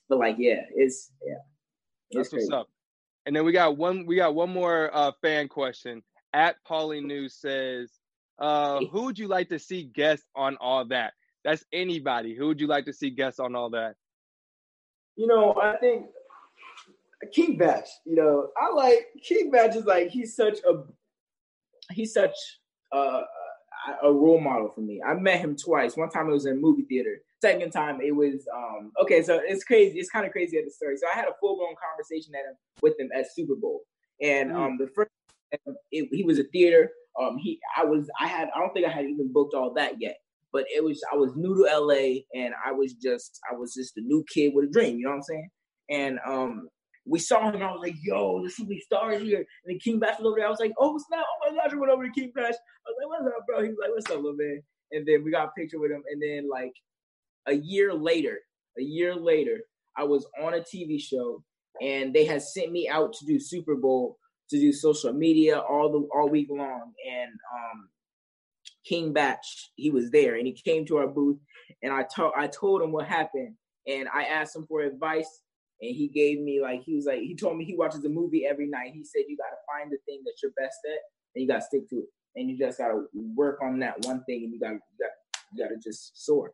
but 0.09 0.18
like 0.18 0.36
yeah 0.38 0.62
it's 0.74 1.11
yeah. 1.26 1.34
it's 1.34 1.59
that's 2.12 2.32
what's 2.32 2.50
up 2.50 2.68
and 3.26 3.34
then 3.34 3.44
we 3.44 3.52
got 3.52 3.76
one 3.76 4.06
we 4.06 4.16
got 4.16 4.34
one 4.34 4.50
more 4.50 4.90
uh 4.94 5.12
fan 5.22 5.48
question 5.48 6.02
at 6.32 6.56
Paulie 6.68 7.02
News 7.02 7.34
says, 7.34 7.90
uh, 8.38 8.80
who 8.90 9.04
would 9.04 9.18
you 9.18 9.28
like 9.28 9.48
to 9.48 9.58
see 9.58 9.84
guest 9.84 10.24
on 10.34 10.56
all 10.61 10.84
that? 10.86 11.14
That's 11.44 11.64
anybody. 11.72 12.34
Who 12.34 12.48
would 12.48 12.61
you 12.61 12.66
like 12.66 12.84
to 12.86 12.92
see 12.92 13.11
guest 13.11 13.40
on 13.40 13.54
all 13.54 13.70
that? 13.70 13.94
You 15.16 15.26
know, 15.26 15.54
I 15.61 15.76
think 15.76 16.06
King 17.32 17.56
Bach. 17.56 17.84
You 18.06 18.16
know, 18.16 18.48
I 18.61 18.72
like 18.72 19.06
King 19.22 19.50
Bach 19.50 19.74
is 19.74 19.84
like 19.84 20.11
he's 20.11 20.36
such 20.36 20.58
a 20.61 20.84
he's 21.92 22.12
such 22.12 22.34
a, 22.92 23.22
a 24.02 24.12
role 24.12 24.40
model 24.40 24.70
for 24.74 24.80
me. 24.80 25.02
I 25.06 25.14
met 25.14 25.40
him 25.40 25.56
twice. 25.56 25.96
One 25.96 26.11
time 26.11 26.28
it 26.28 26.32
was 26.32 26.46
in 26.46 26.52
a 26.52 26.61
movie 26.61 26.82
theater. 26.82 27.22
Second 27.43 27.70
time 27.70 28.01
it 28.03 28.14
was 28.14 28.47
um 28.55 28.93
okay. 29.03 29.22
So 29.22 29.41
it's 29.43 29.64
crazy. 29.64 29.99
It's 29.99 30.11
kind 30.11 30.26
of 30.26 30.32
crazy 30.32 30.59
at 30.59 30.64
the 30.64 30.70
story. 30.70 30.97
So 30.97 31.07
I 31.12 31.16
had 31.16 31.26
a 31.26 31.32
full 31.41 31.57
blown 31.57 31.74
conversation 31.80 32.34
at 32.34 32.51
him 32.51 32.57
with 32.82 32.99
him 32.99 33.09
at 33.16 33.26
Super 33.34 33.55
Bowl, 33.55 33.82
and 34.20 34.51
mm. 34.51 34.57
um 34.57 34.78
the 34.78 34.88
first 34.95 35.11
it, 35.91 36.09
he 36.12 36.24
was 36.24 36.38
a 36.38 36.45
theater. 36.45 36.91
Um, 37.20 37.38
he, 37.38 37.59
I 37.76 37.84
was, 37.84 38.09
I 38.20 38.26
had, 38.26 38.49
I 38.55 38.61
don't 38.61 38.72
think 38.72 38.86
I 38.86 38.91
had 38.91 39.05
even 39.05 39.32
booked 39.32 39.55
all 39.55 39.74
that 39.74 39.95
yet, 40.01 40.16
but 40.53 40.64
it 40.74 40.82
was, 40.82 41.03
I 41.12 41.16
was 41.16 41.32
new 41.36 41.55
to 41.57 41.78
LA 41.78 42.20
and 42.34 42.55
I 42.64 42.72
was 42.72 42.95
just, 42.95 43.41
I 43.51 43.57
was 43.57 43.74
just 43.74 43.97
a 43.97 44.01
new 44.01 44.24
kid 44.32 44.53
with 44.55 44.66
a 44.66 44.72
dream. 44.72 44.99
You 44.99 45.05
know 45.05 45.11
what 45.11 45.16
I'm 45.16 45.22
saying? 45.22 45.49
And 45.91 46.18
um, 46.26 46.68
we 47.05 47.18
saw 47.18 47.51
him. 47.51 47.62
I 47.62 47.72
was 47.72 47.80
like, 47.82 47.97
"Yo, 48.01 48.45
the 48.45 48.64
be 48.64 48.78
stars 48.78 49.20
here." 49.22 49.38
And 49.38 49.47
then 49.66 49.78
King 49.80 49.99
Bach 49.99 50.18
was 50.18 50.26
over 50.26 50.36
there. 50.38 50.47
I 50.47 50.51
was 50.51 50.61
like, 50.61 50.70
"Oh 50.78 50.97
snap! 51.09 51.24
Oh 51.26 51.51
my 51.51 51.57
gosh!" 51.57 51.72
I 51.72 51.76
went 51.76 51.91
over 51.91 52.05
to 52.05 52.12
King 52.12 52.30
Bach. 52.32 52.45
I 52.45 52.49
was 52.49 52.97
like, 53.01 53.09
"What's 53.09 53.26
up, 53.26 53.47
bro?" 53.47 53.62
He 53.62 53.70
was 53.70 53.78
like, 53.80 53.91
"What's 53.91 54.11
up, 54.11 54.16
little 54.22 54.36
man?" 54.36 54.62
And 54.93 55.09
then 55.09 55.24
we 55.24 55.32
got 55.32 55.49
a 55.49 55.51
picture 55.59 55.80
with 55.80 55.91
him. 55.91 56.05
And 56.12 56.22
then 56.22 56.49
like 56.49 56.72
a 57.51 57.55
year 57.55 57.92
later, 57.92 58.38
a 58.78 58.82
year 58.82 59.14
later, 59.14 59.61
I 59.96 60.05
was 60.05 60.26
on 60.42 60.55
a 60.55 60.61
TV 60.61 61.01
show, 61.01 61.42
and 61.82 62.14
they 62.14 62.24
had 62.24 62.42
sent 62.42 62.72
me 62.72 62.88
out 62.88 63.12
to 63.14 63.26
do 63.26 63.38
Super 63.40 63.74
Bowl 63.74 64.18
to 64.51 64.59
do 64.59 64.72
social 64.72 65.12
media 65.12 65.59
all 65.59 65.90
the 65.92 66.09
all 66.16 66.28
week 66.28 66.48
long. 66.51 66.92
And 67.11 67.32
um, 67.55 67.88
King 68.84 69.12
Bach 69.12 69.38
he 69.76 69.90
was 69.90 70.11
there, 70.11 70.36
and 70.36 70.46
he 70.46 70.53
came 70.53 70.86
to 70.86 70.98
our 70.98 71.07
booth, 71.09 71.38
and 71.82 71.92
I 71.92 72.05
told 72.14 72.32
I 72.36 72.46
told 72.46 72.82
him 72.82 72.92
what 72.92 73.07
happened, 73.07 73.55
and 73.86 74.09
I 74.14 74.24
asked 74.24 74.57
him 74.57 74.66
for 74.66 74.80
advice, 74.80 75.42
and 75.80 75.94
he 75.94 76.09
gave 76.09 76.40
me 76.40 76.61
like 76.61 76.82
he 76.82 76.94
was 76.94 77.07
like 77.07 77.20
he 77.20 77.34
told 77.34 77.57
me 77.57 77.64
he 77.64 77.76
watches 77.76 78.05
a 78.05 78.09
movie 78.09 78.46
every 78.46 78.68
night. 78.68 78.92
He 78.94 79.05
said 79.05 79.22
you 79.28 79.36
got 79.36 79.51
to 79.51 79.57
find 79.66 79.90
the 79.90 79.98
thing 80.07 80.22
that 80.24 80.34
you're 80.42 80.53
best 80.57 80.78
at, 80.86 81.01
and 81.34 81.42
you 81.42 81.48
got 81.48 81.57
to 81.57 81.62
stick 81.62 81.88
to 81.90 81.96
it, 81.96 82.09
and 82.36 82.48
you 82.48 82.59
just 82.59 82.78
got 82.78 82.88
to 82.88 83.07
work 83.34 83.59
on 83.62 83.78
that 83.80 84.05
one 84.05 84.24
thing, 84.24 84.44
and 84.44 84.53
you 84.53 84.61
got 84.61 84.72
you 84.72 84.98
got 84.98 85.11
you 85.53 85.64
got 85.64 85.70
to 85.70 85.76
just 85.76 86.24
soar. 86.24 86.53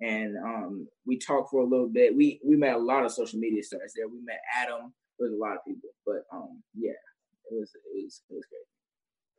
And 0.00 0.36
um, 0.36 0.88
we 1.06 1.18
talked 1.18 1.50
for 1.50 1.60
a 1.60 1.66
little 1.66 1.88
bit. 1.88 2.14
We 2.14 2.40
we 2.44 2.56
met 2.56 2.74
a 2.74 2.78
lot 2.78 3.04
of 3.04 3.12
social 3.12 3.38
media 3.38 3.62
stars 3.62 3.92
there. 3.96 4.08
We 4.08 4.20
met 4.22 4.40
Adam. 4.54 4.92
There's 5.18 5.32
a 5.32 5.36
lot 5.36 5.56
of 5.56 5.64
people, 5.66 5.90
but 6.04 6.24
um, 6.32 6.62
yeah, 6.74 6.90
it 7.50 7.54
was 7.54 7.72
it 7.74 8.04
was 8.04 8.22
it 8.28 8.34
was 8.34 8.44
great. 8.50 8.66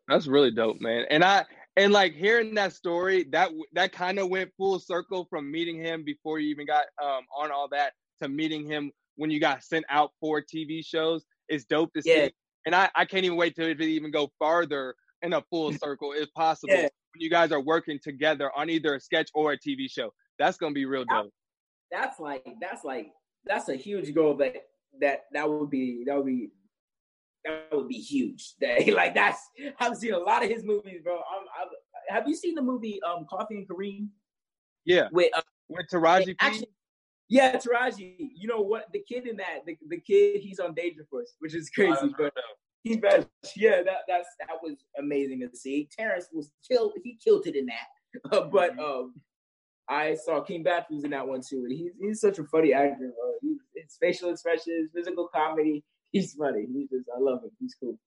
That's 0.08 0.28
really 0.28 0.51
dope, 0.51 0.80
man. 0.80 1.05
And 1.10 1.24
I 1.24 1.45
and 1.76 1.93
like 1.93 2.14
hearing 2.14 2.55
that 2.55 2.74
story, 2.74 3.26
that 3.32 3.51
that 3.74 3.91
kind 3.91 4.18
of 4.18 4.30
went 4.30 4.51
full 4.58 4.80
circle 4.80 5.28
from 5.30 5.51
meeting 5.51 5.78
him 5.78 6.03
before 6.03 6.39
you 6.39 6.49
even 6.49 6.66
got 6.66 6.86
um 7.03 7.26
on 7.38 7.51
all 7.51 7.68
that 7.70 7.93
to 8.22 8.28
meeting 8.28 8.66
him 8.66 8.91
when 9.16 9.30
you 9.30 9.39
got 9.39 9.64
sent 9.64 9.86
out 9.89 10.12
for 10.20 10.41
TV 10.41 10.84
shows. 10.84 11.26
It's 11.49 11.66
dope 11.66 11.93
to 11.93 12.01
yeah. 12.03 12.26
see. 12.26 12.32
And 12.66 12.76
I, 12.76 12.89
I 12.95 13.05
can't 13.05 13.26
even 13.26 13.38
wait 13.38 13.55
to 13.55 13.70
even 13.70 14.12
go 14.12 14.30
farther 14.39 14.95
in 15.22 15.34
a 15.34 15.41
full 15.49 15.72
circle 15.84 16.14
if 16.14 16.34
possible 16.34 16.74
yeah. 16.74 16.82
when 16.82 17.22
you 17.22 17.30
guys 17.30 17.51
are 17.51 17.62
working 17.62 17.99
together 18.01 18.51
on 18.55 18.70
either 18.70 18.95
a 18.95 18.99
sketch 18.99 19.30
or 19.34 19.53
a 19.53 19.58
TV 19.58 19.89
show. 19.89 20.12
That's 20.40 20.58
gonna 20.58 20.74
be 20.74 20.86
real 20.86 21.06
dope. 21.06 21.32
That's 21.92 22.20
like 22.20 22.46
that's 22.62 22.84
like 22.84 23.08
that's 23.46 23.70
a 23.70 23.76
huge 23.76 24.14
goal 24.14 24.36
that 24.36 24.56
that 25.00 25.26
that 25.34 25.50
would 25.50 25.70
be 25.70 26.04
that 26.06 26.16
would 26.16 26.26
be 26.26 26.50
that 27.46 27.70
would 27.72 27.88
be 27.88 28.00
huge. 28.00 28.54
That, 28.60 28.88
like 28.94 29.16
that's 29.16 29.40
I've 29.80 29.96
seen 29.98 30.14
a 30.14 30.20
lot 30.20 30.44
of 30.44 30.50
his 30.50 30.64
movies, 30.64 31.02
bro. 31.04 31.16
I'm, 31.16 31.46
I'm, 31.62 32.16
have 32.16 32.28
you 32.28 32.36
seen 32.36 32.56
the 32.56 32.62
movie 32.62 33.00
um 33.04 33.26
Coffee 33.30 33.56
and 33.56 33.68
Kareem? 33.68 34.08
Yeah, 34.86 35.08
with 35.12 35.36
uh, 35.36 35.42
with 35.70 35.88
Taraji. 35.92 36.36
Actually, 36.40 36.70
yeah, 37.30 37.58
Taraji. 37.58 38.16
You 38.36 38.48
know 38.48 38.62
what? 38.62 38.86
The 38.94 39.00
kid 39.00 39.28
in 39.28 39.38
that, 39.38 39.66
the, 39.66 39.78
the 39.90 40.00
kid, 40.00 40.42
he's 40.42 40.60
on 40.60 40.74
Danger 40.74 41.02
Dangerous, 41.12 41.36
which 41.40 41.54
is 41.54 41.70
crazy, 41.70 42.14
but 42.18 42.34
he's 42.84 42.98
bad. 42.98 43.28
Yeah, 43.56 43.82
that 43.84 44.00
that's 44.08 44.30
that 44.40 44.58
was 44.62 44.78
amazing 44.98 45.42
to 45.42 45.58
see. 45.58 45.90
Terrence 45.98 46.28
was 46.32 46.52
killed. 46.70 46.94
He 47.04 47.18
killed 47.24 47.48
it 47.48 47.56
in 47.56 47.66
that. 47.68 48.32
Uh, 48.32 48.46
but 48.52 48.72
mm-hmm. 48.78 48.80
um, 48.80 49.14
I 49.90 50.16
saw 50.16 50.42
King 50.42 50.66
was 50.90 51.04
in 51.04 51.12
that 51.12 51.28
one 51.28 51.42
too. 51.42 51.66
And 51.68 51.72
he's 51.72 51.92
he's 52.00 52.22
such 52.22 52.40
a 52.40 52.44
funny 52.44 52.74
actor. 52.74 53.14
Bro. 53.18 53.34
He's, 53.42 53.58
his 53.76 53.98
facial 54.00 54.30
expressions, 54.30 54.90
physical 54.94 55.28
comedy 55.34 55.84
he's 56.12 56.34
funny. 56.34 56.66
He's 56.72 56.90
just 56.90 57.10
I 57.16 57.20
love 57.20 57.44
him. 57.44 57.52
He's 57.60 57.76
cool. 57.80 57.98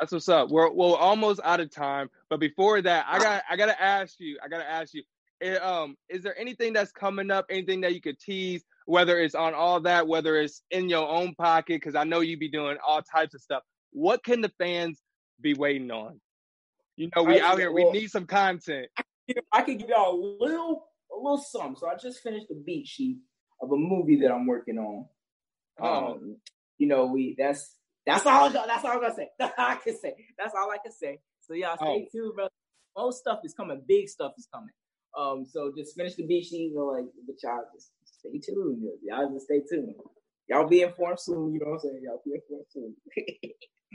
That's 0.00 0.12
what's 0.12 0.28
up. 0.28 0.50
We're 0.50 0.70
we're 0.70 0.96
almost 0.96 1.40
out 1.44 1.60
of 1.60 1.70
time, 1.70 2.10
but 2.28 2.40
before 2.40 2.80
that, 2.82 3.06
I 3.08 3.18
got 3.18 3.42
I 3.48 3.56
gotta 3.56 3.80
ask 3.80 4.18
you. 4.18 4.38
I 4.42 4.48
gotta 4.48 4.68
ask 4.68 4.94
you. 4.94 5.02
Eh, 5.40 5.56
um, 5.56 5.96
is 6.08 6.22
there 6.22 6.38
anything 6.38 6.72
that's 6.72 6.92
coming 6.92 7.30
up? 7.30 7.46
Anything 7.50 7.80
that 7.82 7.94
you 7.94 8.00
could 8.00 8.18
tease? 8.18 8.64
Whether 8.86 9.20
it's 9.20 9.34
on 9.34 9.54
all 9.54 9.80
that, 9.80 10.08
whether 10.08 10.36
it's 10.36 10.62
in 10.70 10.88
your 10.88 11.08
own 11.08 11.34
pocket, 11.34 11.80
because 11.80 11.94
I 11.94 12.04
know 12.04 12.20
you'd 12.20 12.40
be 12.40 12.48
doing 12.48 12.78
all 12.84 13.02
types 13.02 13.34
of 13.34 13.40
stuff. 13.40 13.62
What 13.90 14.24
can 14.24 14.40
the 14.40 14.50
fans 14.58 15.00
be 15.40 15.54
waiting 15.54 15.90
on? 15.90 16.20
You 16.96 17.10
know, 17.14 17.22
we 17.22 17.40
I, 17.40 17.46
out 17.46 17.58
here. 17.58 17.70
Well, 17.70 17.92
we 17.92 18.00
need 18.00 18.10
some 18.10 18.26
content. 18.26 18.88
I 19.52 19.62
could 19.62 19.78
give 19.78 19.88
y'all 19.88 20.14
a 20.14 20.44
little, 20.44 20.88
a 21.12 21.16
little 21.16 21.38
something. 21.38 21.76
So 21.76 21.88
I 21.88 21.94
just 21.96 22.22
finished 22.22 22.46
the 22.48 22.54
beat 22.54 22.86
sheet 22.86 23.18
of 23.60 23.70
a 23.70 23.76
movie 23.76 24.20
that 24.22 24.32
I'm 24.32 24.46
working 24.46 24.78
on. 24.78 25.06
Oh. 25.80 26.12
Um, 26.12 26.36
you 26.78 26.86
know, 26.88 27.06
we 27.06 27.34
that's 27.38 27.76
that's 28.06 28.26
all 28.26 28.50
that's 28.50 28.84
all 28.84 28.92
I'm 28.92 29.00
gonna 29.00 29.14
say. 29.14 29.28
That's 29.38 29.54
all 29.56 29.66
I 29.66 29.76
can 29.76 29.96
say. 29.96 30.14
That's 30.36 30.54
all 30.54 30.70
I 30.70 30.78
can 30.82 30.92
say. 30.92 31.20
So 31.40 31.54
y'all 31.54 31.76
stay 31.76 32.08
oh. 32.08 32.08
tuned, 32.10 32.34
bro. 32.34 32.48
Most 32.96 33.20
stuff 33.20 33.40
is 33.44 33.54
coming. 33.54 33.80
Big 33.86 34.08
stuff 34.08 34.32
is 34.36 34.48
coming. 34.52 34.72
Um, 35.16 35.44
so 35.44 35.72
just 35.76 35.96
finish 35.96 36.14
the 36.14 36.26
beat 36.26 36.46
sheet, 36.46 36.70
you 36.70 36.74
know, 36.74 36.86
like 36.86 37.04
y'all 37.42 37.60
Just 37.74 37.90
stay 38.18 38.38
tuned. 38.38 38.82
Y'all 39.02 39.32
just 39.32 39.44
stay 39.44 39.60
tuned. 39.60 39.94
Y'all 40.48 40.66
be 40.66 40.82
informed 40.82 41.20
soon. 41.20 41.52
You 41.52 41.60
know 41.60 41.66
what 41.66 41.74
I'm 41.74 41.78
saying? 41.80 42.00
Y'all 42.02 42.22
be 42.24 42.32
informed 42.34 42.66
soon. 42.70 42.94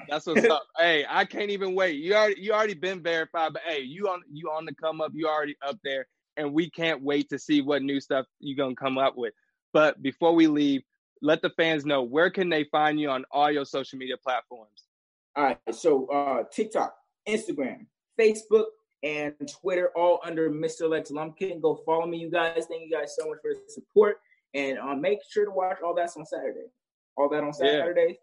That's 0.10 0.26
what's 0.26 0.46
up. 0.46 0.64
Hey, 0.78 1.06
I 1.10 1.26
can't 1.26 1.50
even 1.50 1.74
wait. 1.74 1.98
You 1.98 2.14
already 2.14 2.40
you 2.40 2.54
already 2.54 2.76
been 2.76 3.02
verified, 3.02 3.54
but 3.54 3.64
hey, 3.68 3.82
you 3.82 4.08
on 4.08 4.22
you 4.32 4.50
on 4.50 4.66
the 4.66 4.74
come 4.74 5.02
up. 5.02 5.12
You 5.14 5.28
already 5.28 5.56
up 5.68 5.80
there, 5.84 6.08
and 6.38 6.54
we 6.54 6.70
can't 6.70 7.02
wait 7.02 7.30
to 7.30 7.40
see 7.40 7.62
what 7.62 7.82
new 7.82 8.00
stuff 8.00 8.26
you're 8.40 8.56
gonna 8.56 8.76
come 8.76 8.98
up 8.98 9.18
with. 9.18 9.34
But 9.74 10.02
before 10.02 10.34
we 10.34 10.48
leave, 10.48 10.84
let 11.22 11.42
the 11.42 11.50
fans 11.52 11.86
know 11.86 12.04
where 12.04 12.30
can 12.30 12.50
they 12.50 12.64
find 12.66 13.00
you 13.00 13.10
on 13.10 13.26
all 13.32 13.52
your 13.52 13.66
social 13.66 13.98
media 13.98 14.16
platforms. 14.18 14.86
All 15.36 15.44
right, 15.44 15.58
so 15.72 16.08
uh, 16.08 16.44
TikTok, 16.52 16.96
Instagram, 17.28 17.88
Facebook, 18.20 18.66
and 19.04 19.34
Twitter, 19.62 19.92
all 19.96 20.20
under 20.24 20.50
Mr. 20.50 20.90
Lex 20.90 21.12
Lumpkin. 21.12 21.60
Go 21.62 21.82
follow 21.86 22.08
me, 22.08 22.18
you 22.18 22.32
guys. 22.32 22.66
Thank 22.70 22.84
you 22.84 22.92
guys 22.92 23.16
so 23.18 23.28
much 23.28 23.40
for 23.42 23.54
the 23.54 23.72
support, 23.72 24.18
and 24.54 24.80
uh, 24.80 24.96
make 24.96 25.20
sure 25.30 25.46
to 25.46 25.52
watch 25.52 25.78
all 25.84 25.94
that 25.96 26.10
on 26.18 26.26
Saturday. 26.26 26.68
All 27.18 27.30
that 27.30 27.44
on 27.44 27.54
Saturday. 27.54 28.08
Yeah. 28.08 28.14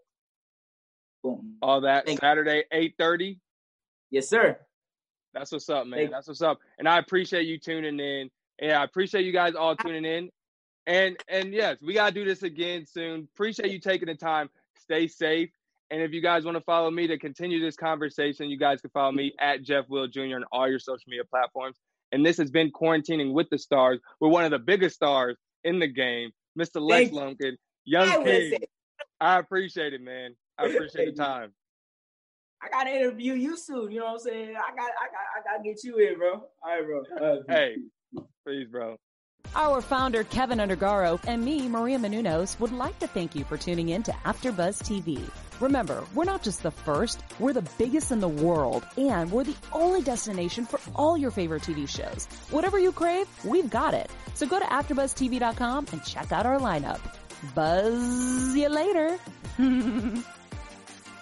Boom. 1.22 1.56
All 1.62 1.80
that 1.82 2.06
Thank 2.06 2.20
Saturday, 2.20 2.64
eight 2.72 2.94
thirty. 2.98 3.40
Yes, 4.10 4.28
sir. 4.28 4.58
That's 5.34 5.52
what's 5.52 5.68
up, 5.68 5.86
man. 5.86 6.10
That's 6.10 6.28
what's 6.28 6.42
up. 6.42 6.60
And 6.78 6.88
I 6.88 6.98
appreciate 6.98 7.46
you 7.46 7.58
tuning 7.58 7.98
in. 7.98 8.30
Yeah, 8.62 8.80
I 8.80 8.84
appreciate 8.84 9.24
you 9.24 9.32
guys 9.32 9.54
all 9.54 9.76
tuning 9.76 10.04
in. 10.04 10.30
And 10.86 11.16
and 11.28 11.52
yes, 11.52 11.78
we 11.82 11.94
gotta 11.94 12.12
do 12.12 12.24
this 12.24 12.42
again 12.42 12.86
soon. 12.86 13.28
Appreciate 13.34 13.72
you 13.72 13.80
taking 13.80 14.06
the 14.06 14.14
time. 14.14 14.48
Stay 14.78 15.08
safe. 15.08 15.50
And 15.90 16.02
if 16.02 16.12
you 16.12 16.22
guys 16.22 16.44
want 16.44 16.56
to 16.56 16.62
follow 16.62 16.90
me 16.90 17.06
to 17.08 17.18
continue 17.18 17.60
this 17.60 17.76
conversation, 17.76 18.48
you 18.48 18.58
guys 18.58 18.80
can 18.80 18.90
follow 18.90 19.12
me 19.12 19.34
at 19.40 19.62
Jeff 19.62 19.88
Will 19.88 20.06
Jr. 20.08 20.36
on 20.36 20.44
all 20.50 20.68
your 20.68 20.78
social 20.78 21.04
media 21.08 21.24
platforms. 21.24 21.76
And 22.10 22.24
this 22.24 22.36
has 22.38 22.50
been 22.50 22.70
Quarantining 22.70 23.32
with 23.32 23.50
the 23.50 23.58
Stars. 23.58 24.00
We're 24.20 24.28
one 24.28 24.44
of 24.44 24.50
the 24.50 24.58
biggest 24.58 24.96
stars 24.96 25.36
in 25.62 25.78
the 25.78 25.86
game, 25.86 26.30
Mr. 26.58 26.80
Lex 26.80 27.12
Lumpkin, 27.12 27.56
Young 27.84 28.08
I 28.08 28.24
King. 28.24 28.58
I 29.20 29.38
appreciate 29.38 29.92
it, 29.94 30.00
man. 30.00 30.36
I 30.58 30.66
appreciate 30.66 31.16
the 31.16 31.22
time. 31.22 31.52
I 32.62 32.68
gotta 32.70 32.90
interview 32.90 33.34
you 33.34 33.56
soon. 33.56 33.90
You 33.90 34.00
know 34.00 34.06
what 34.06 34.12
I'm 34.12 34.18
saying? 34.20 34.56
I 34.56 34.74
got, 34.74 34.90
I 34.90 35.06
got, 35.10 35.24
I 35.36 35.52
gotta 35.52 35.62
get 35.62 35.84
you 35.84 35.98
in, 35.98 36.18
bro. 36.18 36.32
All 36.32 36.48
right, 36.64 36.84
bro. 36.84 37.02
All 37.20 37.42
right, 37.48 37.74
Hey, 38.16 38.22
please, 38.46 38.66
bro. 38.70 38.96
Our 39.54 39.80
founder, 39.80 40.24
Keven 40.24 40.58
Undergaro, 40.58 41.20
and 41.28 41.44
me, 41.44 41.68
Maria 41.68 41.98
Menounos, 41.98 42.58
would 42.58 42.72
like 42.72 42.98
to 42.98 43.06
thank 43.06 43.36
you 43.36 43.44
for 43.44 43.56
tuning 43.56 43.90
in 43.90 44.02
to 44.04 44.10
AfterBuzz 44.24 44.82
TV. 44.82 45.30
Remember, 45.60 46.02
we're 46.14 46.24
not 46.24 46.42
just 46.42 46.64
the 46.64 46.72
first, 46.72 47.22
we're 47.38 47.52
the 47.52 47.68
biggest 47.78 48.10
in 48.10 48.18
the 48.18 48.28
world, 48.28 48.84
and 48.96 49.30
we're 49.30 49.44
the 49.44 49.54
only 49.72 50.02
destination 50.02 50.66
for 50.66 50.80
all 50.96 51.16
your 51.16 51.30
favorite 51.30 51.62
TV 51.62 51.88
shows. 51.88 52.26
Whatever 52.50 52.80
you 52.80 52.90
crave, 52.90 53.28
we've 53.44 53.70
got 53.70 53.94
it. 53.94 54.10
So 54.34 54.46
go 54.46 54.58
to 54.58 54.64
AfterBuzzTV.com 54.64 55.86
and 55.92 56.04
check 56.04 56.32
out 56.32 56.46
our 56.46 56.58
lineup. 56.58 57.00
Buzz 57.54 58.56
you 58.56 58.68
later. 58.68 59.18